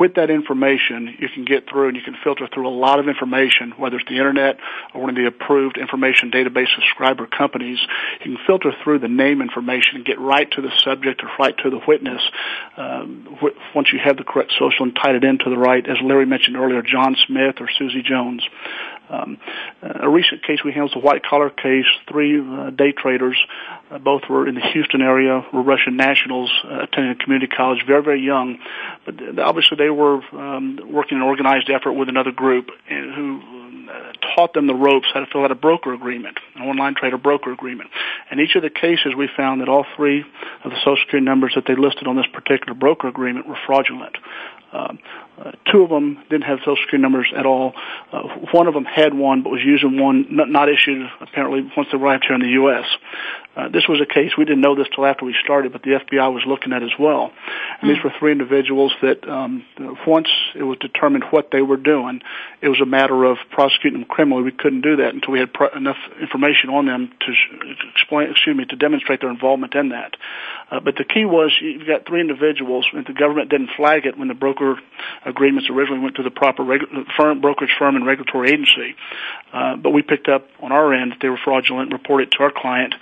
With 0.00 0.14
that 0.14 0.30
information, 0.30 1.14
you 1.18 1.28
can 1.28 1.44
get 1.44 1.68
through 1.68 1.88
and 1.88 1.96
you 1.96 2.02
can 2.02 2.16
filter 2.24 2.48
through 2.52 2.66
a 2.66 2.74
lot 2.74 2.98
of 2.98 3.06
information, 3.08 3.74
whether 3.78 3.96
it's 3.96 4.08
the 4.08 4.16
internet 4.16 4.58
or 4.92 5.02
one 5.02 5.10
of 5.10 5.16
the 5.16 5.26
approved 5.26 5.78
information 5.78 6.32
database 6.32 6.66
subscriber 6.74 7.26
companies. 7.26 7.78
You 8.24 8.34
can 8.34 8.38
filter 8.46 8.72
through 8.82 8.98
the 8.98 9.08
name 9.08 9.40
information 9.40 9.96
and 9.96 10.04
get 10.04 10.18
right 10.18 10.50
to 10.50 10.62
the 10.62 10.72
subject 10.82 11.22
or 11.22 11.30
right 11.38 11.56
to 11.58 11.70
the 11.70 11.80
witness 11.86 12.22
um, 12.76 13.38
once 13.74 13.92
you 13.92 14.00
have 14.02 14.16
the 14.16 14.24
correct 14.24 14.52
social 14.58 14.84
and 14.84 14.96
tied 14.96 15.14
it 15.14 15.22
into 15.22 15.48
the 15.48 15.58
right, 15.58 15.86
as 15.88 15.96
Larry 16.02 16.26
mentioned 16.26 16.56
earlier, 16.56 16.82
John 16.82 17.16
Smith 17.26 17.56
or 17.60 17.68
Susie 17.78 18.02
Jones. 18.02 18.42
Um, 19.08 19.38
a 19.82 20.08
recent 20.08 20.42
case 20.42 20.64
we 20.64 20.72
handled 20.72 20.94
was 20.94 21.02
a 21.02 21.06
white 21.06 21.22
collar 21.22 21.50
case. 21.50 21.86
Three 22.10 22.40
uh, 22.40 22.70
day 22.70 22.92
traders, 22.92 23.38
uh, 23.90 23.98
both 23.98 24.22
were 24.28 24.48
in 24.48 24.54
the 24.54 24.60
Houston 24.72 25.02
area, 25.02 25.44
were 25.52 25.62
Russian 25.62 25.96
nationals, 25.96 26.50
uh, 26.64 26.84
attending 26.84 27.12
a 27.12 27.16
community 27.16 27.52
college, 27.54 27.84
very 27.86 28.02
very 28.02 28.20
young, 28.20 28.58
but 29.04 29.38
obviously 29.38 29.76
they 29.76 29.90
were 29.90 30.20
um, 30.32 30.80
working 30.90 31.18
an 31.18 31.22
organized 31.22 31.70
effort 31.70 31.92
with 31.92 32.08
another 32.08 32.32
group 32.32 32.70
and 32.88 33.14
who 33.14 33.63
taught 34.34 34.52
them 34.54 34.66
the 34.66 34.74
ropes 34.74 35.06
how 35.12 35.20
to 35.20 35.26
fill 35.26 35.44
out 35.44 35.50
a 35.50 35.54
broker 35.54 35.92
agreement, 35.92 36.38
an 36.54 36.62
online 36.62 36.94
trader 36.94 37.18
broker 37.18 37.52
agreement. 37.52 37.90
And 38.30 38.40
each 38.40 38.54
of 38.56 38.62
the 38.62 38.70
cases 38.70 39.14
we 39.16 39.28
found 39.36 39.60
that 39.60 39.68
all 39.68 39.86
three 39.96 40.24
of 40.64 40.70
the 40.70 40.76
social 40.78 40.96
security 41.04 41.24
numbers 41.24 41.52
that 41.54 41.64
they 41.66 41.76
listed 41.76 42.06
on 42.06 42.16
this 42.16 42.26
particular 42.32 42.74
broker 42.74 43.08
agreement 43.08 43.46
were 43.46 43.58
fraudulent. 43.66 44.16
Uh, 44.74 44.94
uh, 45.38 45.52
two 45.70 45.82
of 45.82 45.90
them 45.90 46.18
didn't 46.30 46.42
have 46.42 46.58
social 46.60 46.76
security 46.82 47.02
numbers 47.02 47.32
at 47.36 47.46
all. 47.46 47.74
Uh, 48.12 48.22
one 48.52 48.66
of 48.66 48.74
them 48.74 48.84
had 48.84 49.14
one, 49.14 49.42
but 49.42 49.50
was 49.50 49.62
using 49.64 50.00
one 50.00 50.26
not, 50.30 50.48
not 50.48 50.68
issued 50.68 51.08
apparently 51.20 51.70
once 51.76 51.88
they 51.92 51.98
arrived 51.98 52.24
here 52.26 52.34
in 52.34 52.40
the 52.40 52.54
U.S. 52.60 52.84
Uh, 53.56 53.68
this 53.68 53.86
was 53.88 54.00
a 54.00 54.06
case 54.06 54.32
we 54.36 54.44
didn't 54.44 54.60
know 54.60 54.74
this 54.74 54.88
till 54.94 55.06
after 55.06 55.24
we 55.24 55.34
started, 55.44 55.72
but 55.72 55.82
the 55.82 55.90
FBI 55.90 56.32
was 56.32 56.42
looking 56.46 56.72
at 56.72 56.82
as 56.82 56.90
well. 56.98 57.32
And 57.80 57.90
mm. 57.90 57.94
these 57.94 58.02
were 58.02 58.12
three 58.18 58.32
individuals 58.32 58.92
that 59.00 59.28
um, 59.28 59.64
once 60.06 60.28
it 60.56 60.64
was 60.64 60.78
determined 60.78 61.24
what 61.30 61.50
they 61.52 61.62
were 61.62 61.76
doing, 61.76 62.20
it 62.60 62.68
was 62.68 62.80
a 62.80 62.86
matter 62.86 63.24
of 63.24 63.38
prosecuting 63.54 64.00
them 64.00 64.08
criminally. 64.08 64.42
We 64.42 64.50
couldn't 64.50 64.80
do 64.80 64.96
that 64.96 65.14
until 65.14 65.32
we 65.32 65.38
had 65.38 65.54
pr- 65.54 65.76
enough 65.76 65.96
information 66.20 66.70
on 66.70 66.86
them 66.86 67.12
to 67.20 67.32
explain, 67.94 68.30
excuse 68.32 68.56
me, 68.56 68.64
to 68.66 68.76
demonstrate 68.76 69.20
their 69.20 69.30
involvement 69.30 69.74
in 69.74 69.90
that. 69.90 70.16
Uh, 70.70 70.80
but 70.80 70.96
the 70.96 71.04
key 71.04 71.24
was 71.24 71.52
you've 71.60 71.86
got 71.86 72.04
three 72.04 72.20
individuals, 72.20 72.84
and 72.92 73.06
the 73.06 73.12
government 73.12 73.50
didn't 73.50 73.70
flag 73.76 74.06
it 74.06 74.18
when 74.18 74.26
the 74.26 74.34
broker 74.34 74.76
agreements 75.24 75.70
originally 75.70 76.02
went 76.02 76.16
to 76.16 76.24
the 76.24 76.32
proper 76.32 76.64
regu- 76.64 77.06
firm, 77.16 77.40
brokerage 77.40 77.70
firm 77.78 77.94
and 77.94 78.04
regulatory 78.04 78.50
agency. 78.50 78.96
Uh, 79.52 79.76
but 79.76 79.90
we 79.90 80.02
picked 80.02 80.28
up 80.28 80.48
on 80.60 80.72
our 80.72 80.92
end 80.92 81.12
that 81.12 81.18
they 81.22 81.28
were 81.28 81.38
fraudulent, 81.42 81.92
reported 81.92 82.32
to 82.32 82.42
our 82.42 82.50
client, 82.50 82.94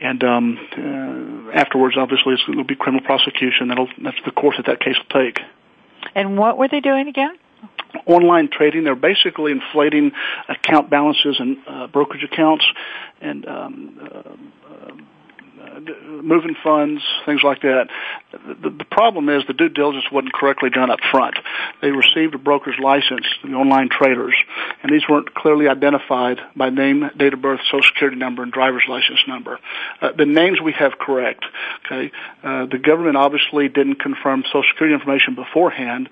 and 0.00 0.22
um, 0.22 0.58
uh, 0.78 1.50
afterwards, 1.58 1.96
obviously, 1.98 2.34
it'll 2.48 2.62
be 2.62 2.76
criminal 2.76 3.04
prosecution. 3.04 3.68
That'll 3.68 3.88
that's 4.00 4.22
the 4.24 4.30
course 4.30 4.56
that 4.56 4.66
that 4.66 4.78
case 4.78 4.94
will 4.96 5.20
take. 5.20 5.40
And 6.14 6.38
what 6.38 6.56
were 6.56 6.68
they 6.68 6.80
doing 6.80 7.08
again? 7.08 7.36
Online 8.06 8.48
trading. 8.50 8.84
They're 8.84 8.94
basically 8.94 9.52
inflating 9.52 10.12
account 10.48 10.90
balances 10.90 11.36
and 11.38 11.58
uh, 11.66 11.86
brokerage 11.88 12.24
accounts 12.24 12.64
and 13.20 13.46
um, 13.48 13.98
uh, 14.00 14.32
moving 16.22 16.56
funds, 16.62 17.02
things 17.24 17.42
like 17.42 17.62
that. 17.62 17.88
The, 18.32 18.70
the 18.70 18.84
problem 18.84 19.28
is 19.28 19.44
the 19.46 19.52
due 19.52 19.68
diligence 19.68 20.04
wasn't 20.10 20.32
correctly 20.32 20.70
done 20.70 20.90
up 20.90 21.00
front. 21.10 21.36
They 21.82 21.90
received 21.90 22.34
a 22.34 22.38
broker's 22.38 22.78
license, 22.82 23.26
the 23.44 23.52
online 23.52 23.88
traders, 23.88 24.34
and 24.82 24.92
these 24.92 25.02
weren't 25.08 25.34
clearly 25.34 25.68
identified 25.68 26.38
by 26.54 26.70
name, 26.70 27.10
date 27.16 27.34
of 27.34 27.42
birth, 27.42 27.60
social 27.70 27.82
security 27.82 28.16
number, 28.16 28.42
and 28.42 28.52
driver's 28.52 28.84
license 28.88 29.20
number. 29.28 29.58
Uh, 30.00 30.12
the 30.16 30.26
names 30.26 30.60
we 30.60 30.72
have 30.72 30.92
correct. 30.98 31.44
Okay, 31.84 32.10
uh, 32.42 32.66
the 32.66 32.78
government 32.78 33.16
obviously 33.16 33.68
didn't 33.68 34.00
confirm 34.00 34.44
social 34.46 34.64
security 34.72 34.94
information 34.94 35.34
beforehand 35.34 36.08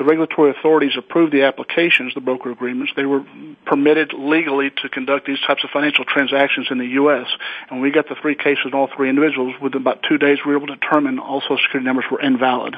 the 0.00 0.04
regulatory 0.06 0.50
authorities 0.50 0.92
approved 0.96 1.30
the 1.30 1.42
applications, 1.42 2.14
the 2.14 2.22
broker 2.22 2.50
agreements. 2.50 2.90
They 2.96 3.04
were 3.04 3.22
permitted 3.66 4.14
legally 4.16 4.70
to 4.80 4.88
conduct 4.88 5.26
these 5.26 5.38
types 5.46 5.62
of 5.62 5.68
financial 5.74 6.06
transactions 6.06 6.68
in 6.70 6.78
the 6.78 6.86
U.S. 7.04 7.26
And 7.68 7.82
we 7.82 7.90
got 7.90 8.08
the 8.08 8.14
three 8.22 8.34
cases 8.34 8.64
and 8.64 8.74
all 8.74 8.88
three 8.96 9.10
individuals, 9.10 9.52
within 9.60 9.82
about 9.82 10.02
two 10.08 10.16
days 10.16 10.38
we 10.42 10.52
were 10.52 10.56
able 10.56 10.68
to 10.68 10.76
determine 10.76 11.18
all 11.18 11.42
Social 11.42 11.58
Security 11.58 11.84
numbers 11.84 12.06
were 12.10 12.18
invalid. 12.18 12.76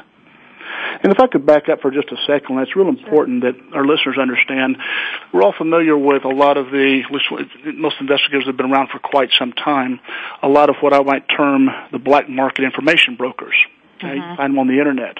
And 1.04 1.12
if 1.12 1.20
I 1.20 1.28
could 1.28 1.46
back 1.46 1.68
up 1.68 1.80
for 1.80 1.92
just 1.92 2.10
a 2.10 2.16
second, 2.26 2.58
it's 2.58 2.74
real 2.74 2.88
important 2.88 3.42
that 3.42 3.54
our 3.72 3.86
listeners 3.86 4.18
understand 4.20 4.78
we're 5.32 5.44
all 5.44 5.54
familiar 5.56 5.96
with 5.96 6.24
a 6.24 6.34
lot 6.34 6.56
of 6.56 6.72
the, 6.72 7.02
most 7.76 7.96
investigators 8.00 8.46
have 8.46 8.56
been 8.56 8.72
around 8.72 8.88
for 8.88 8.98
quite 8.98 9.30
some 9.38 9.52
time, 9.52 10.00
a 10.42 10.48
lot 10.48 10.70
of 10.70 10.76
what 10.80 10.92
I 10.92 11.00
might 11.02 11.28
term 11.28 11.68
the 11.92 12.00
black 12.00 12.28
market 12.28 12.64
information 12.64 13.14
brokers. 13.14 13.54
Okay, 14.02 14.16
mm-hmm. 14.16 14.30
you 14.30 14.36
find 14.36 14.52
them 14.52 14.58
on 14.58 14.68
the 14.68 14.78
internet. 14.78 15.16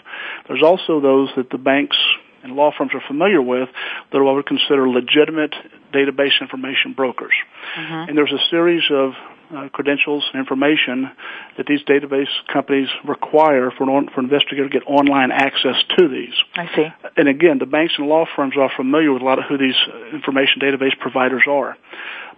There's 0.48 0.62
also 0.62 1.00
those 1.00 1.30
that 1.36 1.50
the 1.50 1.58
banks 1.58 1.96
and 2.42 2.54
law 2.54 2.72
firms 2.76 2.92
are 2.94 3.02
familiar 3.06 3.40
with 3.40 3.68
that 4.10 4.18
are 4.18 4.24
what 4.24 4.36
we 4.36 4.42
consider 4.42 4.88
legitimate 4.88 5.54
database 5.92 6.40
information 6.40 6.92
brokers. 6.92 7.34
Mm-hmm. 7.78 8.08
And 8.08 8.18
there's 8.18 8.32
a 8.32 8.42
series 8.50 8.82
of 8.90 9.12
uh, 9.54 9.68
credentials 9.68 10.24
and 10.32 10.40
information 10.40 11.10
that 11.56 11.66
these 11.66 11.82
database 11.84 12.28
companies 12.52 12.88
require 13.04 13.70
for 13.70 13.84
an, 13.84 13.90
on, 13.90 14.08
for 14.08 14.20
an 14.20 14.26
investigator 14.26 14.68
to 14.68 14.70
get 14.70 14.82
online 14.86 15.30
access 15.30 15.76
to 15.98 16.08
these. 16.08 16.34
I 16.56 16.66
see. 16.74 16.86
And 17.16 17.28
again, 17.28 17.58
the 17.58 17.66
banks 17.66 17.94
and 17.98 18.08
law 18.08 18.24
firms 18.34 18.54
are 18.58 18.70
familiar 18.74 19.12
with 19.12 19.22
a 19.22 19.24
lot 19.24 19.38
of 19.38 19.44
who 19.48 19.58
these 19.58 19.76
information 20.12 20.60
database 20.60 20.98
providers 20.98 21.42
are. 21.46 21.76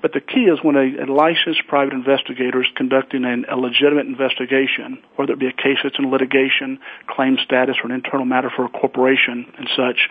But 0.04 0.12
the 0.12 0.20
key 0.20 0.52
is 0.52 0.58
when 0.62 0.76
a, 0.76 1.04
a 1.04 1.08
licensed 1.10 1.66
private 1.66 1.94
investigator 1.94 2.60
is 2.60 2.68
conducting 2.76 3.24
an, 3.24 3.46
a 3.48 3.56
legitimate 3.56 4.04
investigation, 4.04 5.02
whether 5.16 5.32
it 5.32 5.38
be 5.38 5.46
a 5.46 5.52
case 5.52 5.78
that's 5.82 5.98
in 5.98 6.10
litigation, 6.10 6.78
claim 7.06 7.38
status, 7.42 7.76
or 7.82 7.86
an 7.86 7.92
internal 7.92 8.26
matter 8.26 8.52
for 8.54 8.66
a 8.66 8.68
corporation 8.68 9.50
and 9.56 9.66
such, 9.74 10.10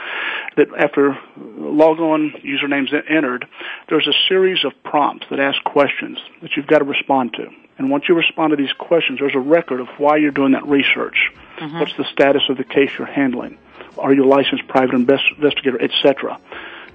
that 0.57 0.69
after 0.75 1.15
logon 1.37 2.33
usernames 2.43 2.91
entered, 3.07 3.45
there's 3.87 4.07
a 4.07 4.17
series 4.27 4.65
of 4.65 4.71
prompts 4.81 5.27
that 5.29 5.39
ask 5.39 5.63
questions 5.63 6.17
that 6.41 6.57
you've 6.57 6.65
got 6.65 6.79
to 6.79 6.85
respond 6.85 7.33
to. 7.33 7.49
And 7.77 7.91
once 7.91 8.05
you 8.09 8.15
respond 8.15 8.49
to 8.49 8.55
these 8.57 8.73
questions, 8.73 9.19
there's 9.19 9.35
a 9.35 9.39
record 9.39 9.79
of 9.79 9.89
why 9.99 10.17
you're 10.17 10.31
doing 10.31 10.53
that 10.53 10.65
research. 10.65 11.31
Mm-hmm. 11.59 11.79
What's 11.79 11.95
the 11.97 12.05
status 12.11 12.41
of 12.49 12.57
the 12.57 12.63
case 12.63 12.89
you're 12.97 13.05
handling? 13.05 13.59
Are 13.99 14.11
you 14.11 14.25
a 14.25 14.25
licensed 14.25 14.67
private 14.67 14.95
invest- 14.95 15.33
investigator, 15.37 15.79
etc. 15.79 16.39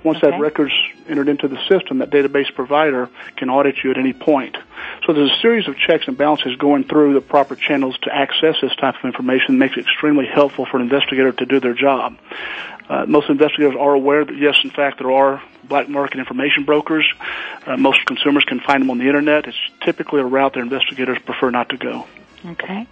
Once 0.04 0.18
okay. 0.18 0.30
that 0.30 0.40
record's 0.40 0.72
entered 1.08 1.28
into 1.28 1.48
the 1.48 1.58
system, 1.68 1.98
that 1.98 2.10
database 2.10 2.52
provider 2.54 3.08
can 3.36 3.50
audit 3.50 3.76
you 3.82 3.90
at 3.90 3.98
any 3.98 4.12
point. 4.12 4.56
So 5.06 5.12
there's 5.12 5.30
a 5.30 5.40
series 5.40 5.66
of 5.68 5.76
checks 5.76 6.04
and 6.06 6.16
balances 6.16 6.56
going 6.56 6.84
through 6.84 7.14
the 7.14 7.20
proper 7.20 7.56
channels 7.56 7.98
to 8.02 8.14
access 8.14 8.56
this 8.62 8.74
type 8.76 8.94
of 8.96 9.04
information 9.04 9.58
that 9.58 9.66
makes 9.66 9.76
it 9.76 9.80
extremely 9.80 10.26
helpful 10.26 10.66
for 10.66 10.76
an 10.76 10.84
investigator 10.84 11.32
to 11.32 11.46
do 11.46 11.60
their 11.60 11.74
job. 11.74 12.16
Uh, 12.88 13.04
most 13.06 13.28
investigators 13.28 13.74
are 13.78 13.94
aware 13.94 14.24
that 14.24 14.36
yes, 14.36 14.56
in 14.64 14.70
fact, 14.70 14.98
there 14.98 15.10
are 15.10 15.42
black 15.64 15.88
market 15.88 16.18
information 16.18 16.64
brokers. 16.64 17.06
Uh, 17.66 17.76
most 17.76 18.04
consumers 18.06 18.44
can 18.44 18.60
find 18.60 18.82
them 18.82 18.90
on 18.90 18.98
the 18.98 19.06
internet. 19.06 19.46
It's 19.46 19.58
typically 19.84 20.20
a 20.20 20.24
route 20.24 20.54
that 20.54 20.60
investigators 20.60 21.18
prefer 21.24 21.50
not 21.50 21.68
to 21.70 21.76
go. 21.76 22.06
Okay. 22.46 22.86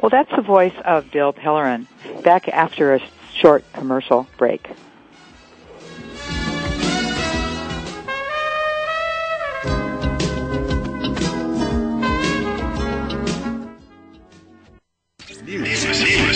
Well, 0.00 0.10
that's 0.10 0.30
the 0.34 0.42
voice 0.42 0.74
of 0.84 1.10
Bill 1.10 1.32
Pellerin. 1.32 1.86
Back 2.22 2.48
after 2.48 2.94
a 2.94 3.00
short 3.34 3.64
commercial 3.72 4.26
break. 4.36 4.66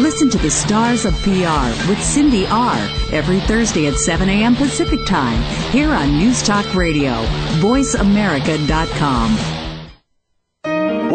Listen 0.00 0.28
to 0.30 0.38
the 0.38 0.50
Stars 0.50 1.04
of 1.04 1.14
PR 1.22 1.88
with 1.88 2.02
Cindy 2.02 2.46
R. 2.48 2.76
every 3.12 3.38
Thursday 3.40 3.86
at 3.86 3.94
7 3.94 4.28
a.m. 4.28 4.56
Pacific 4.56 4.98
Time 5.06 5.40
here 5.70 5.90
on 5.90 6.18
News 6.18 6.42
Talk 6.42 6.74
Radio, 6.74 7.12
VoiceAmerica.com. 7.60 9.53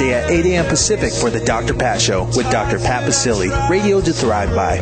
at 0.00 0.30
8 0.30 0.46
a.m. 0.46 0.64
Pacific 0.66 1.12
for 1.12 1.28
the 1.28 1.44
Dr. 1.44 1.74
Pat 1.74 2.00
Show 2.00 2.24
with 2.36 2.48
Dr. 2.50 2.78
Pat 2.78 3.02
Baccili, 3.04 3.50
radio 3.68 4.00
to 4.00 4.12
thrive 4.12 4.54
by. 4.54 4.78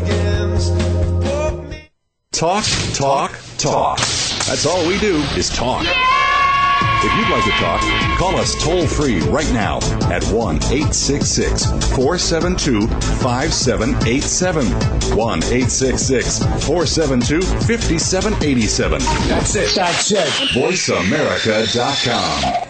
Talk, 2.33 2.65
talk, 2.95 3.33
talk. 3.59 3.99
That's 3.99 4.67
all 4.67 4.87
we 4.87 4.99
do 5.01 5.17
is 5.37 5.51
talk. 5.51 5.85
If 7.03 7.11
you'd 7.17 7.31
like 7.31 7.45
to 7.45 7.51
talk, 7.53 7.81
call 8.19 8.37
us 8.37 8.55
toll 8.63 8.87
free 8.87 9.21
right 9.21 9.51
now 9.53 9.79
at 10.11 10.23
1 10.25 10.57
866 10.57 11.65
472 11.97 12.87
5787. 12.87 14.67
1 15.17 15.39
866 15.39 16.39
472 16.39 17.41
5787. 17.41 19.01
That's 19.29 19.55
it. 19.57 19.75
That's 19.75 20.13
it. 20.13 20.29
VoiceAmerica.com. 20.55 22.70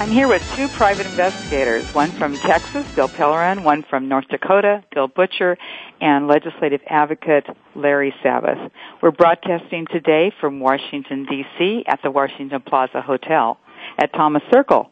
I'm 0.00 0.10
here 0.10 0.28
with 0.28 0.42
two 0.56 0.66
private 0.68 1.04
investigators, 1.04 1.84
one 1.94 2.10
from 2.12 2.34
Texas, 2.34 2.90
Bill 2.96 3.06
Pellerin, 3.06 3.64
one 3.64 3.82
from 3.82 4.08
North 4.08 4.26
Dakota, 4.28 4.82
Bill 4.94 5.08
Butcher, 5.08 5.58
and 6.00 6.26
legislative 6.26 6.80
advocate 6.86 7.44
Larry 7.74 8.14
Sabbath. 8.22 8.72
We're 9.02 9.10
broadcasting 9.10 9.86
today 9.92 10.32
from 10.40 10.58
Washington, 10.58 11.26
D.C. 11.26 11.84
at 11.86 12.00
the 12.02 12.10
Washington 12.10 12.62
Plaza 12.62 13.02
Hotel 13.02 13.58
at 13.98 14.10
Thomas 14.14 14.42
Circle. 14.50 14.90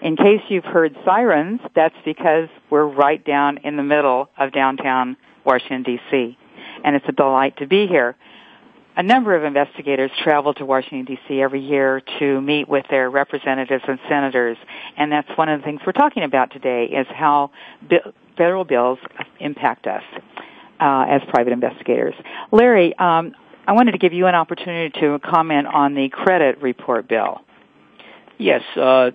In 0.00 0.16
case 0.16 0.42
you've 0.48 0.64
heard 0.64 0.96
sirens, 1.04 1.58
that's 1.74 1.96
because 2.04 2.48
we're 2.70 2.86
right 2.86 3.24
down 3.24 3.58
in 3.64 3.76
the 3.76 3.82
middle 3.82 4.30
of 4.38 4.52
downtown 4.52 5.16
Washington, 5.44 5.82
D.C. 5.82 6.38
And 6.84 6.94
it's 6.94 7.06
a 7.08 7.12
delight 7.12 7.56
to 7.56 7.66
be 7.66 7.88
here 7.88 8.14
a 8.96 9.02
number 9.02 9.34
of 9.34 9.44
investigators 9.44 10.10
travel 10.22 10.54
to 10.54 10.64
Washington 10.64 11.04
D.C. 11.04 11.40
every 11.40 11.60
year 11.60 12.00
to 12.18 12.40
meet 12.40 12.68
with 12.68 12.86
their 12.90 13.10
representatives 13.10 13.82
and 13.86 13.98
senators, 14.08 14.56
and 14.96 15.10
that's 15.10 15.28
one 15.36 15.48
of 15.48 15.60
the 15.60 15.64
things 15.64 15.80
we're 15.86 15.92
talking 15.92 16.22
about 16.22 16.52
today: 16.52 16.84
is 16.84 17.06
how 17.08 17.50
bi- 17.88 18.12
federal 18.36 18.64
bills 18.64 18.98
impact 19.40 19.86
us 19.86 20.02
uh, 20.80 21.06
as 21.08 21.22
private 21.28 21.52
investigators. 21.52 22.14
Larry, 22.52 22.96
um, 22.96 23.34
I 23.66 23.72
wanted 23.72 23.92
to 23.92 23.98
give 23.98 24.12
you 24.12 24.26
an 24.26 24.34
opportunity 24.34 24.98
to 25.00 25.18
comment 25.18 25.66
on 25.66 25.94
the 25.94 26.08
credit 26.08 26.62
report 26.62 27.08
bill. 27.08 27.40
Yes, 28.38 28.62
uh, 28.76 29.10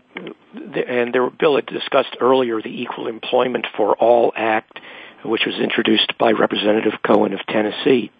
and 0.53 1.13
there, 1.13 1.29
Bill 1.29 1.57
had 1.57 1.65
discussed 1.65 2.15
earlier 2.21 2.61
the 2.61 2.81
Equal 2.81 3.07
Employment 3.07 3.67
for 3.75 3.95
All 3.95 4.31
Act, 4.35 4.79
which 5.25 5.41
was 5.45 5.55
introduced 5.55 6.17
by 6.17 6.31
Representative 6.31 6.93
Cohen 7.05 7.33
of 7.33 7.39
Tennessee 7.47 8.11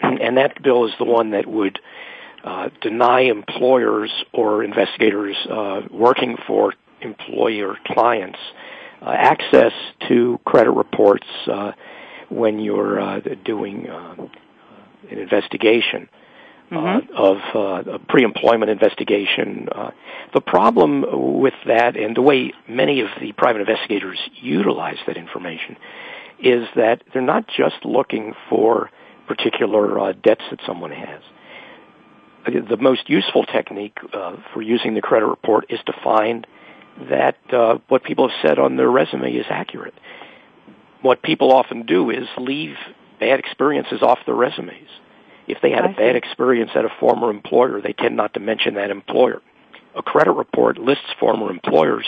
and 0.00 0.36
that 0.36 0.62
bill 0.62 0.86
is 0.86 0.92
the 0.98 1.04
one 1.04 1.30
that 1.30 1.46
would 1.46 1.78
uh, 2.44 2.68
deny 2.80 3.20
employers 3.22 4.10
or 4.32 4.64
investigators 4.64 5.36
uh, 5.48 5.82
working 5.90 6.36
for 6.46 6.74
employer 7.00 7.76
clients 7.86 8.38
uh, 9.00 9.10
access 9.10 9.72
to 10.08 10.38
credit 10.44 10.70
reports 10.70 11.26
uh, 11.50 11.72
when 12.28 12.58
you're 12.58 13.00
uh, 13.00 13.20
doing 13.44 13.88
uh, 13.88 14.14
an 15.10 15.18
investigation. 15.18 16.08
Mm-hmm. 16.70 17.14
of 17.14 17.84
a 17.92 17.98
pre-employment 17.98 18.70
investigation. 18.70 19.68
the 20.32 20.40
problem 20.40 21.04
with 21.42 21.52
that, 21.66 21.98
and 21.98 22.16
the 22.16 22.22
way 22.22 22.54
many 22.66 23.02
of 23.02 23.08
the 23.20 23.32
private 23.32 23.60
investigators 23.60 24.18
utilize 24.40 24.96
that 25.06 25.18
information, 25.18 25.76
is 26.42 26.66
that 26.74 27.02
they're 27.12 27.20
not 27.20 27.46
just 27.46 27.84
looking 27.84 28.32
for 28.48 28.90
particular 29.26 29.98
uh, 29.98 30.12
debts 30.12 30.44
that 30.50 30.60
someone 30.66 30.90
has. 30.92 31.22
The 32.44 32.76
most 32.76 33.08
useful 33.08 33.44
technique 33.44 33.96
uh, 34.12 34.36
for 34.52 34.62
using 34.62 34.94
the 34.94 35.00
credit 35.00 35.26
report 35.26 35.66
is 35.68 35.78
to 35.86 35.92
find 36.02 36.46
that 37.08 37.36
uh, 37.52 37.78
what 37.88 38.02
people 38.02 38.28
have 38.28 38.38
said 38.42 38.58
on 38.58 38.76
their 38.76 38.90
resume 38.90 39.32
is 39.32 39.46
accurate. 39.48 39.94
What 41.02 41.22
people 41.22 41.52
often 41.52 41.86
do 41.86 42.10
is 42.10 42.26
leave 42.38 42.74
bad 43.20 43.38
experiences 43.38 44.02
off 44.02 44.18
their 44.26 44.34
resumes. 44.34 44.88
If 45.46 45.58
they 45.62 45.70
had 45.70 45.84
a 45.84 45.92
bad 45.94 46.16
experience 46.16 46.70
at 46.74 46.84
a 46.84 46.88
former 47.00 47.30
employer, 47.30 47.80
they 47.80 47.92
tend 47.92 48.16
not 48.16 48.34
to 48.34 48.40
mention 48.40 48.74
that 48.74 48.90
employer. 48.90 49.40
a 49.94 50.02
credit 50.02 50.32
report 50.32 50.78
lists 50.78 51.04
former 51.20 51.50
employers, 51.50 52.06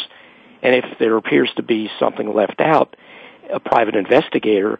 and 0.63 0.75
if 0.75 0.85
there 0.99 1.17
appears 1.17 1.51
to 1.57 1.63
be 1.63 1.91
something 1.99 2.33
left 2.33 2.61
out, 2.61 2.97
a 3.53 3.61
private 3.61 3.95
investigator 3.95 4.79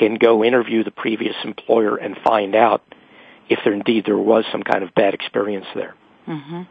can 0.00 0.14
go 0.14 0.42
interview 0.42 0.82
the 0.82 0.90
previous 0.90 1.36
employer 1.44 1.96
and 1.96 2.16
find 2.24 2.54
out 2.54 2.82
if 3.50 3.58
there 3.64 3.74
indeed 3.74 4.04
there 4.06 4.16
was 4.16 4.44
some 4.50 4.62
kind 4.62 4.82
of 4.82 4.94
bad 4.94 5.12
experience 5.12 5.66
there. 5.74 5.94
Mm-hmm. 6.26 6.62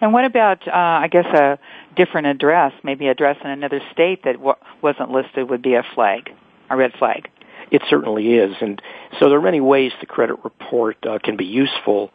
And 0.00 0.12
what 0.12 0.24
about, 0.24 0.66
uh, 0.68 0.72
I 0.72 1.08
guess, 1.08 1.26
a 1.26 1.58
different 1.96 2.26
address, 2.26 2.72
maybe 2.82 3.08
address 3.08 3.38
in 3.42 3.50
another 3.50 3.80
state 3.92 4.24
that 4.24 4.34
w- 4.34 4.56
wasn't 4.82 5.10
listed 5.10 5.48
would 5.48 5.62
be 5.62 5.74
a 5.74 5.84
flag, 5.94 6.30
a 6.68 6.76
red 6.76 6.92
flag? 6.98 7.30
It 7.70 7.82
certainly 7.88 8.34
is, 8.34 8.54
and 8.60 8.82
so 9.18 9.28
there 9.28 9.38
are 9.38 9.42
many 9.42 9.60
ways 9.60 9.92
the 10.00 10.06
credit 10.06 10.36
report 10.44 10.98
uh, 11.06 11.18
can 11.22 11.36
be 11.36 11.46
useful. 11.46 12.10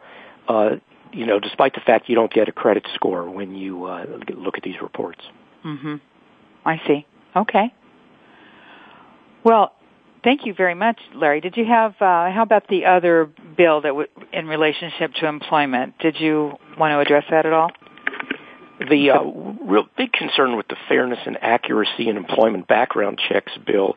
Uh, 0.46 0.76
you 1.12 1.26
know, 1.26 1.40
despite 1.40 1.74
the 1.74 1.80
fact 1.80 2.08
you 2.08 2.14
don't 2.14 2.32
get 2.32 2.48
a 2.48 2.52
credit 2.52 2.86
score 2.94 3.28
when 3.28 3.54
you 3.54 3.84
uh, 3.84 4.06
look 4.34 4.56
at 4.56 4.62
these 4.62 4.80
reports. 4.80 5.20
Mm-hmm. 5.64 5.96
I 6.64 6.80
see. 6.86 7.06
Okay. 7.34 7.72
Well, 9.44 9.72
thank 10.24 10.46
you 10.46 10.54
very 10.54 10.74
much, 10.74 10.98
Larry. 11.14 11.40
Did 11.40 11.56
you 11.56 11.64
have? 11.64 11.92
Uh, 12.00 12.30
how 12.30 12.42
about 12.42 12.68
the 12.68 12.86
other 12.86 13.28
bill 13.56 13.80
that 13.82 13.88
w- 13.88 14.08
in 14.32 14.46
relationship 14.46 15.12
to 15.14 15.26
employment? 15.26 15.94
Did 15.98 16.16
you 16.20 16.52
want 16.78 16.92
to 16.92 17.00
address 17.00 17.24
that 17.30 17.46
at 17.46 17.52
all? 17.52 17.70
The 18.78 19.10
uh, 19.10 19.22
real 19.64 19.84
big 19.96 20.12
concern 20.12 20.56
with 20.56 20.68
the 20.68 20.76
fairness 20.88 21.18
and 21.24 21.38
accuracy 21.40 22.08
in 22.08 22.16
employment 22.16 22.66
background 22.66 23.20
checks 23.28 23.52
bill 23.64 23.96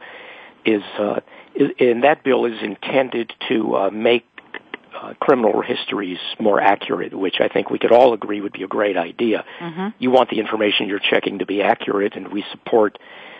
is, 0.66 0.84
uh, 1.00 1.22
is 1.56 1.70
and 1.80 2.04
that 2.04 2.24
bill 2.24 2.46
is 2.46 2.62
intended 2.62 3.34
to 3.48 3.76
uh, 3.76 3.90
make 3.90 4.26
uh, 4.96 5.14
criminal 5.20 5.62
histories 5.62 6.20
more 6.40 6.62
accurate, 6.62 7.18
which 7.18 7.36
I 7.40 7.48
think 7.48 7.70
we 7.70 7.80
could 7.80 7.92
all 7.92 8.14
agree 8.14 8.42
would 8.42 8.54
be 8.54 8.64
a 8.64 8.68
great 8.68 8.98
idea. 8.98 9.44
Mm-hmm. 9.60 9.88
You 10.00 10.12
want 10.12 10.30
the 10.30 10.40
information 10.40 10.88
you're 10.88 11.00
checking 11.00 11.40
to 11.40 11.46
be 11.46 11.62
accurate, 11.62 12.16
and 12.16 12.30
we 12.30 12.46
support 12.52 12.98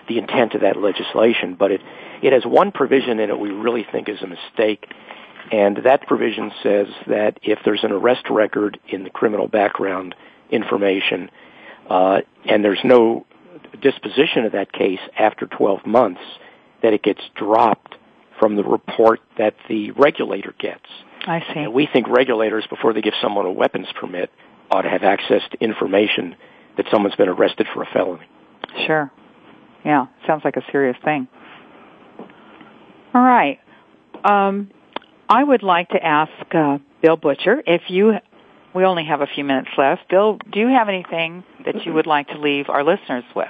the 0.08 0.18
intent 0.18 0.54
of 0.54 0.62
that 0.62 0.78
legislation. 0.78 1.56
But 1.56 1.72
it 1.72 1.82
it 2.22 2.34
has 2.34 2.46
one 2.46 2.72
provision 2.72 3.20
in 3.20 3.30
it 3.30 3.40
we 3.40 3.50
really 3.50 3.86
think 3.92 4.10
is 4.10 4.22
a 4.22 4.28
mistake, 4.28 4.86
and 5.52 5.78
that 5.84 6.08
provision 6.08 6.52
says 6.64 6.88
that 7.08 7.40
if 7.44 7.60
there's 7.66 7.84
an 7.84 7.92
arrest 7.92 8.30
record 8.30 8.80
in 8.88 9.04
the 9.04 9.10
criminal 9.10 9.48
background 9.48 10.16
information, 10.50 11.30
uh, 11.90 12.22
and 12.46 12.64
there's 12.64 12.84
no 12.84 13.26
disposition 13.82 14.46
of 14.46 14.54
that 14.54 14.72
case 14.72 15.00
after 15.18 15.46
12 15.46 15.86
months, 15.86 16.22
that 16.82 16.94
it 16.94 17.04
gets 17.04 17.22
dropped 17.36 17.96
from 18.40 18.56
the 18.56 18.64
report 18.64 19.22
that 19.38 19.56
the 19.70 19.92
regulator 19.92 20.54
gets. 20.60 20.86
I 21.26 21.40
see. 21.54 21.60
And 21.60 21.74
we 21.74 21.88
think 21.92 22.08
regulators, 22.08 22.66
before 22.70 22.94
they 22.94 23.02
give 23.02 23.14
someone 23.22 23.46
a 23.46 23.52
weapons 23.52 23.88
permit, 24.00 24.30
ought 24.70 24.84
to 24.84 24.90
have 24.90 25.04
access 25.04 25.42
to 25.52 25.64
information 25.64 26.36
that 26.78 26.86
someone's 26.92 27.16
been 27.16 27.30
arrested 27.30 27.68
for 27.74 27.84
a 27.84 27.86
felony. 27.86 28.26
Sure. 28.86 29.12
Yeah, 29.86 30.08
sounds 30.26 30.44
like 30.44 30.58
a 30.58 30.64
serious 30.72 30.98
thing. 31.06 31.28
All 33.14 33.22
right. 33.22 33.60
Um, 34.24 34.72
I 35.30 35.44
would 35.44 35.64
like 35.64 35.90
to 35.90 36.04
ask 36.04 36.32
uh, 36.54 36.80
Bill 37.02 37.18
Butcher 37.18 37.62
if 37.66 37.84
you. 37.88 38.14
We 38.74 38.84
only 38.84 39.06
have 39.06 39.22
a 39.22 39.28
few 39.28 39.46
minutes 39.46 39.70
left. 39.78 40.10
Bill, 40.10 40.38
do 40.52 40.60
you 40.60 40.68
have 40.68 40.90
anything 40.90 41.46
that 41.64 41.86
you 41.86 41.94
would 41.94 42.08
like 42.08 42.28
to 42.28 42.38
leave 42.38 42.68
our 42.68 42.84
listeners 42.84 43.24
with? 43.34 43.48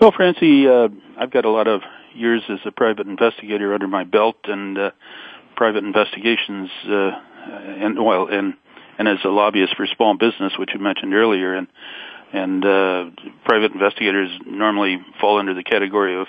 Well, 0.00 0.12
Francie, 0.12 0.68
uh, 0.68 0.88
I've 1.18 1.32
got 1.32 1.44
a 1.44 1.50
lot 1.50 1.66
of 1.66 1.80
years 2.14 2.42
as 2.48 2.60
a 2.64 2.70
private 2.70 3.08
investigator 3.08 3.74
under 3.74 3.88
my 3.88 4.04
belt, 4.04 4.36
and 4.44 4.78
uh, 4.78 4.90
private 5.56 5.82
investigations, 5.82 6.70
uh, 6.88 7.10
and 7.48 8.04
well, 8.04 8.28
and 8.28 8.54
and 8.98 9.08
as 9.08 9.18
a 9.24 9.28
lobbyist 9.28 9.74
for 9.76 9.86
small 9.96 10.16
business, 10.16 10.52
which 10.58 10.70
you 10.72 10.78
mentioned 10.78 11.14
earlier, 11.14 11.54
and 11.54 11.66
and 12.34 12.64
uh, 12.64 13.04
private 13.44 13.72
investigators 13.72 14.28
normally 14.44 14.98
fall 15.20 15.38
under 15.38 15.54
the 15.54 15.62
category 15.62 16.20
of 16.20 16.26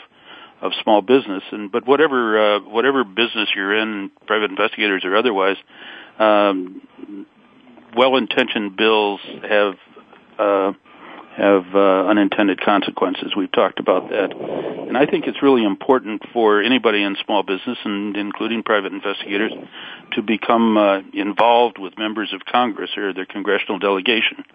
of 0.61 0.71
small 0.83 1.01
business. 1.01 1.43
And 1.51 1.71
but 1.71 1.87
whatever 1.87 2.55
uh, 2.55 2.59
whatever 2.61 3.03
business 3.03 3.49
you're 3.55 3.75
in, 3.75 4.11
private 4.27 4.51
investigators 4.51 5.03
or 5.03 5.15
otherwise, 5.15 5.57
um, 6.19 6.81
well-intentioned 7.97 8.77
bills 8.77 9.19
have 9.49 9.73
uh, 10.37 10.73
have 11.35 11.65
uh, 11.75 12.07
unintended 12.07 12.61
consequences. 12.61 13.33
We've 13.35 13.51
talked 13.51 13.79
about 13.79 14.09
that, 14.09 14.31
and 14.31 14.97
I 14.97 15.05
think 15.05 15.27
it's 15.27 15.41
really 15.43 15.65
important 15.65 16.21
for 16.31 16.61
anybody 16.61 17.03
in 17.03 17.17
small 17.25 17.43
business, 17.43 17.77
and 17.83 18.15
including 18.15 18.63
private 18.63 18.93
investigators, 18.93 19.51
to 20.13 20.21
become 20.21 20.77
uh, 20.77 21.01
involved 21.13 21.77
with 21.77 21.97
members 21.97 22.31
of 22.33 22.45
Congress 22.45 22.91
or 22.95 23.13
their 23.13 23.25
congressional 23.25 23.79
delegation, 23.79 24.45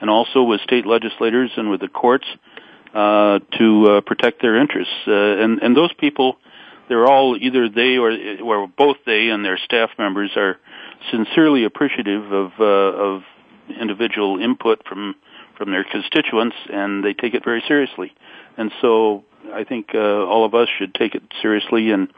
and 0.00 0.08
also 0.08 0.44
with 0.44 0.60
state 0.60 0.86
legislators 0.86 1.50
and 1.56 1.70
with 1.70 1.80
the 1.80 1.88
courts 1.88 2.26
uh, 2.94 3.40
to 3.58 3.86
uh, 3.86 4.00
protect 4.02 4.40
their 4.40 4.56
interests. 4.60 4.94
Uh, 5.08 5.12
and 5.12 5.60
and 5.60 5.76
those 5.76 5.92
people, 5.94 6.36
they're 6.88 7.06
all 7.06 7.36
either 7.36 7.68
they 7.68 7.96
or 7.96 8.16
or 8.44 8.68
both 8.68 8.98
they 9.04 9.28
and 9.28 9.44
their 9.44 9.58
staff 9.58 9.90
members 9.98 10.30
are 10.36 10.56
sincerely 11.10 11.64
appreciative 11.64 12.30
of 12.32 12.52
uh, 12.60 12.64
of 12.64 13.22
individual 13.80 14.40
input 14.40 14.86
from 14.86 15.14
from 15.58 15.72
their 15.72 15.84
constituents, 15.84 16.56
and 16.72 17.04
they 17.04 17.12
take 17.12 17.34
it 17.34 17.44
very 17.44 17.62
seriously. 17.66 18.12
And 18.56 18.72
so 18.80 19.24
I 19.52 19.64
think 19.64 19.88
uh, 19.94 19.98
all 19.98 20.46
of 20.46 20.54
us 20.54 20.68
should 20.78 20.94
take 20.94 21.14
it 21.14 21.22
seriously, 21.42 21.90
and 21.90 22.08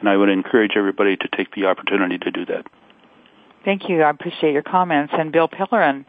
and 0.00 0.08
I 0.08 0.16
would 0.16 0.30
encourage 0.30 0.72
everybody 0.76 1.16
to 1.16 1.28
take 1.36 1.54
the 1.54 1.66
opportunity 1.66 2.16
to 2.18 2.30
do 2.30 2.46
that. 2.46 2.66
Thank 3.64 3.90
you. 3.90 4.02
I 4.02 4.08
appreciate 4.10 4.52
your 4.52 4.62
comments. 4.62 5.12
And 5.16 5.30
Bill 5.30 5.46
Pellerin, 5.46 6.06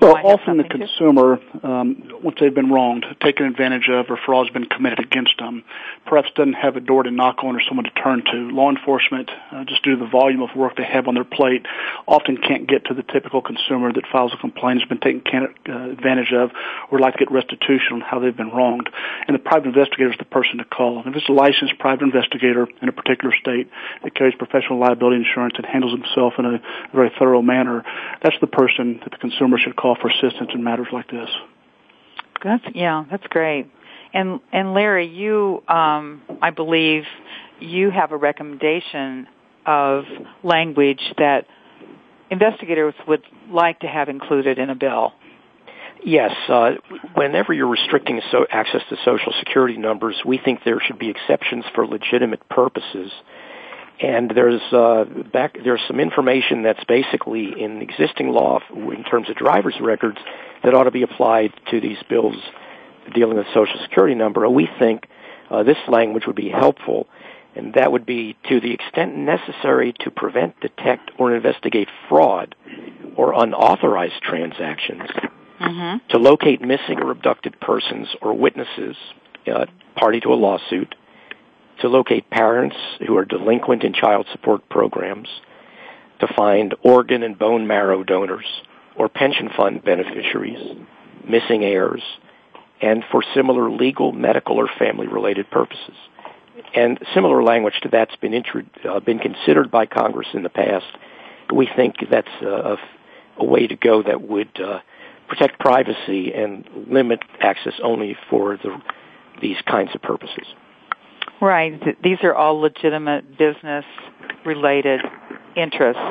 well, 0.00 0.16
often 0.24 0.58
the 0.58 0.64
consumer, 0.64 1.40
um, 1.62 2.10
once 2.22 2.38
they've 2.40 2.54
been 2.54 2.70
wronged, 2.70 3.06
taken 3.20 3.46
advantage 3.46 3.88
of, 3.88 4.06
or 4.10 4.18
fraud's 4.24 4.50
been 4.50 4.66
committed 4.66 5.00
against 5.00 5.38
them, 5.38 5.64
perhaps 6.06 6.28
doesn't 6.34 6.54
have 6.54 6.76
a 6.76 6.80
door 6.80 7.02
to 7.02 7.10
knock 7.10 7.42
on 7.42 7.56
or 7.56 7.62
someone 7.66 7.84
to 7.84 7.90
turn 7.90 8.24
to. 8.24 8.50
Law 8.50 8.70
enforcement, 8.70 9.30
uh, 9.52 9.64
just 9.64 9.82
due 9.82 9.96
to 9.96 10.04
the 10.04 10.10
volume 10.10 10.42
of 10.42 10.50
work 10.56 10.76
they 10.76 10.84
have 10.84 11.08
on 11.08 11.14
their 11.14 11.24
plate, 11.24 11.66
often 12.06 12.36
can't 12.36 12.66
get 12.68 12.84
to 12.86 12.94
the 12.94 13.02
typical 13.02 13.42
consumer 13.42 13.92
that 13.92 14.04
files 14.10 14.32
a 14.34 14.36
complaint 14.38 14.80
has 14.80 14.88
been 14.88 15.00
taken 15.00 15.54
uh, 15.68 15.90
advantage 15.90 16.32
of, 16.32 16.50
or 16.90 16.98
would 16.98 17.00
like 17.00 17.14
to 17.14 17.18
get 17.18 17.30
restitution 17.30 17.92
on 17.92 18.00
how 18.00 18.18
they've 18.18 18.36
been 18.36 18.50
wronged. 18.50 18.88
And 19.26 19.34
the 19.34 19.38
private 19.38 19.68
investigator 19.68 20.10
is 20.10 20.18
the 20.18 20.24
person 20.24 20.58
to 20.58 20.64
call. 20.64 20.98
And 20.98 21.08
if 21.08 21.16
it's 21.16 21.28
a 21.28 21.32
licensed 21.32 21.78
private 21.78 22.04
investigator 22.04 22.66
in 22.82 22.88
a 22.88 22.92
particular 22.92 23.34
state 23.40 23.70
that 24.02 24.14
carries 24.14 24.34
professional 24.34 24.78
liability 24.78 25.16
insurance 25.16 25.54
and 25.56 25.66
handles 25.66 25.92
himself 25.92 26.34
in 26.38 26.44
a 26.46 26.60
very 26.94 27.12
thorough 27.18 27.42
manner, 27.42 27.84
that's 28.22 28.36
the 28.40 28.46
person 28.46 29.00
that 29.02 29.10
the 29.10 29.18
consumer 29.18 29.58
should 29.58 29.75
call 29.76 29.96
for 30.00 30.08
assistance 30.08 30.50
in 30.54 30.64
matters 30.64 30.88
like 30.92 31.10
this. 31.10 31.28
That's 32.42 32.64
yeah, 32.74 33.04
that's 33.10 33.26
great. 33.28 33.70
And 34.12 34.40
and 34.52 34.74
Larry, 34.74 35.08
you 35.08 35.62
um, 35.68 36.22
I 36.42 36.50
believe 36.50 37.04
you 37.60 37.90
have 37.90 38.12
a 38.12 38.16
recommendation 38.16 39.26
of 39.64 40.04
language 40.42 41.00
that 41.18 41.46
investigators 42.30 42.94
would 43.08 43.22
like 43.50 43.80
to 43.80 43.86
have 43.86 44.08
included 44.08 44.58
in 44.58 44.70
a 44.70 44.74
bill. 44.74 45.12
Yes, 46.04 46.32
uh, 46.48 46.72
whenever 47.14 47.52
you're 47.52 47.66
restricting 47.66 48.20
so 48.30 48.46
access 48.50 48.82
to 48.90 48.96
social 49.04 49.32
security 49.40 49.76
numbers, 49.76 50.14
we 50.24 50.38
think 50.38 50.60
there 50.64 50.78
should 50.80 50.98
be 50.98 51.08
exceptions 51.08 51.64
for 51.74 51.86
legitimate 51.86 52.48
purposes 52.48 53.10
and 54.00 54.30
there's 54.30 54.60
uh, 54.72 55.04
back 55.32 55.56
there's 55.62 55.80
some 55.88 56.00
information 56.00 56.62
that's 56.62 56.84
basically 56.84 57.60
in 57.60 57.80
existing 57.80 58.28
law 58.28 58.60
in 58.70 59.04
terms 59.04 59.30
of 59.30 59.36
driver's 59.36 59.76
records 59.80 60.18
that 60.62 60.74
ought 60.74 60.84
to 60.84 60.90
be 60.90 61.02
applied 61.02 61.52
to 61.70 61.80
these 61.80 61.98
bills 62.08 62.36
dealing 63.14 63.36
with 63.36 63.46
social 63.54 63.78
security 63.82 64.14
number. 64.14 64.48
We 64.48 64.68
think 64.78 65.06
uh, 65.50 65.62
this 65.62 65.78
language 65.88 66.26
would 66.26 66.36
be 66.36 66.50
helpful, 66.50 67.06
and 67.54 67.74
that 67.74 67.92
would 67.92 68.04
be 68.04 68.36
to 68.48 68.60
the 68.60 68.72
extent 68.72 69.16
necessary 69.16 69.94
to 70.00 70.10
prevent, 70.10 70.60
detect, 70.60 71.12
or 71.18 71.34
investigate 71.34 71.88
fraud 72.08 72.54
or 73.16 73.32
unauthorized 73.32 74.20
transactions, 74.22 75.08
mm-hmm. 75.60 76.06
to 76.10 76.18
locate 76.18 76.60
missing 76.60 77.00
or 77.00 77.10
abducted 77.10 77.58
persons 77.60 78.08
or 78.20 78.34
witnesses 78.34 78.96
uh, 79.46 79.66
party 79.94 80.20
to 80.20 80.32
a 80.32 80.34
lawsuit 80.34 80.94
to 81.80 81.88
locate 81.88 82.30
parents 82.30 82.76
who 83.06 83.16
are 83.16 83.24
delinquent 83.24 83.84
in 83.84 83.92
child 83.92 84.26
support 84.32 84.68
programs, 84.68 85.28
to 86.20 86.26
find 86.34 86.74
organ 86.82 87.22
and 87.22 87.38
bone 87.38 87.66
marrow 87.66 88.02
donors 88.02 88.46
or 88.96 89.08
pension 89.08 89.50
fund 89.54 89.84
beneficiaries, 89.84 90.76
missing 91.28 91.64
heirs, 91.64 92.02
and 92.80 93.04
for 93.10 93.22
similar 93.34 93.70
legal, 93.70 94.12
medical, 94.12 94.56
or 94.56 94.68
family-related 94.78 95.50
purposes. 95.50 95.94
And 96.74 96.98
similar 97.14 97.42
language 97.42 97.74
to 97.82 97.88
that's 97.88 98.16
been 98.16 98.34
intro- 98.34 98.64
uh, 98.88 99.00
been 99.00 99.18
considered 99.18 99.70
by 99.70 99.86
Congress 99.86 100.28
in 100.32 100.42
the 100.42 100.48
past. 100.48 100.86
We 101.54 101.68
think 101.76 101.96
that's 102.10 102.28
a, 102.42 102.76
a 103.36 103.44
way 103.44 103.66
to 103.66 103.76
go 103.76 104.02
that 104.02 104.22
would 104.22 104.60
uh, 104.60 104.80
protect 105.28 105.58
privacy 105.58 106.32
and 106.32 106.68
limit 106.88 107.20
access 107.40 107.74
only 107.82 108.16
for 108.30 108.56
the, 108.56 108.80
these 109.40 109.56
kinds 109.66 109.94
of 109.94 110.02
purposes. 110.02 110.46
Right. 111.40 112.02
These 112.02 112.18
are 112.22 112.34
all 112.34 112.60
legitimate 112.60 113.36
business 113.36 113.84
related 114.44 115.00
interests 115.54 116.02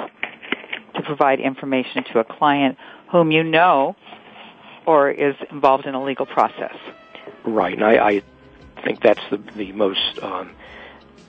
to 0.96 1.02
provide 1.02 1.40
information 1.40 2.04
to 2.12 2.20
a 2.20 2.24
client 2.24 2.78
whom 3.12 3.32
you 3.32 3.44
know 3.44 3.96
or 4.86 5.10
is 5.10 5.36
involved 5.52 5.86
in 5.86 5.96
a 5.96 6.04
legal 6.04 6.26
process. 6.26 6.76
Right, 7.44 7.74
and 7.74 7.84
I, 7.84 8.08
I 8.08 8.24
think 8.84 9.02
that's 9.02 9.22
the 9.30 9.38
the 9.38 9.72
most 9.72 10.20
um, 10.22 10.52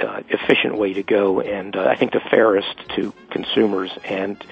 uh, 0.00 0.22
efficient 0.28 0.76
way 0.76 0.92
to 0.92 1.02
go, 1.02 1.40
and 1.40 1.74
uh, 1.74 1.84
I 1.84 1.96
think 1.96 2.12
the 2.12 2.20
fairest 2.20 2.76
to 2.96 3.12
consumers 3.30 3.90
and 4.04 4.42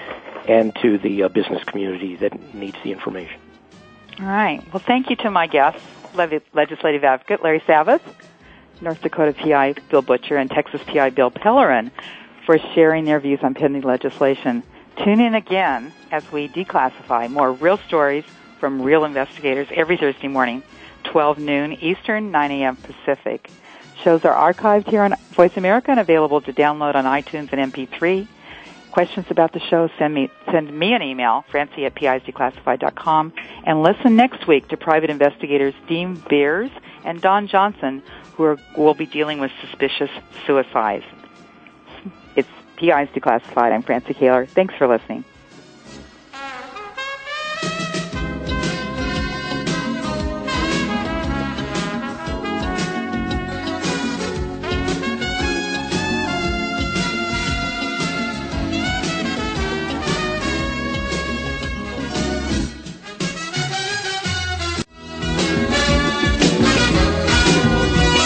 and 0.47 0.75
to 0.81 0.97
the 0.97 1.23
uh, 1.23 1.29
business 1.29 1.63
community 1.63 2.15
that 2.17 2.53
needs 2.53 2.77
the 2.83 2.91
information. 2.91 3.39
All 4.19 4.27
right. 4.27 4.63
Well, 4.73 4.83
thank 4.85 5.09
you 5.09 5.15
to 5.17 5.31
my 5.31 5.47
guests, 5.47 5.81
legislative 6.15 7.03
advocate 7.03 7.43
Larry 7.43 7.63
Sabbath, 7.65 8.01
North 8.81 9.01
Dakota 9.01 9.33
PI 9.33 9.75
Bill 9.89 10.01
Butcher, 10.01 10.37
and 10.37 10.49
Texas 10.49 10.81
PI 10.87 11.11
Bill 11.11 11.31
Pellerin 11.31 11.91
for 12.45 12.57
sharing 12.73 13.05
their 13.05 13.19
views 13.19 13.39
on 13.41 13.53
pending 13.53 13.81
legislation. 13.81 14.63
Tune 15.03 15.19
in 15.19 15.35
again 15.35 15.91
as 16.11 16.29
we 16.31 16.47
declassify 16.47 17.29
more 17.29 17.51
real 17.51 17.77
stories 17.77 18.23
from 18.59 18.81
real 18.81 19.03
investigators 19.03 19.67
every 19.71 19.97
Thursday 19.97 20.27
morning, 20.27 20.63
12 21.03 21.39
noon 21.39 21.73
Eastern, 21.73 22.31
9 22.31 22.51
a.m. 22.51 22.75
Pacific. 22.77 23.49
Shows 24.03 24.23
are 24.25 24.53
archived 24.53 24.89
here 24.89 25.01
on 25.01 25.15
Voice 25.31 25.57
America 25.57 25.91
and 25.91 25.99
available 25.99 26.41
to 26.41 26.53
download 26.53 26.95
on 26.95 27.05
iTunes 27.05 27.51
and 27.51 27.73
MP3. 27.73 28.27
Questions 28.95 29.25
about 29.29 29.51
the 29.51 29.59
show, 29.59 29.89
send 29.99 30.13
me, 30.13 30.31
send 30.49 30.71
me 30.71 30.93
an 30.93 31.01
email, 31.01 31.43
francie 31.51 31.85
at 31.85 31.95
pisdeclassified.com, 31.95 33.33
and 33.65 33.83
listen 33.83 34.15
next 34.15 34.47
week 34.47 34.69
to 34.69 34.77
private 34.77 35.09
investigators 35.09 35.73
Dean 35.85 36.15
Beers 36.29 36.71
and 37.03 37.21
Don 37.21 37.49
Johnson, 37.49 38.01
who 38.35 38.43
are, 38.45 38.57
will 38.77 38.93
be 38.93 39.05
dealing 39.05 39.41
with 39.41 39.51
suspicious 39.59 40.09
suicides. 40.45 41.03
It's 42.37 42.47
PIs 42.77 43.09
Declassified. 43.09 43.73
I'm 43.73 43.81
Francie 43.81 44.13
Koehler. 44.13 44.47
Thanks 44.47 44.73
for 44.75 44.87
listening. 44.87 45.25